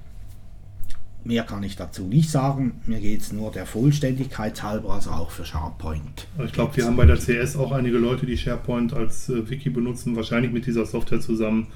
Mehr 1.26 1.42
kann 1.42 1.64
ich 1.64 1.74
dazu 1.74 2.04
nicht 2.04 2.30
sagen, 2.30 2.80
mir 2.86 3.00
geht 3.00 3.20
es 3.20 3.32
nur 3.32 3.50
der 3.50 3.66
Vollständigkeit 3.66 4.62
halber, 4.62 4.94
also 4.94 5.10
auch 5.10 5.30
für 5.30 5.44
SharePoint. 5.44 6.28
Ich 6.44 6.52
glaube, 6.52 6.76
wir 6.76 6.84
haben 6.84 6.96
bei 6.96 7.04
der 7.04 7.16
CS 7.16 7.56
auch 7.56 7.72
einige 7.72 7.98
Leute, 7.98 8.26
die 8.26 8.36
SharePoint 8.36 8.92
als 8.92 9.28
äh, 9.28 9.50
Wiki 9.50 9.70
benutzen, 9.70 10.14
wahrscheinlich 10.14 10.52
mit 10.52 10.66
dieser 10.66 10.86
Software 10.86 11.20
zusammen. 11.20 11.66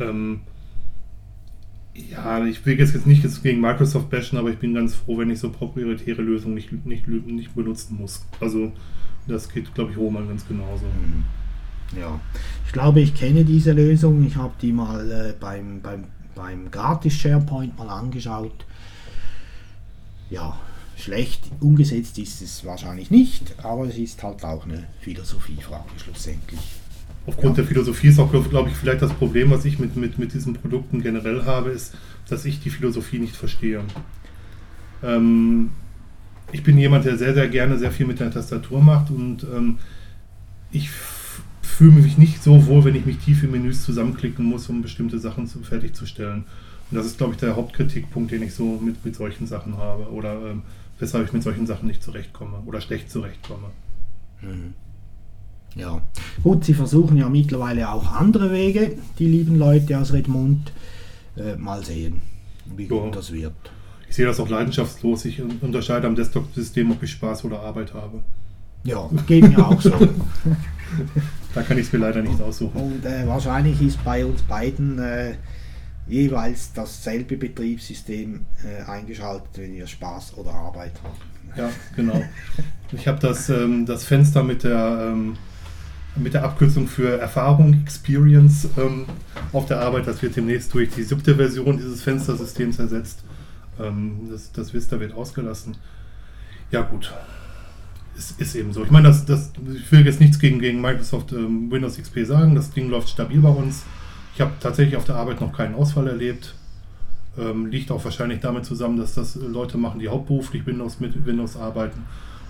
Ähm, 0.00 0.40
ja, 2.10 2.44
ich 2.44 2.64
will 2.64 2.78
jetzt, 2.78 2.94
jetzt 2.94 3.06
nicht 3.06 3.22
jetzt 3.22 3.42
gegen 3.42 3.60
Microsoft 3.60 4.10
bashen, 4.10 4.38
aber 4.38 4.50
ich 4.50 4.58
bin 4.58 4.74
ganz 4.74 4.94
froh, 4.94 5.18
wenn 5.18 5.30
ich 5.30 5.40
so 5.40 5.50
proprietäre 5.50 6.22
Lösungen 6.22 6.54
nicht, 6.54 6.72
nicht, 6.86 7.08
nicht 7.08 7.54
benutzen 7.54 7.96
muss. 7.98 8.24
Also 8.40 8.72
das 9.26 9.48
geht, 9.48 9.74
glaube 9.74 9.92
ich, 9.92 9.96
Roman 9.96 10.28
ganz 10.28 10.46
genauso. 10.46 10.84
Ja, 11.98 12.20
ich 12.66 12.72
glaube, 12.72 13.00
ich 13.00 13.14
kenne 13.14 13.44
diese 13.44 13.72
Lösung. 13.72 14.26
Ich 14.26 14.36
habe 14.36 14.54
die 14.60 14.72
mal 14.72 15.10
äh, 15.10 15.34
beim, 15.38 15.80
beim, 15.80 16.04
beim 16.34 16.70
Gratis 16.70 17.14
SharePoint 17.14 17.78
mal 17.78 17.88
angeschaut. 17.88 18.65
Ja, 20.30 20.58
schlecht 20.96 21.44
umgesetzt 21.60 22.18
ist 22.18 22.42
es 22.42 22.64
wahrscheinlich 22.64 23.10
nicht, 23.10 23.54
aber 23.62 23.86
es 23.86 23.96
ist 23.96 24.22
halt 24.22 24.44
auch 24.44 24.64
eine 24.64 24.84
Philosophiefrage 25.00 25.84
schlussendlich. 26.02 26.60
Aufgrund 27.26 27.56
Ja. 27.56 27.62
der 27.62 27.64
Philosophie 27.66 28.08
ist 28.08 28.18
auch, 28.18 28.30
glaube 28.30 28.70
ich, 28.70 28.76
vielleicht 28.76 29.02
das 29.02 29.12
Problem, 29.12 29.50
was 29.50 29.64
ich 29.64 29.78
mit, 29.78 29.96
mit, 29.96 30.18
mit 30.18 30.32
diesen 30.32 30.54
Produkten 30.54 31.02
generell 31.02 31.44
habe, 31.44 31.70
ist, 31.70 31.94
dass 32.28 32.44
ich 32.44 32.60
die 32.60 32.70
Philosophie 32.70 33.18
nicht 33.18 33.36
verstehe. 33.36 33.82
Ähm, 35.02 35.70
ich 36.52 36.62
bin 36.62 36.78
jemand, 36.78 37.04
der 37.04 37.18
sehr, 37.18 37.34
sehr 37.34 37.48
gerne 37.48 37.78
sehr 37.78 37.90
viel 37.90 38.06
mit 38.06 38.20
der 38.20 38.30
Tastatur 38.30 38.80
macht 38.80 39.10
und 39.10 39.44
ähm, 39.44 39.78
ich 40.70 40.90
fühle 41.62 41.92
mich 41.92 42.16
nicht 42.16 42.42
so 42.42 42.66
wohl, 42.66 42.84
wenn 42.84 42.94
ich 42.94 43.04
mich 43.06 43.18
tief 43.18 43.42
in 43.42 43.50
Menüs 43.50 43.82
zusammenklicken 43.84 44.44
muss, 44.44 44.68
um 44.68 44.82
bestimmte 44.82 45.18
Sachen 45.18 45.46
zu, 45.46 45.60
fertigzustellen. 45.62 46.44
Und 46.90 46.96
das 46.96 47.06
ist, 47.06 47.18
glaube 47.18 47.32
ich, 47.34 47.38
der 47.40 47.56
Hauptkritikpunkt, 47.56 48.30
den 48.30 48.42
ich 48.42 48.54
so 48.54 48.78
mit, 48.82 49.04
mit 49.04 49.16
solchen 49.16 49.46
Sachen 49.46 49.76
habe 49.76 50.08
oder 50.10 50.34
ähm, 50.50 50.62
weshalb 50.98 51.26
ich 51.26 51.32
mit 51.32 51.42
solchen 51.42 51.66
Sachen 51.66 51.88
nicht 51.88 52.02
zurechtkomme 52.02 52.58
oder 52.66 52.80
schlecht 52.80 53.10
zurechtkomme. 53.10 53.68
Ja, 55.74 56.00
gut, 56.42 56.64
sie 56.64 56.74
versuchen 56.74 57.16
ja 57.16 57.28
mittlerweile 57.28 57.90
auch 57.90 58.12
andere 58.12 58.50
Wege, 58.52 58.96
die 59.18 59.26
lieben 59.26 59.56
Leute 59.56 59.98
aus 59.98 60.12
Redmond. 60.12 60.72
Äh, 61.36 61.56
mal 61.56 61.84
sehen, 61.84 62.22
wie 62.76 62.84
Ja. 62.84 62.88
gut 62.88 63.14
das 63.16 63.30
wird. 63.30 63.52
Ich 64.08 64.16
sehe 64.16 64.24
das 64.24 64.40
auch 64.40 64.48
leidenschaftslos. 64.48 65.24
Ich 65.26 65.42
un- 65.42 65.58
unterscheide 65.60 66.06
am 66.06 66.14
Desktop-System, 66.16 66.92
ob 66.92 67.02
ich 67.02 67.10
Spaß 67.10 67.44
oder 67.44 67.60
Arbeit 67.60 67.92
habe. 67.92 68.20
Ja, 68.84 69.10
geht 69.26 69.46
mir 69.48 69.66
auch 69.66 69.80
so. 69.80 69.92
Da 71.54 71.62
kann 71.62 71.76
ich 71.78 71.86
es 71.86 71.92
mir 71.92 71.98
leider 71.98 72.22
nicht 72.22 72.40
aussuchen. 72.40 72.80
Und 72.80 73.04
äh, 73.04 73.26
wahrscheinlich 73.26 73.82
ist 73.82 74.02
bei 74.04 74.24
uns 74.24 74.40
beiden 74.42 74.98
äh, 74.98 75.34
jeweils 76.08 76.72
dasselbe 76.72 77.36
Betriebssystem 77.36 78.46
äh, 78.64 78.88
eingeschaltet, 78.88 79.48
wenn 79.56 79.74
wir 79.74 79.86
Spaß 79.86 80.36
oder 80.36 80.52
Arbeit 80.52 80.92
haben. 81.02 81.36
Ja, 81.56 81.70
genau. 81.94 82.22
Ich 82.92 83.08
habe 83.08 83.18
das, 83.18 83.48
ähm, 83.48 83.86
das 83.86 84.04
Fenster 84.04 84.42
mit 84.42 84.62
der, 84.62 85.10
ähm, 85.12 85.36
mit 86.14 86.34
der 86.34 86.44
Abkürzung 86.44 86.86
für 86.86 87.18
Erfahrung, 87.18 87.80
Experience 87.82 88.68
ähm, 88.76 89.06
auf 89.52 89.66
der 89.66 89.80
Arbeit. 89.80 90.06
Das 90.06 90.22
wird 90.22 90.36
demnächst 90.36 90.72
durch 90.74 90.90
die 90.90 91.02
siebte 91.02 91.34
Version 91.34 91.76
dieses 91.76 92.02
Fenstersystems 92.02 92.78
ersetzt. 92.78 93.24
Ähm, 93.80 94.28
das, 94.30 94.52
das 94.52 94.72
Vista 94.72 95.00
wird 95.00 95.14
ausgelassen. 95.14 95.76
Ja, 96.70 96.82
gut. 96.82 97.12
Ist, 98.16 98.40
ist 98.40 98.54
eben 98.54 98.72
so. 98.72 98.82
Ich 98.84 98.90
meine, 98.90 99.08
das, 99.08 99.26
das, 99.26 99.52
ich 99.74 99.90
will 99.92 100.06
jetzt 100.06 100.20
nichts 100.20 100.38
gegen, 100.38 100.58
gegen 100.58 100.80
Microsoft 100.80 101.32
ähm, 101.32 101.70
Windows 101.70 101.98
XP 101.98 102.24
sagen. 102.24 102.54
Das 102.54 102.70
Ding 102.70 102.88
läuft 102.88 103.08
stabil 103.08 103.40
bei 103.40 103.50
uns. 103.50 103.82
Ich 104.36 104.40
habe 104.42 104.52
tatsächlich 104.60 104.98
auf 104.98 105.04
der 105.04 105.16
Arbeit 105.16 105.40
noch 105.40 105.50
keinen 105.50 105.74
Ausfall 105.74 106.08
erlebt. 106.08 106.52
Ähm, 107.38 107.68
liegt 107.68 107.90
auch 107.90 108.04
wahrscheinlich 108.04 108.40
damit 108.40 108.66
zusammen, 108.66 108.98
dass 108.98 109.14
das 109.14 109.34
Leute 109.34 109.78
machen, 109.78 109.98
die 109.98 110.08
hauptberuflich 110.08 110.66
Windows 110.66 111.00
mit 111.00 111.24
Windows 111.24 111.56
arbeiten 111.56 112.04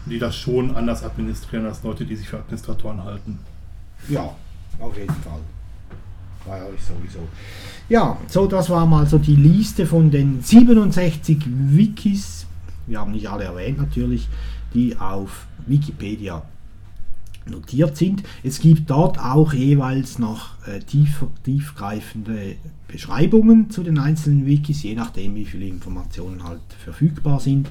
und 0.04 0.10
die 0.10 0.18
das 0.18 0.34
schon 0.34 0.74
anders 0.74 1.04
administrieren 1.04 1.64
als 1.64 1.84
Leute, 1.84 2.04
die 2.04 2.16
sich 2.16 2.28
für 2.28 2.38
Administratoren 2.38 3.04
halten. 3.04 3.38
Ja, 4.08 4.34
auf 4.80 4.96
jeden 4.96 5.14
Fall. 5.14 5.38
Bei 6.44 6.60
euch 6.64 6.82
sowieso. 6.82 7.20
Ja, 7.88 8.16
so 8.26 8.48
das 8.48 8.68
war 8.68 8.84
mal 8.84 9.06
so 9.06 9.18
die 9.18 9.36
Liste 9.36 9.86
von 9.86 10.10
den 10.10 10.42
67 10.42 11.38
Wikis, 11.46 12.46
wir 12.88 12.98
haben 12.98 13.12
nicht 13.12 13.28
alle 13.28 13.44
erwähnt 13.44 13.78
natürlich, 13.78 14.28
die 14.74 14.96
auf 14.98 15.46
Wikipedia 15.66 16.42
notiert 17.48 17.96
sind. 17.96 18.22
Es 18.42 18.60
gibt 18.60 18.90
dort 18.90 19.18
auch 19.18 19.52
jeweils 19.52 20.18
noch 20.18 20.54
äh, 20.66 20.80
tief, 20.80 21.24
tiefgreifende 21.44 22.56
Beschreibungen 22.88 23.70
zu 23.70 23.82
den 23.82 23.98
einzelnen 23.98 24.46
Wikis, 24.46 24.82
je 24.82 24.94
nachdem 24.94 25.34
wie 25.34 25.44
viele 25.44 25.66
Informationen 25.66 26.44
halt 26.44 26.60
verfügbar 26.82 27.40
sind 27.40 27.68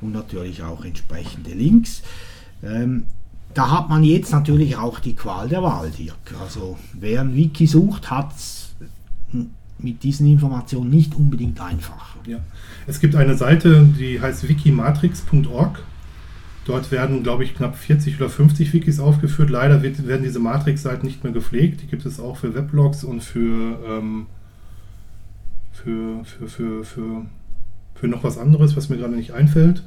und 0.00 0.12
natürlich 0.12 0.62
auch 0.62 0.84
entsprechende 0.84 1.52
Links. 1.52 2.02
Ähm, 2.62 3.04
da 3.52 3.70
hat 3.70 3.88
man 3.88 4.02
jetzt 4.02 4.32
natürlich 4.32 4.76
auch 4.76 4.98
die 4.98 5.14
Qual 5.14 5.48
der 5.48 5.62
Wahl, 5.62 5.90
Dirk. 5.90 6.34
Also 6.40 6.76
wer 6.92 7.20
ein 7.20 7.36
Wiki 7.36 7.66
sucht, 7.66 8.10
hat 8.10 8.34
es 8.34 8.74
mit 9.78 10.02
diesen 10.02 10.26
Informationen 10.26 10.90
nicht 10.90 11.14
unbedingt 11.14 11.60
einfacher. 11.60 12.18
Ja. 12.26 12.38
Es 12.86 13.00
gibt 13.00 13.14
eine 13.14 13.36
Seite, 13.36 13.86
die 13.98 14.20
heißt 14.20 14.48
wikimatrix.org. 14.48 15.82
Dort 16.64 16.90
werden, 16.90 17.22
glaube 17.22 17.44
ich, 17.44 17.54
knapp 17.54 17.76
40 17.76 18.16
oder 18.16 18.30
50 18.30 18.72
Wikis 18.72 18.98
aufgeführt. 18.98 19.50
Leider 19.50 19.82
wird, 19.82 20.06
werden 20.06 20.22
diese 20.22 20.38
Matrix-Seiten 20.38 21.06
nicht 21.06 21.22
mehr 21.22 21.32
gepflegt. 21.32 21.82
Die 21.82 21.86
gibt 21.86 22.06
es 22.06 22.18
auch 22.18 22.38
für 22.38 22.54
Weblogs 22.54 23.04
und 23.04 23.22
für, 23.22 23.78
ähm, 23.86 24.26
für, 25.72 26.24
für, 26.24 26.48
für, 26.48 26.84
für, 26.84 27.26
für 27.94 28.08
noch 28.08 28.24
was 28.24 28.38
anderes, 28.38 28.76
was 28.76 28.88
mir 28.88 28.96
gerade 28.96 29.14
nicht 29.14 29.32
einfällt. 29.32 29.82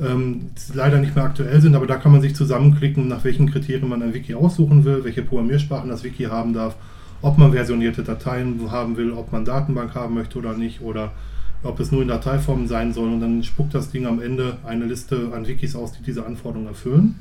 Ähm, 0.00 0.50
die 0.56 0.76
leider 0.76 0.98
nicht 0.98 1.16
mehr 1.16 1.24
aktuell 1.24 1.60
sind, 1.60 1.74
aber 1.74 1.86
da 1.86 1.96
kann 1.96 2.12
man 2.12 2.22
sich 2.22 2.34
zusammenklicken, 2.34 3.08
nach 3.08 3.24
welchen 3.24 3.50
Kriterien 3.50 3.88
man 3.88 4.02
ein 4.02 4.14
Wiki 4.14 4.34
aussuchen 4.34 4.84
will, 4.84 5.04
welche 5.04 5.22
Programmiersprachen 5.22 5.90
das 5.90 6.02
Wiki 6.02 6.24
haben 6.24 6.54
darf, 6.54 6.76
ob 7.20 7.36
man 7.36 7.52
versionierte 7.52 8.02
Dateien 8.02 8.70
haben 8.70 8.96
will, 8.96 9.12
ob 9.12 9.32
man 9.32 9.44
Datenbank 9.44 9.94
haben 9.94 10.14
möchte 10.14 10.38
oder 10.38 10.54
nicht, 10.54 10.80
oder 10.80 11.12
ob 11.62 11.80
es 11.80 11.92
nur 11.92 12.02
in 12.02 12.08
Dateiform 12.08 12.66
sein 12.66 12.92
soll. 12.92 13.12
Und 13.12 13.20
dann 13.20 13.42
spuckt 13.42 13.74
das 13.74 13.90
Ding 13.90 14.06
am 14.06 14.20
Ende 14.20 14.58
eine 14.64 14.84
Liste 14.84 15.32
an 15.34 15.46
Wikis 15.46 15.76
aus, 15.76 15.92
die 15.92 16.02
diese 16.02 16.26
Anforderungen 16.26 16.68
erfüllen. 16.68 17.16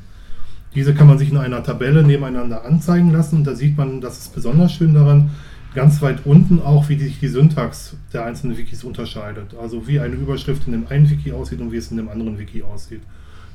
Diese 0.73 0.93
kann 0.93 1.07
man 1.07 1.17
sich 1.17 1.29
in 1.29 1.37
einer 1.37 1.63
Tabelle 1.63 2.03
nebeneinander 2.03 2.65
anzeigen 2.65 3.11
lassen 3.11 3.37
und 3.37 3.43
da 3.47 3.55
sieht 3.55 3.77
man, 3.77 3.99
das 3.99 4.19
ist 4.19 4.33
besonders 4.33 4.71
schön 4.71 4.93
daran, 4.93 5.31
ganz 5.75 6.01
weit 6.01 6.25
unten 6.25 6.61
auch, 6.61 6.87
wie 6.87 6.97
sich 6.97 7.19
die 7.19 7.27
Syntax 7.27 7.97
der 8.13 8.25
einzelnen 8.25 8.57
Wikis 8.57 8.85
unterscheidet. 8.85 9.53
Also 9.61 9.87
wie 9.87 9.99
eine 9.99 10.15
Überschrift 10.15 10.67
in 10.67 10.71
dem 10.71 10.87
einen 10.87 11.09
Wiki 11.09 11.33
aussieht 11.33 11.59
und 11.59 11.71
wie 11.71 11.77
es 11.77 11.91
in 11.91 11.97
dem 11.97 12.09
anderen 12.09 12.39
Wiki 12.39 12.63
aussieht. 12.63 13.01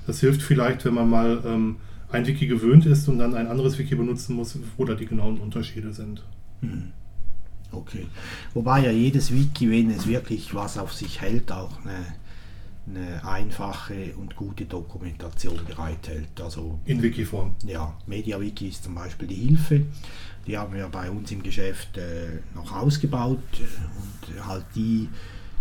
Das 0.07 0.21
hilft 0.21 0.43
vielleicht, 0.43 0.85
wenn 0.85 0.95
man 0.95 1.09
mal 1.09 1.43
ähm, 1.47 1.77
ein 2.11 2.27
Wiki 2.27 2.47
gewöhnt 2.47 2.87
ist 2.87 3.09
und 3.09 3.19
dann 3.19 3.35
ein 3.35 3.47
anderes 3.47 3.79
Wiki 3.79 3.95
benutzen 3.95 4.37
muss, 4.37 4.59
wo 4.77 4.85
da 4.85 4.95
die 4.95 5.07
genauen 5.07 5.39
Unterschiede 5.39 5.93
sind. 5.93 6.23
Okay. 7.77 8.07
Wobei 8.55 8.85
ja 8.85 8.91
jedes 8.91 9.33
Wiki, 9.33 9.71
wenn 9.71 9.91
es 9.91 10.07
wirklich 10.07 10.55
was 10.55 10.79
auf 10.79 10.93
sich 10.95 11.21
hält, 11.21 11.53
auch 11.53 11.73
eine, 11.85 12.07
eine 12.89 13.25
einfache 13.25 14.15
und 14.17 14.35
gute 14.37 14.65
Dokumentation 14.65 15.61
bereithält. 15.67 16.41
Also 16.41 16.81
In 16.87 17.03
Wiki-Form. 17.03 17.55
ja, 17.67 17.95
MediaWiki 18.07 18.69
ist 18.69 18.85
zum 18.85 18.95
Beispiel 18.95 19.29
die 19.29 19.35
Hilfe. 19.35 19.83
Die 20.47 20.57
haben 20.57 20.75
wir 20.75 20.89
bei 20.89 21.11
uns 21.11 21.31
im 21.33 21.43
Geschäft 21.43 21.99
äh, 21.99 22.41
noch 22.55 22.73
ausgebaut 22.73 23.41
äh, 23.55 24.33
und 24.35 24.47
halt 24.47 24.65
die, 24.75 25.09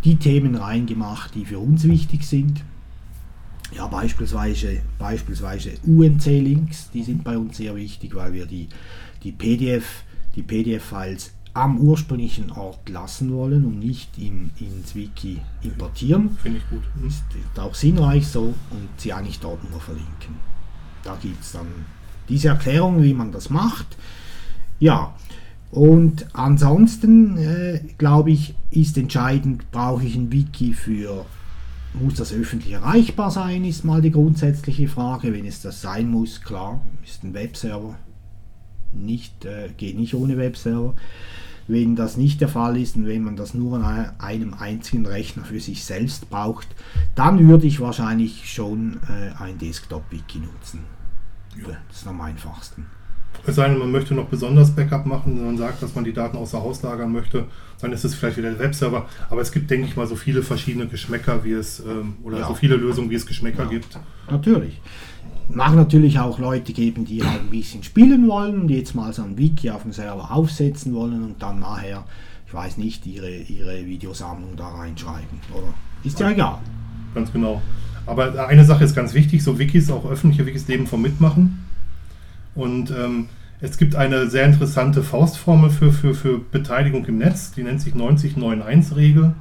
die 0.04 0.16
Themen 0.16 0.56
reingemacht, 0.56 1.34
die 1.36 1.44
für 1.46 1.60
uns 1.60 1.84
wichtig 1.86 2.24
sind. 2.24 2.64
Ja, 3.76 3.88
beispielsweise, 3.88 4.82
beispielsweise 5.00 5.72
UNC-Links, 5.86 6.92
die 6.94 7.04
sind 7.04 7.24
bei 7.24 7.36
uns 7.38 7.58
sehr 7.58 7.76
wichtig, 7.76 8.14
weil 8.14 8.32
wir 8.32 8.46
die, 8.46 8.70
die 9.24 9.32
PDF, 9.32 10.04
die 10.36 10.44
PDF-Files 10.44 11.34
am 11.56 11.80
ursprünglichen 11.80 12.52
Ort 12.52 12.90
lassen 12.90 13.34
wollen 13.34 13.66
und 13.66 13.80
nicht 13.80 14.18
in, 14.18 14.52
ins 14.60 14.94
Wiki 14.94 15.40
importieren. 15.64 16.38
Finde 16.44 16.60
ich 16.60 16.70
gut. 16.70 16.84
Mhm. 16.96 17.08
Ist 17.08 17.24
auch 17.58 17.74
sinnreich 17.74 18.28
so 18.28 18.54
und 18.72 18.90
sie 18.98 19.14
eigentlich 19.14 19.40
dort 19.40 19.68
nur 19.72 19.80
verlinken. 19.80 20.36
Da 21.04 21.18
gibt 21.22 21.42
es 21.42 21.54
dann 21.54 21.68
diese 22.28 22.50
Erklärung, 22.50 23.02
wie 23.02 23.14
man 23.14 23.32
das 23.32 23.50
macht. 23.50 23.96
Ja, 24.80 25.16
und 25.72 26.28
ansonsten 26.34 27.38
äh, 27.38 27.80
glaube 27.98 28.32
ich, 28.32 28.56
ist 28.70 28.98
entscheidend, 28.98 29.72
brauche 29.72 30.06
ich 30.06 30.16
ein 30.16 30.34
Wiki 30.34 30.74
für, 30.74 31.26
muss 31.94 32.16
das 32.16 32.34
öffentlich 32.34 32.74
erreichbar 32.74 33.32
sein, 33.32 33.64
ist 33.64 33.86
mal 33.86 34.02
die 34.02 34.12
grundsätzliche 34.12 34.90
Frage. 34.90 35.32
Wenn 35.32 35.46
es 35.46 35.62
das 35.62 35.82
sein 35.82 36.10
muss, 36.10 36.42
klar, 36.42 36.86
ist 37.06 37.24
ein 37.24 37.34
Webserver 37.34 37.98
nicht, 38.96 39.46
äh, 39.46 39.70
geht 39.76 39.98
nicht 39.98 40.14
ohne 40.14 40.38
Webserver. 40.38 40.96
Wenn 41.68 41.96
das 41.96 42.16
nicht 42.16 42.42
der 42.42 42.48
Fall 42.48 42.78
ist 42.78 42.96
und 42.96 43.08
wenn 43.08 43.24
man 43.24 43.36
das 43.36 43.54
nur 43.56 43.80
an 43.84 44.12
einem 44.20 44.54
einzigen 44.54 45.06
Rechner 45.06 45.44
für 45.46 45.60
sich 45.60 45.84
selbst 45.84 46.30
braucht, 46.30 46.68
dann 47.16 47.48
würde 47.48 47.66
ich 47.66 47.80
wahrscheinlich 47.80 48.52
schon 48.54 49.00
äh, 49.10 49.32
ein 49.42 49.58
Desktop-Wiki 49.58 50.40
nutzen. 50.40 50.82
Das 51.90 51.98
ist 52.02 52.08
am 52.08 52.22
einfachsten. 52.22 52.86
Es 53.48 53.56
sei 53.56 53.68
denn, 53.70 53.78
man 53.78 53.92
möchte 53.92 54.14
noch 54.14 54.26
besonders 54.28 54.72
Backup 54.76 55.06
machen, 55.06 55.38
wenn 55.38 55.46
man 55.46 55.58
sagt, 55.58 55.82
dass 55.84 55.94
man 55.96 56.04
die 56.04 56.14
Daten 56.14 56.38
außer 56.38 56.60
Haus 56.62 56.82
lagern 56.84 57.12
möchte, 57.12 57.46
dann 57.82 57.92
ist 57.92 58.04
es 58.04 58.16
vielleicht 58.16 58.38
wieder 58.38 58.50
der 58.52 58.60
Webserver. 58.60 59.08
Aber 59.30 59.42
es 59.42 59.52
gibt, 59.52 59.70
denke 59.70 59.88
ich 59.88 59.96
mal, 59.96 60.08
so 60.08 60.16
viele 60.16 60.42
verschiedene 60.42 60.88
Geschmäcker, 60.88 61.44
wie 61.44 61.52
es, 61.54 61.80
ähm, 61.80 62.16
oder 62.24 62.40
Ja. 62.40 62.48
so 62.48 62.56
viele 62.56 62.76
Lösungen, 62.76 63.10
wie 63.10 63.16
es 63.16 63.26
Geschmäcker 63.26 63.64
Ja. 63.64 63.70
gibt. 63.70 64.00
Natürlich. 64.30 64.82
Mag 65.50 65.76
natürlich 65.76 66.20
auch 66.20 66.40
Leute 66.40 66.74
geben, 66.74 67.06
die 67.06 67.24
halt 67.24 67.42
ein 67.42 67.50
bisschen 67.50 67.84
spielen 67.84 68.28
wollen 68.28 68.62
und 68.62 68.70
jetzt 68.70 68.96
mal 68.96 69.14
so 69.14 69.24
ein 69.24 69.38
Wiki 69.38 69.70
auf 69.70 69.84
dem 69.84 69.92
Server 69.92 70.32
aufsetzen 70.32 70.94
wollen 70.94 71.24
und 71.24 71.42
dann 71.42 71.60
nachher, 71.60 72.04
ich 72.48 72.54
weiß 72.54 72.78
nicht, 72.78 73.06
ihre, 73.06 73.30
ihre 73.30 73.86
Videosammlung 73.86 74.56
da 74.58 74.68
reinschreiben. 74.70 75.40
Oder? 75.54 75.74
Ist 76.04 76.20
ja 76.20 76.32
egal. 76.32 76.60
Ganz 77.14 77.32
genau. 77.32 77.62
Aber 78.06 78.48
eine 78.48 78.66
Sache 78.66 78.84
ist 78.84 78.96
ganz 78.96 79.14
wichtig, 79.14 79.44
so 79.44 79.58
Wikis, 79.58 79.90
auch 79.90 80.10
öffentliche 80.10 80.46
Wikis 80.46 80.68
leben 80.68 80.88
vom 80.88 81.02
Mitmachen. 81.02 81.66
Und 82.54 82.92
ähm, 82.92 83.28
es 83.62 83.78
gibt 83.78 83.96
eine 83.96 84.30
sehr 84.30 84.46
interessante 84.46 85.04
Faustformel 85.04 85.70
für, 85.70 85.92
für, 85.92 86.14
für 86.14 86.40
Beteiligung 86.40 87.06
im 87.06 87.18
Netz, 87.18 87.52
die 87.52 87.64
nennt 87.64 87.82
sich 87.82 87.94
90-9-1-Regel. 87.94 89.34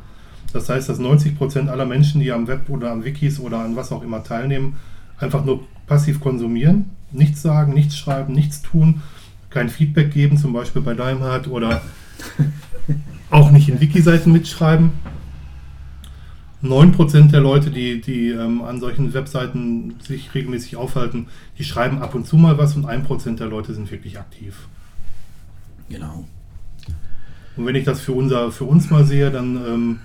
Das 0.52 0.68
heißt, 0.68 0.88
dass 0.88 1.00
90% 1.00 1.68
aller 1.68 1.84
Menschen, 1.84 2.20
die 2.20 2.30
am 2.30 2.46
Web 2.46 2.68
oder 2.68 2.92
am 2.92 3.04
Wikis 3.04 3.40
oder 3.40 3.58
an 3.58 3.74
was 3.76 3.90
auch 3.90 4.02
immer 4.02 4.22
teilnehmen, 4.22 4.76
einfach 5.18 5.44
nur 5.44 5.66
passiv 5.86 6.20
konsumieren, 6.20 6.90
nichts 7.12 7.42
sagen, 7.42 7.74
nichts 7.74 7.96
schreiben, 7.96 8.32
nichts 8.32 8.62
tun, 8.62 9.02
kein 9.50 9.68
Feedback 9.68 10.12
geben, 10.12 10.36
zum 10.36 10.52
Beispiel 10.52 10.82
bei 10.82 10.94
Daimhardt 10.94 11.46
oder 11.46 11.82
auch 13.30 13.50
nicht 13.50 13.68
in 13.68 13.80
Wiki-Seiten 13.80 14.32
mitschreiben. 14.32 14.92
9% 16.62 17.30
der 17.30 17.40
Leute, 17.40 17.70
die, 17.70 18.00
die 18.00 18.30
ähm, 18.30 18.62
an 18.62 18.80
solchen 18.80 19.12
Webseiten 19.12 19.96
sich 20.00 20.34
regelmäßig 20.34 20.76
aufhalten, 20.76 21.26
die 21.58 21.64
schreiben 21.64 22.00
ab 22.00 22.14
und 22.14 22.26
zu 22.26 22.36
mal 22.36 22.56
was 22.56 22.74
und 22.74 22.86
1% 22.86 23.36
der 23.36 23.48
Leute 23.48 23.74
sind 23.74 23.90
wirklich 23.90 24.18
aktiv. 24.18 24.66
Genau. 25.90 26.26
Und 27.56 27.66
wenn 27.66 27.74
ich 27.74 27.84
das 27.84 28.00
für, 28.00 28.12
unser, 28.12 28.50
für 28.50 28.64
uns 28.64 28.90
mal 28.90 29.04
sehe, 29.04 29.30
dann 29.30 29.56
ähm, 29.56 29.98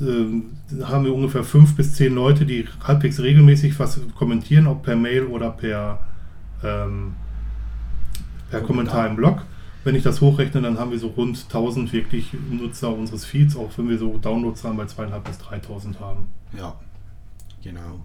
ähm, 0.00 0.56
haben 0.82 1.04
wir 1.04 1.14
ungefähr 1.14 1.44
5 1.44 1.76
bis 1.76 1.94
10 1.94 2.14
Leute, 2.14 2.46
die 2.46 2.66
halbwegs 2.82 3.20
regelmäßig 3.20 3.78
was 3.78 4.00
kommentieren, 4.14 4.66
ob 4.66 4.82
per 4.82 4.96
Mail 4.96 5.24
oder 5.24 5.50
per, 5.50 6.00
ähm, 6.62 7.14
per 8.50 8.60
Kommentar 8.60 9.06
im 9.06 9.16
Blog. 9.16 9.42
Wenn 9.84 9.94
ich 9.94 10.02
das 10.02 10.20
hochrechne, 10.20 10.60
dann 10.60 10.78
haben 10.78 10.90
wir 10.90 10.98
so 10.98 11.08
rund 11.08 11.44
1000 11.44 11.92
wirklich 11.92 12.32
Nutzer 12.50 12.92
unseres 12.94 13.24
Feeds, 13.24 13.56
auch 13.56 13.70
wenn 13.76 13.88
wir 13.88 13.98
so 13.98 14.18
Downloadzahlen 14.18 14.76
bei 14.76 14.84
2.500 14.84 15.20
bis 15.20 15.38
3.000 15.38 16.00
haben. 16.00 16.26
Ja, 16.56 16.74
genau. 17.62 18.00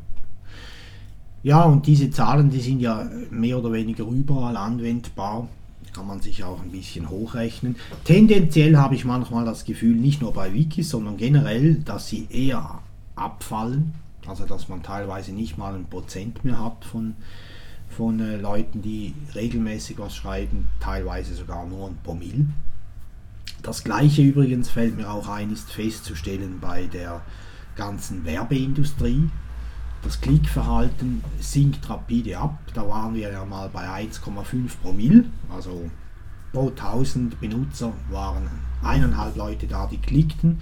Ja, 1.42 1.64
und 1.64 1.86
diese 1.88 2.10
Zahlen, 2.10 2.50
die 2.50 2.62
sind 2.62 2.80
ja 2.80 3.10
mehr 3.30 3.58
oder 3.58 3.74
weniger 3.74 4.06
überall 4.06 4.56
anwendbar. 4.56 5.50
Kann 5.94 6.08
man 6.08 6.22
sich 6.22 6.44
auch 6.44 6.62
ein 6.62 6.72
bisschen 6.72 7.10
hochrechnen. 7.10 7.76
Tendenziell 8.04 8.78
habe 8.78 8.96
ich 8.96 9.06
manchmal 9.06 9.46
das 9.46 9.64
Gefühl, 9.64 9.96
nicht 9.96 10.22
nur 10.22 10.34
bei 10.34 10.54
Wikis, 10.54 10.90
sondern 10.90 11.18
generell, 11.18 11.76
dass 11.76 12.08
sie 12.08 12.28
eher 12.32 12.80
abfallen. 13.16 13.94
Also, 14.26 14.46
dass 14.46 14.70
man 14.70 14.82
teilweise 14.82 15.34
nicht 15.34 15.58
mal 15.58 15.76
ein 15.76 15.86
Prozent 15.86 16.44
mehr 16.46 16.64
hat 16.64 16.86
von, 16.86 17.16
von 17.90 18.20
äh, 18.20 18.38
Leuten, 18.38 18.82
die 18.82 19.14
regelmäßig 19.36 20.00
was 20.00 20.16
schreiben, 20.16 20.68
teilweise 20.80 21.36
sogar 21.36 21.66
nur 21.66 21.90
ein 21.90 21.98
Promille. 22.04 22.48
Das 23.62 23.84
gleiche 23.84 24.22
übrigens 24.22 24.70
fällt 24.70 24.98
mir 24.98 25.10
auch 25.10 25.28
ein, 25.28 25.52
ist 25.52 25.72
festzustellen 25.72 26.60
bei 26.60 26.86
der 26.88 27.22
ganzen 27.76 28.26
Werbeindustrie. 28.26 29.30
Das 30.04 30.20
Klickverhalten 30.20 31.24
sinkt 31.40 31.90
rapide 31.90 32.38
ab. 32.38 32.60
Da 32.74 32.88
waren 32.88 33.16
wir 33.16 33.32
ja 33.32 33.46
mal 33.46 33.70
bei 33.70 33.88
1,5 33.88 34.78
Promille. 34.82 35.26
Also 35.54 35.90
pro 36.52 36.70
1000 36.70 37.40
Benutzer 37.40 37.94
waren 38.12 38.50
eineinhalb 38.84 39.36
Leute 39.36 39.66
da, 39.66 39.88
die 39.88 39.98
klickten. 39.98 40.60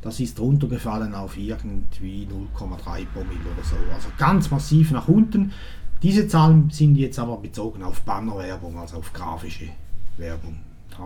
Das 0.00 0.20
ist 0.20 0.38
runtergefallen 0.38 1.14
auf 1.14 1.36
irgendwie 1.36 2.28
0,3 2.30 3.06
Promille 3.12 3.40
oder 3.52 3.64
so. 3.64 3.76
Also 3.92 4.08
ganz 4.16 4.50
massiv 4.50 4.92
nach 4.92 5.08
unten. 5.08 5.52
Diese 6.02 6.28
Zahlen 6.28 6.70
sind 6.70 6.94
jetzt 6.96 7.18
aber 7.18 7.36
bezogen 7.38 7.82
auf 7.82 8.02
Bannerwerbung, 8.02 8.78
also 8.78 8.98
auf 8.98 9.12
grafische 9.12 9.66
Werbung. 10.16 10.58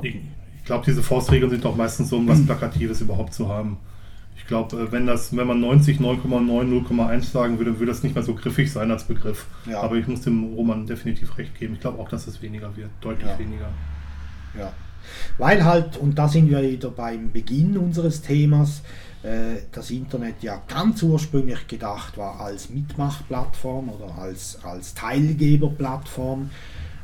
Ich, 0.02 0.16
ich 0.58 0.64
glaube, 0.64 0.84
diese 0.84 1.02
Faustregeln 1.02 1.50
sind 1.50 1.64
doch 1.64 1.74
meistens 1.74 2.10
so, 2.10 2.18
um 2.18 2.28
was 2.28 2.42
Plakatives 2.46 3.00
überhaupt 3.00 3.32
zu 3.32 3.48
haben. 3.48 3.78
Ich 4.36 4.46
glaube, 4.46 4.76
äh, 4.76 4.92
wenn 4.92 5.06
das, 5.06 5.36
wenn 5.36 5.46
man 5.46 5.60
90, 5.60 5.98
9,9, 6.00 6.86
0,1 6.86 7.22
sagen 7.30 7.58
würde, 7.58 7.78
würde 7.78 7.92
das 7.92 8.02
nicht 8.02 8.14
mehr 8.14 8.24
so 8.24 8.34
griffig 8.34 8.72
sein 8.72 8.90
als 8.90 9.04
Begriff. 9.04 9.46
Ja. 9.66 9.80
Aber 9.82 9.96
ich 9.96 10.06
muss 10.06 10.22
dem 10.22 10.54
Roman 10.54 10.86
definitiv 10.86 11.36
recht 11.38 11.58
geben. 11.58 11.74
Ich 11.74 11.80
glaube 11.80 11.98
auch, 12.00 12.08
dass 12.08 12.26
es 12.26 12.42
weniger 12.42 12.74
wird, 12.76 12.90
deutlich 13.00 13.28
Ja. 13.28 13.38
weniger. 13.38 13.68
Ja. 14.58 14.72
Weil 15.38 15.64
halt, 15.64 15.96
und 15.96 16.16
da 16.18 16.28
sind 16.28 16.48
wir 16.50 16.62
wieder 16.62 16.90
beim 16.90 17.32
Beginn 17.32 17.76
unseres 17.76 18.22
Themas, 18.22 18.82
äh, 19.22 19.60
das 19.72 19.90
Internet 19.90 20.42
ja 20.42 20.60
ganz 20.68 21.02
ursprünglich 21.02 21.66
gedacht 21.66 22.16
war 22.18 22.40
als 22.40 22.70
Mitmachplattform 22.70 23.88
oder 23.88 24.16
als, 24.18 24.58
als 24.64 24.94
Teilgeberplattform. 24.94 26.50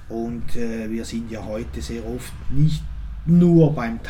Und 0.08 0.56
äh, 0.56 0.90
wir 0.90 1.04
sind 1.04 1.30
ja 1.30 1.44
heute 1.44 1.80
sehr 1.82 2.06
oft 2.06 2.32
nicht 2.50 2.82
nur 3.26 3.74
beim 3.74 4.02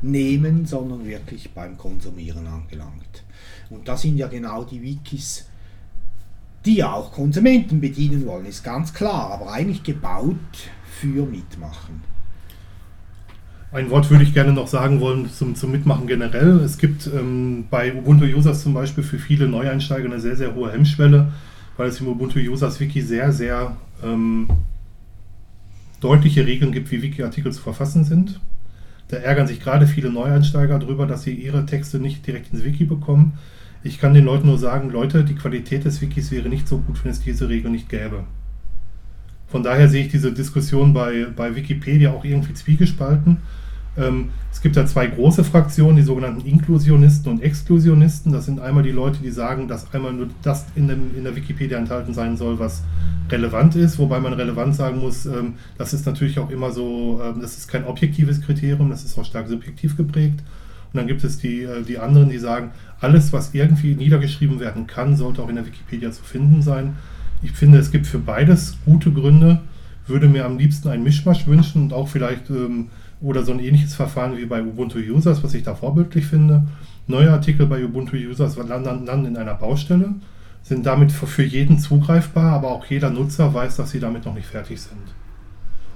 Teilnehmen, 0.00 0.66
sondern 0.66 1.04
wirklich 1.06 1.50
beim 1.50 1.76
Konsumieren 1.76 2.46
angelangt. 2.46 3.24
Und 3.70 3.88
da 3.88 3.96
sind 3.96 4.16
ja 4.16 4.28
genau 4.28 4.64
die 4.64 4.82
Wikis, 4.82 5.46
die 6.64 6.76
ja 6.76 6.92
auch 6.92 7.12
Konsumenten 7.12 7.80
bedienen 7.80 8.26
wollen, 8.26 8.46
ist 8.46 8.64
ganz 8.64 8.92
klar, 8.92 9.30
aber 9.30 9.52
eigentlich 9.52 9.82
gebaut 9.82 10.36
für 11.00 11.24
Mitmachen. 11.26 12.02
Ein 13.70 13.90
Wort 13.90 14.10
würde 14.10 14.24
ich 14.24 14.32
gerne 14.32 14.52
noch 14.52 14.66
sagen 14.66 15.00
wollen 15.00 15.30
zum, 15.30 15.54
zum 15.54 15.70
Mitmachen 15.70 16.06
generell. 16.06 16.60
Es 16.60 16.78
gibt 16.78 17.06
ähm, 17.06 17.66
bei 17.70 17.94
Ubuntu 17.94 18.24
Users 18.24 18.62
zum 18.62 18.72
Beispiel 18.72 19.04
für 19.04 19.18
viele 19.18 19.46
Neueinsteiger 19.46 20.06
eine 20.06 20.20
sehr, 20.20 20.36
sehr 20.36 20.54
hohe 20.54 20.72
Hemmschwelle, 20.72 21.32
weil 21.76 21.88
es 21.88 22.00
im 22.00 22.08
Ubuntu 22.08 22.38
Users 22.38 22.80
Wiki 22.80 23.02
sehr, 23.02 23.30
sehr 23.30 23.76
ähm, 24.02 24.48
deutliche 26.00 26.46
Regeln 26.46 26.72
gibt, 26.72 26.90
wie 26.90 27.02
Wiki-Artikel 27.02 27.52
zu 27.52 27.60
verfassen 27.60 28.04
sind. 28.04 28.40
Da 29.08 29.16
ärgern 29.16 29.46
sich 29.46 29.60
gerade 29.60 29.86
viele 29.86 30.10
Neueinsteiger 30.10 30.78
darüber, 30.78 31.06
dass 31.06 31.22
sie 31.22 31.32
ihre 31.32 31.64
Texte 31.66 31.98
nicht 31.98 32.26
direkt 32.26 32.52
ins 32.52 32.64
Wiki 32.64 32.84
bekommen. 32.84 33.38
Ich 33.82 33.98
kann 34.00 34.12
den 34.12 34.24
Leuten 34.24 34.46
nur 34.46 34.58
sagen, 34.58 34.90
Leute, 34.90 35.24
die 35.24 35.34
Qualität 35.34 35.84
des 35.84 36.00
Wikis 36.00 36.30
wäre 36.30 36.48
nicht 36.48 36.68
so 36.68 36.78
gut, 36.78 37.02
wenn 37.04 37.12
es 37.12 37.20
diese 37.20 37.48
Regel 37.48 37.70
nicht 37.70 37.88
gäbe. 37.88 38.24
Von 39.46 39.62
daher 39.62 39.88
sehe 39.88 40.04
ich 40.04 40.10
diese 40.10 40.32
Diskussion 40.32 40.92
bei, 40.92 41.26
bei 41.34 41.56
Wikipedia 41.56 42.12
auch 42.12 42.24
irgendwie 42.24 42.52
zwiegespalten. 42.52 43.38
Ähm, 43.98 44.30
es 44.52 44.60
gibt 44.62 44.76
da 44.76 44.86
zwei 44.86 45.06
große 45.06 45.44
Fraktionen, 45.44 45.96
die 45.96 46.02
sogenannten 46.02 46.46
Inklusionisten 46.46 47.32
und 47.32 47.42
Exklusionisten. 47.42 48.32
Das 48.32 48.46
sind 48.46 48.60
einmal 48.60 48.82
die 48.82 48.90
Leute, 48.90 49.20
die 49.22 49.30
sagen, 49.30 49.68
dass 49.68 49.92
einmal 49.92 50.12
nur 50.12 50.28
das 50.42 50.66
in, 50.74 50.88
dem, 50.88 51.16
in 51.16 51.24
der 51.24 51.36
Wikipedia 51.36 51.78
enthalten 51.78 52.14
sein 52.14 52.36
soll, 52.36 52.58
was 52.58 52.82
relevant 53.30 53.76
ist, 53.76 53.98
wobei 53.98 54.20
man 54.20 54.32
relevant 54.32 54.74
sagen 54.74 55.00
muss, 55.00 55.26
ähm, 55.26 55.54
das 55.76 55.92
ist 55.92 56.06
natürlich 56.06 56.38
auch 56.38 56.50
immer 56.50 56.70
so, 56.70 57.20
ähm, 57.22 57.40
das 57.40 57.58
ist 57.58 57.68
kein 57.68 57.84
objektives 57.84 58.40
Kriterium, 58.40 58.90
das 58.90 59.04
ist 59.04 59.18
auch 59.18 59.24
stark 59.24 59.48
subjektiv 59.48 59.96
geprägt. 59.96 60.40
Und 60.92 60.96
dann 60.96 61.06
gibt 61.06 61.22
es 61.24 61.38
die, 61.38 61.62
äh, 61.62 61.82
die 61.82 61.98
anderen, 61.98 62.30
die 62.30 62.38
sagen, 62.38 62.70
alles, 63.00 63.32
was 63.32 63.54
irgendwie 63.54 63.94
niedergeschrieben 63.94 64.60
werden 64.60 64.86
kann, 64.86 65.16
sollte 65.16 65.42
auch 65.42 65.48
in 65.48 65.56
der 65.56 65.66
Wikipedia 65.66 66.10
zu 66.10 66.22
finden 66.22 66.62
sein. 66.62 66.96
Ich 67.42 67.52
finde, 67.52 67.78
es 67.78 67.90
gibt 67.90 68.06
für 68.06 68.18
beides 68.18 68.76
gute 68.84 69.12
Gründe. 69.12 69.60
Würde 70.06 70.28
mir 70.28 70.46
am 70.46 70.58
liebsten 70.58 70.88
einen 70.88 71.04
Mischmasch 71.04 71.46
wünschen 71.46 71.82
und 71.82 71.92
auch 71.92 72.08
vielleicht 72.08 72.48
ähm, 72.48 72.86
oder 73.20 73.42
so 73.42 73.52
ein 73.52 73.60
ähnliches 73.60 73.94
Verfahren 73.94 74.36
wie 74.36 74.46
bei 74.46 74.62
Ubuntu 74.62 74.98
Users, 74.98 75.42
was 75.42 75.54
ich 75.54 75.62
da 75.62 75.74
vorbildlich 75.74 76.26
finde. 76.26 76.66
Neue 77.06 77.32
Artikel 77.32 77.66
bei 77.66 77.84
Ubuntu 77.84 78.16
Users 78.16 78.56
landen, 78.56 79.26
in 79.26 79.36
einer 79.36 79.54
Baustelle, 79.54 80.14
sind 80.62 80.86
damit 80.86 81.10
für, 81.10 81.42
jeden 81.42 81.78
zugreifbar, 81.78 82.52
aber 82.52 82.70
auch 82.70 82.84
jeder 82.86 83.10
Nutzer 83.10 83.52
weiß, 83.52 83.76
dass 83.76 83.90
sie 83.90 84.00
damit 84.00 84.26
noch 84.26 84.34
nicht 84.34 84.46
fertig 84.46 84.80
sind. 84.80 85.14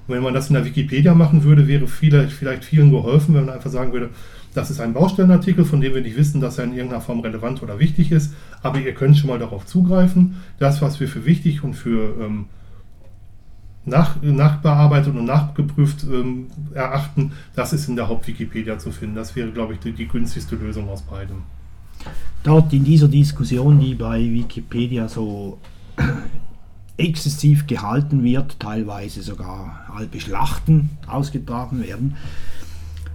Und 0.07 0.15
wenn 0.15 0.23
man 0.23 0.35
das 0.35 0.49
in 0.49 0.55
der 0.55 0.65
Wikipedia 0.65 1.15
machen 1.15 1.45
würde, 1.45 1.69
wäre 1.69 1.87
viele, 1.87 2.29
vielleicht 2.29 2.65
vielen 2.65 2.91
geholfen, 2.91 3.35
wenn 3.35 3.47
man 3.47 3.55
einfach 3.55 3.71
sagen 3.71 3.93
würde, 3.93 4.11
das 4.55 4.71
ist 4.71 4.81
ein 4.81 4.93
Baustellenartikel, 4.93 5.65
von 5.65 5.81
dem 5.81 5.95
wir 5.95 6.03
nicht 6.03 6.17
wissen, 6.17 6.41
dass 6.41 6.59
er 6.59 6.65
in 6.65 6.75
irgendeiner 6.75 7.01
Form 7.01 7.21
relevant 7.21 7.63
oder 7.63 7.79
wichtig 7.79 8.13
ist, 8.13 8.35
aber 8.63 8.79
ihr 8.81 8.93
könnt 8.93 9.17
schon 9.17 9.31
mal 9.31 9.39
darauf 9.39 9.65
zugreifen. 9.65 10.37
Das, 10.59 10.83
was 10.83 11.01
wir 11.01 11.09
für 11.09 11.25
wichtig 11.25 11.65
und 11.65 11.75
für 11.75 12.15
ähm, 12.21 12.47
nach, 13.85 14.21
nachbearbeitet 14.23 15.15
und 15.15 15.25
nachgeprüft 15.25 16.05
ähm, 16.05 16.47
erachten, 16.73 17.33
das 17.55 17.73
ist 17.73 17.89
in 17.89 17.97
der 17.97 18.09
Haupt-Wikipedia 18.09 18.79
zu 18.79 18.93
finden. 18.93 19.17
Das 19.17 19.35
wäre, 19.35 19.51
glaube 19.51 19.75
ich, 19.75 19.81
die, 19.81 19.93
die 19.93 20.07
günstigste 20.07 20.57
Lösung 20.57 20.89
aus 20.89 21.03
beidem. 21.03 21.43
Dort 22.43 22.73
in 22.73 22.85
dieser 22.85 23.09
Diskussion, 23.09 23.81
die 23.81 23.95
bei 23.95 24.21
Wikipedia 24.21 25.09
so 25.09 25.59
exzessiv 26.97 27.67
gehalten 27.67 28.23
wird, 28.23 28.59
teilweise 28.61 29.23
sogar 29.23 29.89
halbe 29.93 30.21
Schlachten 30.21 30.91
ausgetragen 31.07 31.83
werden, 31.83 32.17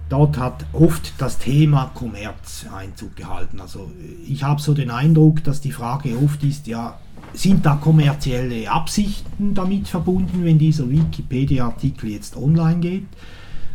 dort 0.08 0.38
hat 0.38 0.64
oft 0.72 1.14
das 1.18 1.38
Thema 1.38 1.90
Kommerz 1.94 2.66
Einzug 2.74 3.16
gehalten. 3.16 3.60
Also 3.60 3.90
ich 4.26 4.42
habe 4.42 4.60
so 4.60 4.74
den 4.74 4.90
Eindruck, 4.90 5.44
dass 5.44 5.60
die 5.60 5.72
Frage 5.72 6.16
oft 6.18 6.42
ist, 6.44 6.66
ja, 6.66 6.98
sind 7.34 7.66
da 7.66 7.76
kommerzielle 7.76 8.70
Absichten 8.70 9.54
damit 9.54 9.88
verbunden, 9.88 10.44
wenn 10.44 10.58
dieser 10.58 10.88
Wikipedia-Artikel 10.88 12.10
jetzt 12.10 12.36
online 12.36 12.80
geht 12.80 13.06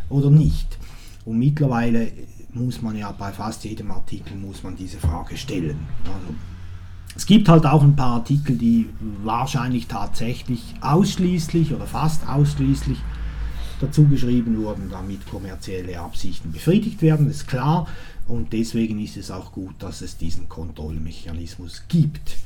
oder 0.08 0.30
nicht? 0.30 0.78
Und 1.24 1.38
mittlerweile 1.38 2.10
muss 2.52 2.82
man 2.82 2.96
ja 2.96 3.12
bei 3.12 3.32
fast 3.32 3.64
jedem 3.64 3.90
Artikel 3.90 4.36
muss 4.36 4.62
man 4.62 4.76
diese 4.76 4.98
Frage 4.98 5.36
stellen. 5.36 5.78
Also, 6.04 6.34
es 7.16 7.26
gibt 7.26 7.48
halt 7.48 7.64
auch 7.64 7.82
ein 7.82 7.96
paar 7.96 8.14
Artikel, 8.14 8.56
die 8.56 8.88
wahrscheinlich 9.22 9.86
tatsächlich 9.86 10.74
ausschließlich 10.80 11.72
oder 11.72 11.86
fast 11.86 12.28
ausschließlich 12.28 12.98
dazu 13.80 14.06
geschrieben 14.06 14.56
wurden, 14.62 14.90
damit 14.90 15.28
kommerzielle 15.28 15.98
Absichten 15.98 16.52
befriedigt 16.52 17.02
werden, 17.02 17.30
ist 17.30 17.46
klar. 17.46 17.88
Und 18.26 18.52
deswegen 18.52 19.00
ist 19.00 19.16
es 19.16 19.30
auch 19.30 19.52
gut, 19.52 19.74
dass 19.80 20.00
es 20.00 20.16
diesen 20.16 20.48
Kontrollmechanismus 20.48 21.82
gibt. 21.88 22.36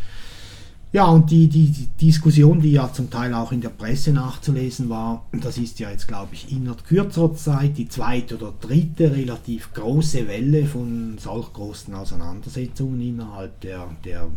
Ja, 0.90 1.04
und 1.04 1.30
die, 1.30 1.48
die, 1.48 1.70
die, 1.70 1.88
Diskussion, 2.00 2.62
die 2.62 2.72
ja 2.72 2.90
zum 2.90 3.10
Teil 3.10 3.34
auch 3.34 3.52
in 3.52 3.60
der 3.60 3.68
Presse 3.68 4.10
nachzulesen 4.10 4.88
war, 4.88 5.26
das 5.32 5.58
ist 5.58 5.78
ja 5.80 5.90
jetzt, 5.90 6.08
glaube 6.08 6.30
ich, 6.32 6.50
innerhalb 6.50 6.82
kürzerer 6.86 7.34
Zeit 7.34 7.76
die 7.76 7.90
zweite 7.90 8.38
oder 8.38 8.54
dritte 8.58 9.14
relativ 9.14 9.74
große 9.74 10.26
Welle 10.26 10.64
von 10.64 11.18
solch 11.18 11.52
großen 11.52 11.94
Auseinandersetzungen 11.94 13.02
innerhalb 13.02 13.60
der, 13.60 13.86
der 14.02 14.28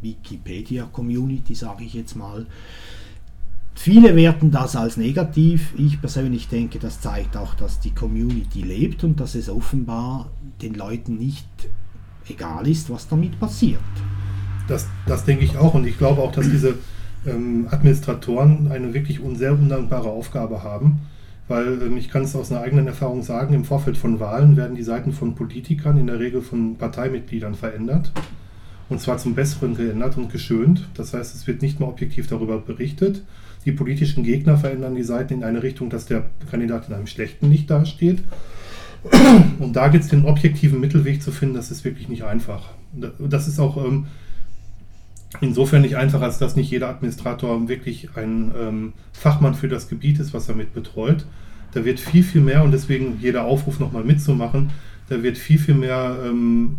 Wikipedia-Community, 0.00 1.54
sage 1.54 1.84
ich 1.84 1.94
jetzt 1.94 2.16
mal. 2.16 2.44
Viele 3.74 4.14
werten 4.14 4.50
das 4.50 4.76
als 4.76 4.96
negativ. 4.96 5.72
Ich 5.76 6.00
persönlich 6.00 6.48
denke, 6.48 6.78
das 6.78 7.00
zeigt 7.00 7.36
auch, 7.36 7.54
dass 7.54 7.80
die 7.80 7.94
Community 7.94 8.62
lebt 8.62 9.04
und 9.04 9.20
dass 9.20 9.34
es 9.34 9.48
offenbar 9.48 10.30
den 10.60 10.74
Leuten 10.74 11.16
nicht 11.16 11.48
egal 12.28 12.68
ist, 12.68 12.90
was 12.90 13.08
damit 13.08 13.38
passiert. 13.40 13.80
Das, 14.68 14.86
das 15.06 15.24
denke 15.24 15.44
ich 15.44 15.56
auch 15.56 15.74
und 15.74 15.86
ich 15.86 15.98
glaube 15.98 16.22
auch, 16.22 16.32
dass 16.32 16.48
diese 16.48 16.74
ähm, 17.26 17.66
Administratoren 17.70 18.70
eine 18.70 18.94
wirklich 18.94 19.20
sehr 19.34 19.52
undankbare 19.52 20.08
Aufgabe 20.08 20.62
haben, 20.62 21.00
weil 21.48 21.82
ähm, 21.82 21.96
ich 21.96 22.10
kann 22.10 22.22
es 22.22 22.36
aus 22.36 22.52
einer 22.52 22.60
eigenen 22.60 22.86
Erfahrung 22.86 23.22
sagen, 23.22 23.54
im 23.54 23.64
Vorfeld 23.64 23.96
von 23.96 24.20
Wahlen 24.20 24.56
werden 24.56 24.76
die 24.76 24.82
Seiten 24.82 25.12
von 25.12 25.34
Politikern, 25.34 25.98
in 25.98 26.06
der 26.06 26.20
Regel 26.20 26.42
von 26.42 26.76
Parteimitgliedern 26.76 27.54
verändert 27.54 28.12
und 28.90 29.00
zwar 29.00 29.16
zum 29.18 29.34
Besseren 29.34 29.76
geändert 29.76 30.18
und 30.18 30.30
geschönt. 30.30 30.88
Das 30.94 31.14
heißt, 31.14 31.34
es 31.34 31.46
wird 31.46 31.62
nicht 31.62 31.80
mehr 31.80 31.88
objektiv 31.88 32.26
darüber 32.26 32.58
berichtet. 32.58 33.22
Die 33.64 33.72
politischen 33.72 34.22
Gegner 34.24 34.56
verändern 34.56 34.94
die 34.94 35.02
Seiten 35.02 35.34
in 35.34 35.44
eine 35.44 35.62
Richtung, 35.62 35.90
dass 35.90 36.06
der 36.06 36.24
Kandidat 36.50 36.88
in 36.88 36.94
einem 36.94 37.06
schlechten 37.06 37.50
Licht 37.50 37.68
dasteht. 37.70 38.20
Und 39.58 39.74
da 39.74 39.88
gibt 39.88 40.04
es 40.04 40.10
den 40.10 40.24
objektiven 40.24 40.80
Mittelweg 40.80 41.22
zu 41.22 41.32
finden, 41.32 41.54
das 41.54 41.70
ist 41.70 41.84
wirklich 41.84 42.08
nicht 42.08 42.24
einfach. 42.24 42.68
Das 43.18 43.48
ist 43.48 43.58
auch 43.58 43.82
ähm, 43.82 44.06
insofern 45.40 45.82
nicht 45.82 45.96
einfach, 45.96 46.20
als 46.20 46.38
dass 46.38 46.56
nicht 46.56 46.70
jeder 46.70 46.88
Administrator 46.88 47.68
wirklich 47.68 48.08
ein 48.16 48.52
ähm, 48.58 48.92
Fachmann 49.12 49.54
für 49.54 49.68
das 49.68 49.88
Gebiet 49.88 50.18
ist, 50.18 50.34
was 50.34 50.48
er 50.48 50.54
mit 50.54 50.74
betreut. 50.74 51.24
Da 51.72 51.84
wird 51.84 52.00
viel, 52.00 52.22
viel 52.22 52.40
mehr 52.40 52.64
und 52.64 52.72
deswegen 52.72 53.18
jeder 53.20 53.44
Aufruf 53.44 53.78
nochmal 53.78 54.04
mitzumachen, 54.04 54.70
da 55.08 55.22
wird 55.22 55.38
viel, 55.38 55.58
viel 55.58 55.74
mehr 55.74 56.18
ähm, 56.24 56.78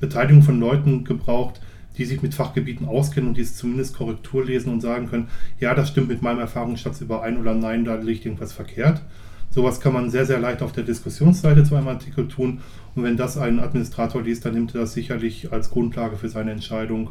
Beteiligung 0.00 0.42
von 0.42 0.60
Leuten 0.60 1.04
gebraucht, 1.04 1.60
die 1.96 2.04
sich 2.04 2.22
mit 2.22 2.34
Fachgebieten 2.34 2.86
auskennen 2.86 3.28
und 3.28 3.36
die 3.36 3.42
es 3.42 3.56
zumindest 3.56 3.96
Korrektur 3.96 4.44
lesen 4.44 4.72
und 4.72 4.80
sagen 4.80 5.08
können, 5.08 5.28
ja, 5.60 5.74
das 5.74 5.90
stimmt 5.90 6.08
mit 6.08 6.22
meinem 6.22 6.40
Erfahrungsschatz 6.40 7.00
überein 7.00 7.38
oder 7.38 7.54
nein, 7.54 7.84
da 7.84 7.94
liegt 7.94 8.26
irgendwas 8.26 8.52
verkehrt. 8.52 9.02
Sowas 9.50 9.80
kann 9.80 9.92
man 9.92 10.10
sehr, 10.10 10.26
sehr 10.26 10.40
leicht 10.40 10.62
auf 10.62 10.72
der 10.72 10.82
Diskussionsseite 10.82 11.62
zu 11.62 11.76
einem 11.76 11.86
Artikel 11.86 12.26
tun. 12.26 12.60
Und 12.96 13.04
wenn 13.04 13.16
das 13.16 13.38
ein 13.38 13.60
Administrator 13.60 14.22
liest, 14.22 14.44
dann 14.44 14.54
nimmt 14.54 14.74
er 14.74 14.80
das 14.80 14.94
sicherlich 14.94 15.52
als 15.52 15.70
Grundlage 15.70 16.16
für 16.16 16.28
seine 16.28 16.50
Entscheidung 16.50 17.10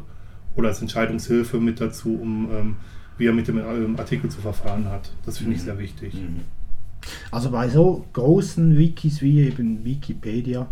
oder 0.54 0.68
als 0.68 0.82
Entscheidungshilfe 0.82 1.58
mit 1.58 1.80
dazu, 1.80 2.18
um 2.20 2.50
ähm, 2.52 2.76
wie 3.16 3.26
er 3.26 3.32
mit 3.32 3.48
dem 3.48 3.58
ähm, 3.58 3.96
Artikel 3.98 4.30
zu 4.30 4.42
verfahren 4.42 4.90
hat. 4.90 5.10
Das 5.24 5.38
finde 5.38 5.54
ich 5.54 5.62
mhm. 5.62 5.64
sehr 5.64 5.78
wichtig. 5.78 6.14
Mhm. 6.14 6.40
Also 7.30 7.50
bei 7.50 7.68
so 7.68 8.04
großen 8.12 8.76
Wikis 8.76 9.22
wie 9.22 9.40
eben 9.40 9.84
Wikipedia 9.84 10.68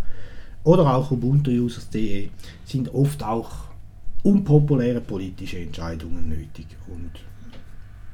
oder 0.64 0.94
auch 0.94 1.10
ubuntuusers.de 1.10 2.28
sind 2.64 2.94
oft 2.94 3.22
auch 3.22 3.71
unpopuläre 4.22 5.00
politische 5.00 5.58
Entscheidungen 5.58 6.28
nötig. 6.28 6.66
Und 6.88 7.10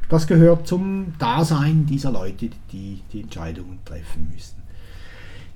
das 0.09 0.26
gehört 0.26 0.66
zum 0.66 1.14
Dasein 1.18 1.86
dieser 1.86 2.12
Leute, 2.12 2.48
die 2.72 3.00
die 3.12 3.22
Entscheidungen 3.22 3.78
treffen 3.84 4.28
müssen. 4.32 4.56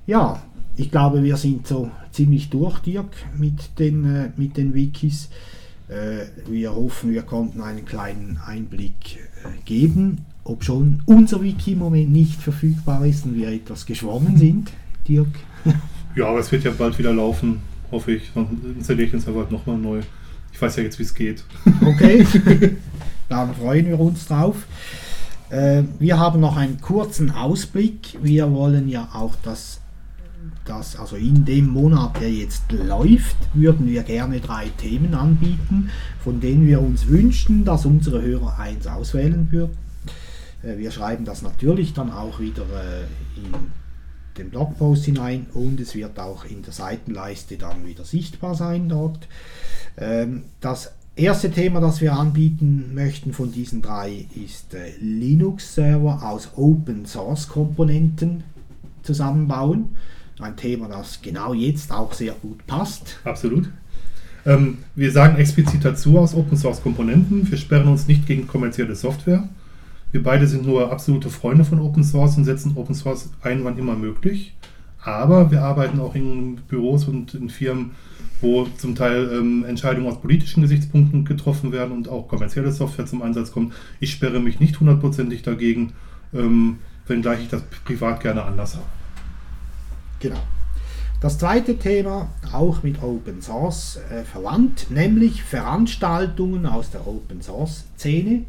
Ja, 0.05 0.43
ich 0.75 0.91
glaube, 0.91 1.23
wir 1.23 1.37
sind 1.37 1.67
so 1.67 1.89
ziemlich 2.11 2.49
durch, 2.49 2.79
Dirk, 2.79 3.15
mit 3.37 3.79
den, 3.79 4.05
äh, 4.05 4.31
mit 4.35 4.57
den 4.57 4.73
Wikis. 4.73 5.29
Äh, 5.87 6.25
wir 6.49 6.75
hoffen, 6.75 7.11
wir 7.11 7.23
konnten 7.23 7.61
einen 7.61 7.85
kleinen 7.85 8.39
Einblick 8.45 9.17
äh, 9.17 9.47
geben, 9.65 10.25
ob 10.43 10.63
schon 10.63 11.01
unser 11.05 11.41
Wiki 11.41 11.73
im 11.73 11.79
Moment 11.79 12.11
nicht 12.11 12.41
verfügbar 12.41 13.05
ist 13.05 13.25
und 13.25 13.35
wir 13.35 13.49
etwas 13.49 13.85
geschwommen 13.85 14.37
sind, 14.37 14.71
Dirk. 15.07 15.27
Ja, 16.15 16.27
aber 16.27 16.37
es 16.37 16.51
wird 16.51 16.63
ja 16.63 16.69
bald 16.69 16.99
wieder 16.99 17.11
laufen, 17.11 17.61
hoffe 17.91 18.11
ich. 18.11 18.31
Dann 18.35 18.45
installiere 18.77 19.05
ich 19.05 19.11
den 19.11 19.19
Server 19.19 19.47
nochmal 19.49 19.79
neu. 19.79 20.01
Ich 20.53 20.61
weiß 20.61 20.77
ja 20.77 20.83
jetzt, 20.83 20.99
wie 20.99 21.03
es 21.03 21.13
geht. 21.13 21.43
Okay, 21.85 22.25
dann 23.29 23.53
freuen 23.55 23.87
wir 23.87 23.99
uns 23.99 24.27
drauf. 24.27 24.67
Äh, 25.49 25.83
wir 25.99 26.19
haben 26.19 26.39
noch 26.39 26.55
einen 26.55 26.79
kurzen 26.79 27.31
Ausblick. 27.31 28.17
Wir 28.21 28.51
wollen 28.51 28.87
ja 28.87 29.09
auch 29.13 29.35
das 29.43 29.81
dass 30.65 30.97
also 30.97 31.15
in 31.15 31.45
dem 31.45 31.67
Monat, 31.67 32.19
der 32.21 32.31
jetzt 32.31 32.71
läuft, 32.71 33.35
würden 33.53 33.87
wir 33.87 34.03
gerne 34.03 34.39
drei 34.39 34.69
Themen 34.77 35.13
anbieten, 35.13 35.89
von 36.23 36.39
denen 36.39 36.67
wir 36.67 36.81
uns 36.81 37.07
wünschen, 37.07 37.65
dass 37.65 37.85
unsere 37.85 38.21
Hörer 38.21 38.59
eins 38.59 38.87
auswählen 38.87 39.47
würden. 39.51 39.77
Äh, 40.63 40.77
wir 40.77 40.91
schreiben 40.91 41.25
das 41.25 41.41
natürlich 41.41 41.93
dann 41.93 42.11
auch 42.11 42.39
wieder 42.39 42.63
äh, 42.63 43.03
in 43.39 43.71
den 44.37 44.49
Blogpost 44.49 45.05
hinein 45.05 45.45
und 45.53 45.79
es 45.79 45.95
wird 45.95 46.19
auch 46.19 46.45
in 46.45 46.63
der 46.63 46.73
Seitenleiste 46.73 47.57
dann 47.57 47.85
wieder 47.85 48.03
sichtbar 48.03 48.55
sein 48.55 48.89
dort. 48.89 49.27
Ähm, 49.97 50.43
das 50.59 50.91
erste 51.15 51.51
Thema, 51.51 51.79
das 51.79 52.01
wir 52.01 52.13
anbieten 52.13 52.93
möchten 52.93 53.33
von 53.33 53.51
diesen 53.51 53.81
drei, 53.81 54.25
ist 54.35 54.73
äh, 54.73 54.91
Linux-Server 54.99 56.23
aus 56.23 56.49
Open 56.55 57.05
Source 57.05 57.47
Komponenten 57.47 58.43
zusammenbauen. 59.03 59.89
Ein 60.39 60.57
Thema, 60.57 60.87
das 60.87 61.21
genau 61.21 61.53
jetzt 61.53 61.91
auch 61.91 62.13
sehr 62.13 62.33
gut 62.33 62.65
passt. 62.65 63.19
Absolut. 63.23 63.69
Ähm, 64.45 64.79
wir 64.95 65.11
sagen 65.11 65.37
explizit 65.37 65.85
dazu 65.85 66.17
aus 66.17 66.33
Open 66.33 66.57
Source 66.57 66.81
Komponenten. 66.81 67.49
Wir 67.49 67.57
sperren 67.57 67.87
uns 67.87 68.07
nicht 68.07 68.25
gegen 68.25 68.47
kommerzielle 68.47 68.95
Software. 68.95 69.47
Wir 70.13 70.21
beide 70.21 70.45
sind 70.47 70.67
nur 70.67 70.91
absolute 70.91 71.31
Freunde 71.31 71.65
von 71.65 71.79
Open 71.79 72.03
Source 72.03 72.37
und 72.37 72.45
setzen 72.45 72.77
Open 72.77 72.93
Source 72.93 73.31
ein, 73.41 73.63
wann 73.63 73.79
immer 73.79 73.95
möglich. 73.95 74.55
Aber 75.01 75.49
wir 75.49 75.63
arbeiten 75.63 75.99
auch 75.99 76.13
in 76.13 76.57
Büros 76.67 77.07
und 77.07 77.33
in 77.33 77.49
Firmen, 77.49 77.91
wo 78.39 78.67
zum 78.77 78.93
Teil 78.93 79.31
ähm, 79.33 79.65
Entscheidungen 79.65 80.07
aus 80.07 80.21
politischen 80.21 80.61
Gesichtspunkten 80.61 81.25
getroffen 81.25 81.71
werden 81.71 81.91
und 81.91 82.09
auch 82.09 82.27
kommerzielle 82.27 82.71
Software 82.71 83.07
zum 83.07 83.23
Einsatz 83.23 83.51
kommt. 83.51 83.73
Ich 83.99 84.11
sperre 84.11 84.39
mich 84.39 84.59
nicht 84.59 84.79
hundertprozentig 84.79 85.41
dagegen, 85.41 85.93
ähm, 86.31 86.77
wenngleich 87.07 87.41
ich 87.41 87.49
das 87.49 87.63
privat 87.83 88.21
gerne 88.21 88.43
anders 88.43 88.75
habe. 88.75 88.85
Genau. 90.19 90.39
Das 91.23 91.37
zweite 91.37 91.77
Thema, 91.77 92.27
auch 92.51 92.83
mit 92.83 93.01
Open 93.01 93.41
Source 93.41 93.97
äh, 94.11 94.25
verwandt, 94.25 94.87
nämlich 94.91 95.41
Veranstaltungen 95.41 96.65
aus 96.65 96.91
der 96.91 97.07
Open 97.07 97.41
Source 97.41 97.85
Szene. 97.97 98.43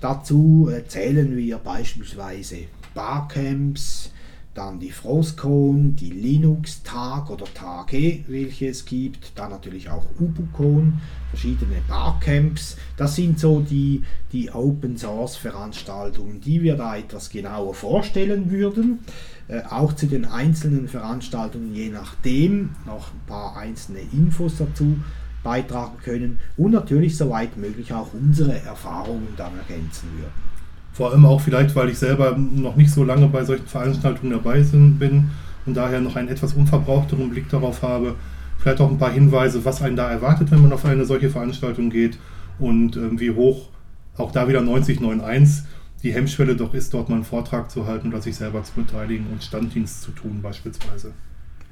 Dazu 0.00 0.68
äh, 0.68 0.84
zählen 0.88 1.36
wir 1.36 1.58
beispielsweise 1.58 2.62
Barcamps, 2.94 4.10
dann 4.56 4.80
die 4.80 4.90
Frostcon, 4.90 5.96
die 5.96 6.10
Linux 6.10 6.82
Tag 6.82 7.30
oder 7.30 7.44
Tage, 7.52 8.24
welche 8.26 8.68
es 8.68 8.84
gibt, 8.84 9.38
dann 9.38 9.50
natürlich 9.50 9.90
auch 9.90 10.04
Ubucon, 10.18 10.94
verschiedene 11.30 11.82
Barcamps. 11.86 12.76
Das 12.96 13.16
sind 13.16 13.38
so 13.38 13.60
die, 13.60 14.02
die 14.32 14.50
Open 14.50 14.96
Source 14.96 15.36
Veranstaltungen, 15.36 16.40
die 16.40 16.62
wir 16.62 16.76
da 16.76 16.96
etwas 16.96 17.28
genauer 17.30 17.74
vorstellen 17.74 18.50
würden. 18.50 19.00
Äh, 19.48 19.62
auch 19.68 19.92
zu 19.92 20.06
den 20.06 20.24
einzelnen 20.24 20.88
Veranstaltungen, 20.88 21.74
je 21.74 21.90
nachdem, 21.90 22.70
noch 22.86 23.12
ein 23.12 23.26
paar 23.26 23.56
einzelne 23.56 24.00
Infos 24.12 24.56
dazu 24.58 24.96
beitragen 25.44 25.98
können 26.02 26.40
und 26.56 26.72
natürlich 26.72 27.16
soweit 27.16 27.56
möglich 27.56 27.92
auch 27.92 28.12
unsere 28.14 28.60
Erfahrungen 28.62 29.28
dann 29.36 29.52
ergänzen 29.58 30.08
würden. 30.18 30.55
Vor 30.96 31.10
allem 31.12 31.26
auch 31.26 31.42
vielleicht, 31.42 31.76
weil 31.76 31.90
ich 31.90 31.98
selber 31.98 32.36
noch 32.38 32.76
nicht 32.76 32.90
so 32.90 33.04
lange 33.04 33.26
bei 33.28 33.44
solchen 33.44 33.66
Veranstaltungen 33.66 34.32
dabei 34.32 34.60
bin 34.60 35.30
und 35.66 35.76
daher 35.76 36.00
noch 36.00 36.16
einen 36.16 36.28
etwas 36.28 36.54
unverbrauchteren 36.54 37.28
Blick 37.28 37.50
darauf 37.50 37.82
habe. 37.82 38.14
Vielleicht 38.58 38.80
auch 38.80 38.90
ein 38.90 38.96
paar 38.96 39.10
Hinweise, 39.10 39.62
was 39.66 39.82
einen 39.82 39.96
da 39.96 40.10
erwartet, 40.10 40.50
wenn 40.50 40.62
man 40.62 40.72
auf 40.72 40.86
eine 40.86 41.04
solche 41.04 41.28
Veranstaltung 41.28 41.90
geht 41.90 42.16
und 42.58 42.96
äh, 42.96 43.20
wie 43.20 43.30
hoch 43.30 43.68
auch 44.16 44.32
da 44.32 44.48
wieder 44.48 44.62
9091 44.62 45.64
die 46.02 46.14
Hemmschwelle 46.14 46.56
doch 46.56 46.72
ist, 46.72 46.94
dort 46.94 47.10
mal 47.10 47.16
einen 47.16 47.24
Vortrag 47.24 47.70
zu 47.70 47.86
halten 47.86 48.08
oder 48.08 48.22
sich 48.22 48.36
selber 48.36 48.62
zu 48.64 48.72
beteiligen 48.74 49.26
und 49.30 49.42
Standdienst 49.42 50.00
zu 50.00 50.12
tun 50.12 50.40
beispielsweise. 50.40 51.12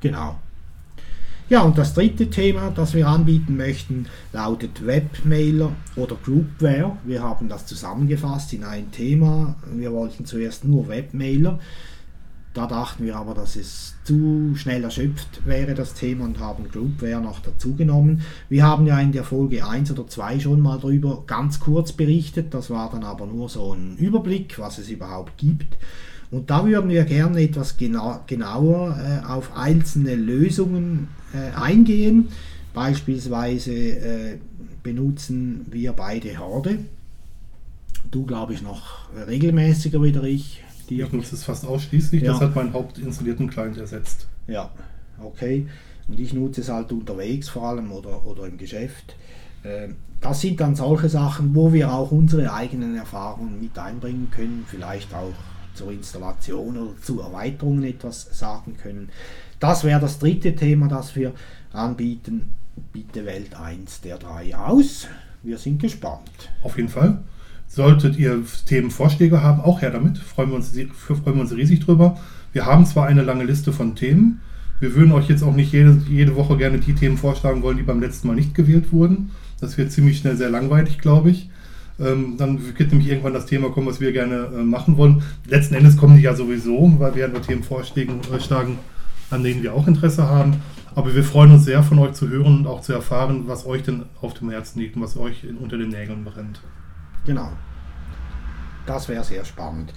Genau. 0.03 0.39
Ja, 1.51 1.61
und 1.61 1.77
das 1.77 1.93
dritte 1.93 2.31
Thema, 2.31 2.71
das 2.71 2.95
wir 2.95 3.07
anbieten 3.07 3.59
möchten, 3.59 4.07
lautet 4.33 4.87
Webmailer 4.87 5.73
oder 5.95 6.17
Groupware. 6.25 6.97
Wir 7.05 7.23
haben 7.23 7.51
das 7.51 7.67
zusammengefasst 7.67 8.55
in 8.55 8.65
ein 8.65 8.91
Thema. 8.93 9.57
Wir 9.71 9.93
wollten 9.93 10.25
zuerst 10.25 10.65
nur 10.65 10.89
Webmailer. 10.89 11.59
Da 12.55 12.67
dachten 12.67 13.05
wir 13.05 13.17
aber, 13.17 13.35
dass 13.35 13.57
es 13.57 13.97
zu 14.05 14.55
schnell 14.55 14.85
erschöpft 14.85 15.45
wäre, 15.45 15.75
das 15.75 15.93
Thema, 15.93 16.25
und 16.25 16.39
haben 16.39 16.71
Groupware 16.71 17.21
noch 17.21 17.41
dazu 17.41 17.75
genommen. 17.75 18.23
Wir 18.49 18.65
haben 18.65 18.87
ja 18.87 18.99
in 19.01 19.13
der 19.13 19.25
Folge 19.25 19.67
1 19.67 19.91
oder 19.91 20.07
2 20.07 20.41
schon 20.41 20.61
mal 20.63 20.79
darüber 20.79 21.25
ganz 21.27 21.61
kurz 21.61 21.93
berichtet. 21.93 22.55
Das 22.55 22.71
war 22.71 22.91
dann 22.91 23.05
aber 23.05 23.27
nur 23.27 23.51
so 23.51 23.75
ein 23.75 23.99
Überblick, 23.99 24.59
was 24.59 24.79
es 24.79 24.89
überhaupt 24.89 25.37
gibt. 25.37 25.77
Und 26.31 26.51
da 26.51 26.67
würden 26.67 26.91
wir 26.91 27.05
gerne 27.05 27.41
etwas 27.41 27.77
genau, 27.77 28.21
genauer 28.27 28.99
äh, 28.99 29.27
auf 29.27 29.57
einzelne 29.57 30.15
Lösungen 30.15 31.09
äh, 31.33 31.57
eingehen. 31.57 32.29
Beispielsweise 32.73 33.73
äh, 33.73 34.39
benutzen 34.83 35.67
wir 35.71 35.93
beide 35.93 36.39
Horde. 36.39 36.79
Du 38.11 38.25
glaube 38.25 38.55
ich 38.55 38.63
noch 38.63 39.09
regelmäßiger 39.27 40.03
wieder 40.03 40.25
ich. 40.25 40.63
Ich 40.89 41.13
nutze 41.13 41.35
es 41.35 41.45
fast 41.45 41.65
ausschließlich. 41.65 42.23
Ja. 42.23 42.33
Das 42.33 42.41
hat 42.43 42.55
meinen 42.55 42.73
hauptinstallierten 42.73 43.49
Client 43.49 43.79
ersetzt. 43.79 44.27
Ja, 44.47 44.71
okay. 45.23 45.67
Und 46.09 46.21
ich 46.21 46.35
nutze 46.35 46.61
es 46.61 46.69
halt 46.69 46.93
unterwegs 46.93 47.49
vor 47.49 47.69
allem 47.69 47.91
oder, 47.93 48.27
oder 48.27 48.47
im 48.47 48.59
Geschäft. 48.59 49.17
Ähm, 49.65 49.97
das 50.21 50.41
sind 50.41 50.61
dann 50.61 50.75
solche 50.75 51.09
Sachen, 51.09 51.55
wo 51.55 51.73
wir 51.73 51.93
auch 51.93 52.11
unsere 52.11 52.53
eigenen 52.53 52.97
Erfahrungen 52.97 53.61
mit 53.61 53.79
einbringen 53.79 54.29
können, 54.31 54.65
vielleicht 54.67 55.13
auch 55.15 55.35
zur 55.75 55.93
Installation 55.93 56.77
oder 56.77 57.01
zu 57.01 57.21
Erweiterungen 57.21 57.85
etwas 57.85 58.29
sagen 58.33 58.77
können. 58.81 59.09
Das 59.61 59.85
wäre 59.85 60.01
das 60.01 60.19
dritte 60.19 60.55
Thema, 60.55 60.89
das 60.89 61.15
wir 61.17 61.33
anbieten. 61.73 62.53
Bitte 62.93 63.25
wählt 63.25 63.55
eins 63.55 64.01
der 64.01 64.19
drei 64.19 64.55
aus. 64.57 65.07
Wir 65.43 65.59
sind 65.59 65.81
gespannt. 65.81 66.51
Auf 66.63 66.77
jeden 66.77 66.89
Fall. 66.89 67.23
Solltet 67.69 68.17
ihr 68.17 68.43
Themenvorschläge 68.67 69.43
haben, 69.43 69.61
auch 69.61 69.83
her 69.83 69.91
damit. 69.91 70.19
Freuen 70.19 70.51
wir 70.51 70.57
uns, 70.57 70.71
freuen 70.71 71.37
wir 71.37 71.41
uns 71.41 71.53
riesig 71.53 71.81
drüber. 71.81 72.19
Wir 72.53 72.67
haben 72.67 72.87
zwar 72.87 73.07
eine 73.07 73.23
lange 73.23 73.45
Liste 73.45 73.73
von 73.73 73.97
Themen. 73.97 74.41
Wir 74.81 74.95
würden 74.95 75.13
euch 75.13 75.29
jetzt 75.29 75.43
auch 75.43 75.55
nicht 75.55 75.73
jede, 75.73 76.01
jede 76.09 76.37
Woche 76.37 76.57
gerne 76.57 76.79
die 76.79 76.95
Themen 76.95 77.17
vorschlagen 77.17 77.63
wollen, 77.63 77.77
die 77.77 77.83
beim 77.83 78.01
letzten 78.01 78.29
Mal 78.29 78.37
nicht 78.37 78.55
gewählt 78.55 78.93
wurden. 78.93 79.31
Das 79.61 79.79
wird 79.79 79.93
ziemlich 79.93 80.19
schnell 80.19 80.37
sehr 80.37 80.51
langweilig, 80.51 80.99
glaube 80.99 81.31
ich. 81.31 81.49
Ähm, 82.01 82.37
dann 82.37 82.61
wird 82.77 82.91
nämlich 82.91 83.09
irgendwann 83.09 83.35
das 83.35 83.47
Thema 83.47 83.71
kommen, 83.71 83.87
was 83.87 84.01
wir 84.01 84.13
gerne 84.13 84.47
äh, 84.47 84.63
machen 84.63 84.97
wollen. 84.97 85.23
Letzten 85.47 85.75
Endes 85.75 85.97
kommen 85.97 86.17
die 86.17 86.23
ja 86.23 86.35
sowieso, 86.35 86.93
weil 86.99 87.15
wir 87.15 87.29
nur 87.29 87.43
Themen 87.43 87.63
vorschlagen, 87.63 88.79
an 89.31 89.45
denen 89.45 89.63
wir 89.63 89.75
auch 89.75 89.87
Interesse 89.87 90.27
haben. 90.29 90.57
Aber 90.97 91.15
wir 91.15 91.25
freuen 91.25 91.53
uns 91.53 91.65
sehr, 91.65 91.83
von 91.83 91.99
euch 91.99 92.13
zu 92.13 92.29
hören 92.29 92.59
und 92.59 92.67
auch 92.67 92.81
zu 92.81 92.93
erfahren, 92.93 93.45
was 93.47 93.67
euch 93.67 93.83
denn 93.83 94.05
auf 94.21 94.35
dem 94.35 94.51
Herzen 94.51 94.81
liegt 94.81 94.97
und 94.97 95.03
was 95.03 95.17
euch 95.17 95.45
in, 95.45 95.57
unter 95.57 95.77
den 95.77 95.91
Nägeln 95.91 96.25
brennt. 96.25 96.61
Genau. 97.27 97.51
Das 98.87 99.09
wäre 99.09 99.25
sehr 99.25 99.45
spannend. 99.45 99.93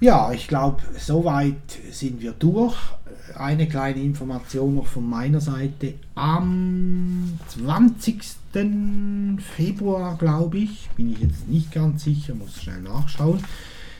Ja, 0.00 0.32
ich 0.32 0.46
glaube, 0.46 0.82
soweit 0.96 1.56
sind 1.90 2.20
wir 2.20 2.32
durch. 2.32 2.76
Eine 3.36 3.68
kleine 3.68 4.00
Information 4.00 4.76
noch 4.76 4.86
von 4.86 5.08
meiner 5.08 5.40
Seite. 5.40 5.94
Am 6.14 7.38
20. 7.48 8.22
Februar, 9.56 10.16
glaube 10.16 10.58
ich, 10.58 10.88
bin 10.96 11.12
ich 11.12 11.20
jetzt 11.20 11.48
nicht 11.48 11.72
ganz 11.72 12.04
sicher, 12.04 12.34
muss 12.34 12.62
schnell 12.62 12.80
nachschauen, 12.80 13.40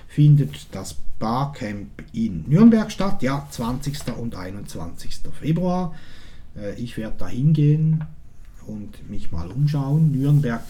findet 0.09 0.67
das 0.73 0.97
Barcamp 1.19 2.03
in 2.13 2.45
Nürnberg 2.49 2.91
statt. 2.91 3.23
Ja, 3.23 3.47
20. 3.51 4.17
und 4.17 4.35
21. 4.35 5.21
Februar. 5.39 5.95
Äh, 6.57 6.75
ich 6.75 6.97
werde 6.97 7.17
da 7.19 7.29
hingehen 7.29 8.05
und 8.67 9.09
mich 9.11 9.33
mal 9.33 9.51
umschauen. 9.51 10.13
Nürnberg, 10.13 10.63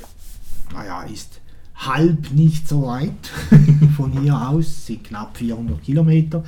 naja, 0.73 1.03
ist 1.03 1.41
halb 1.77 2.33
nicht 2.33 2.69
so 2.69 2.87
weit 2.87 3.31
von 3.97 4.21
hier 4.21 4.49
aus, 4.49 4.87
sind 4.87 5.05
knapp 5.05 5.37
400 5.37 5.83
Kilometer. 5.83 6.45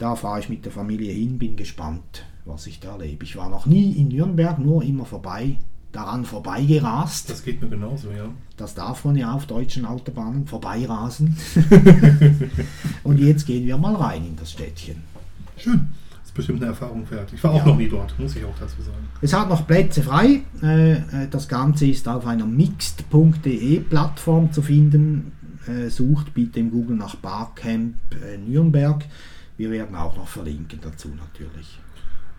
Da 0.00 0.16
fahre 0.16 0.40
ich 0.40 0.48
mit 0.48 0.64
der 0.64 0.72
Familie 0.72 1.12
hin, 1.12 1.38
bin 1.38 1.56
gespannt, 1.56 2.24
was 2.46 2.66
ich 2.66 2.80
da 2.80 2.92
erlebe. 2.92 3.22
Ich 3.22 3.36
war 3.36 3.50
noch 3.50 3.66
nie 3.66 3.92
in 3.92 4.08
Nürnberg, 4.08 4.58
nur 4.58 4.82
immer 4.82 5.04
vorbei, 5.04 5.58
daran 5.92 6.24
vorbeigerast. 6.24 7.28
Das 7.28 7.44
geht 7.44 7.60
mir 7.60 7.68
genauso, 7.68 8.10
ja. 8.10 8.30
Das 8.56 8.74
darf 8.74 9.04
man 9.04 9.14
ja 9.14 9.34
auf 9.34 9.44
deutschen 9.44 9.84
Autobahnen 9.84 10.46
vorbeirasen. 10.46 11.36
Und 13.04 13.20
jetzt 13.20 13.44
gehen 13.44 13.66
wir 13.66 13.76
mal 13.76 13.94
rein 13.94 14.26
in 14.26 14.36
das 14.36 14.52
Städtchen. 14.52 15.02
Schön 15.58 15.90
ist 16.24 16.34
bestimmt 16.34 16.62
eine 16.62 16.70
Erfahrung 16.70 17.10
wert. 17.10 17.30
Ich 17.34 17.44
war 17.44 17.50
auch 17.50 17.58
ja. 17.58 17.66
noch 17.66 17.76
nie 17.76 17.88
dort, 17.88 18.18
muss 18.18 18.34
ich 18.36 18.44
auch 18.46 18.58
dazu 18.58 18.80
sagen. 18.80 19.06
Es 19.20 19.34
hat 19.34 19.50
noch 19.50 19.66
Plätze 19.66 20.02
frei. 20.02 20.40
Äh, 20.62 20.92
äh, 20.92 21.00
das 21.30 21.46
Ganze 21.46 21.86
ist 21.86 22.08
auf 22.08 22.26
einer 22.26 22.46
mixed.de 22.46 23.80
Plattform 23.80 24.50
zu 24.50 24.62
finden. 24.62 25.32
Äh, 25.66 25.90
sucht 25.90 26.32
bitte 26.32 26.58
im 26.58 26.70
Google 26.70 26.96
nach 26.96 27.16
Barcamp 27.16 27.96
Nürnberg. 28.48 29.04
Wir 29.60 29.70
werden 29.70 29.94
auch 29.94 30.16
noch 30.16 30.26
verlinken 30.26 30.78
dazu 30.80 31.08
natürlich. 31.08 31.78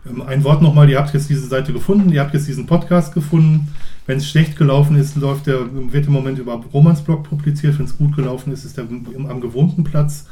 Ähm, 0.07 0.24
ein 0.24 0.43
Wort 0.43 0.63
nochmal, 0.63 0.89
ihr 0.89 0.97
habt 0.97 1.13
jetzt 1.13 1.30
diese 1.30 1.45
Seite 1.45 1.72
gefunden, 1.72 2.11
ihr 2.11 2.19
habt 2.19 2.34
jetzt 2.34 2.47
diesen 2.47 2.65
Podcast 2.65 3.13
gefunden. 3.13 3.67
Wenn 4.07 4.17
es 4.17 4.28
schlecht 4.28 4.57
gelaufen 4.57 4.95
ist, 4.95 5.15
läuft 5.17 5.45
der, 5.45 5.59
wird 5.93 6.07
im 6.07 6.13
Moment 6.13 6.39
über 6.39 6.55
Romans 6.74 7.03
Blog 7.03 7.22
publiziert. 7.26 7.78
Wenn 7.78 7.86
es 7.86 7.95
gut 7.95 8.15
gelaufen 8.15 8.51
ist, 8.51 8.65
ist 8.65 8.80
er 8.80 8.86
am 8.86 9.39
gewohnten 9.39 9.84
Platz. 9.84 10.26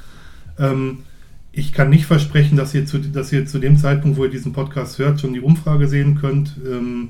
Ähm, 0.57 1.03
ich 1.51 1.73
kann 1.73 1.91
nicht 1.91 2.07
versprechen, 2.07 2.57
dass 2.57 2.73
ihr, 2.73 2.87
zu, 2.87 2.97
dass 2.97 3.31
ihr 3.31 3.45
zu 3.45 3.59
dem 3.59 3.77
Zeitpunkt, 3.77 4.17
wo 4.17 4.23
ihr 4.23 4.31
diesen 4.31 4.53
Podcast 4.53 4.97
hört, 4.97 5.21
schon 5.21 5.33
die 5.33 5.41
Umfrage 5.41 5.87
sehen 5.87 6.15
könnt. 6.15 6.57
Ähm, 6.65 7.09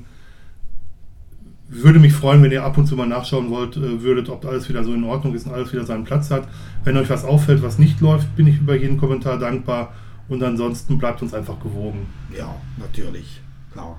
würde 1.70 1.98
mich 2.00 2.12
freuen, 2.12 2.42
wenn 2.42 2.50
ihr 2.50 2.64
ab 2.64 2.76
und 2.76 2.86
zu 2.86 2.96
mal 2.96 3.06
nachschauen 3.06 3.50
wollt, 3.50 3.76
äh, 3.76 4.02
würdet, 4.02 4.28
ob 4.28 4.44
alles 4.44 4.68
wieder 4.68 4.84
so 4.84 4.92
in 4.92 5.04
Ordnung 5.04 5.34
ist 5.34 5.46
und 5.46 5.54
alles 5.54 5.72
wieder 5.72 5.84
seinen 5.84 6.04
Platz 6.04 6.30
hat. 6.30 6.48
Wenn 6.84 6.96
euch 6.96 7.08
was 7.08 7.24
auffällt, 7.24 7.62
was 7.62 7.78
nicht 7.78 8.00
läuft, 8.00 8.34
bin 8.36 8.46
ich 8.46 8.58
über 8.58 8.74
jeden 8.74 8.98
Kommentar 8.98 9.38
dankbar. 9.38 9.92
Und 10.28 10.42
ansonsten 10.42 10.98
bleibt 10.98 11.22
uns 11.22 11.34
einfach 11.34 11.58
gewogen. 11.60 12.06
Ja, 12.36 12.54
natürlich. 12.76 13.40
Klar. 13.72 13.98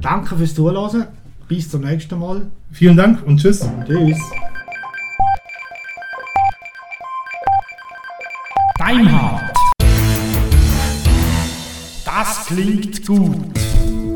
Danke 0.00 0.36
fürs 0.36 0.54
Zuhören. 0.54 1.06
Bis 1.48 1.70
zum 1.70 1.82
nächsten 1.82 2.18
Mal. 2.18 2.46
Vielen 2.70 2.96
Dank 2.96 3.24
und 3.26 3.38
tschüss. 3.38 3.68
Tschüss. 3.86 4.18
Deinhard. 8.78 9.52
Das 12.04 12.46
klingt 12.46 13.06
gut. 13.06 14.11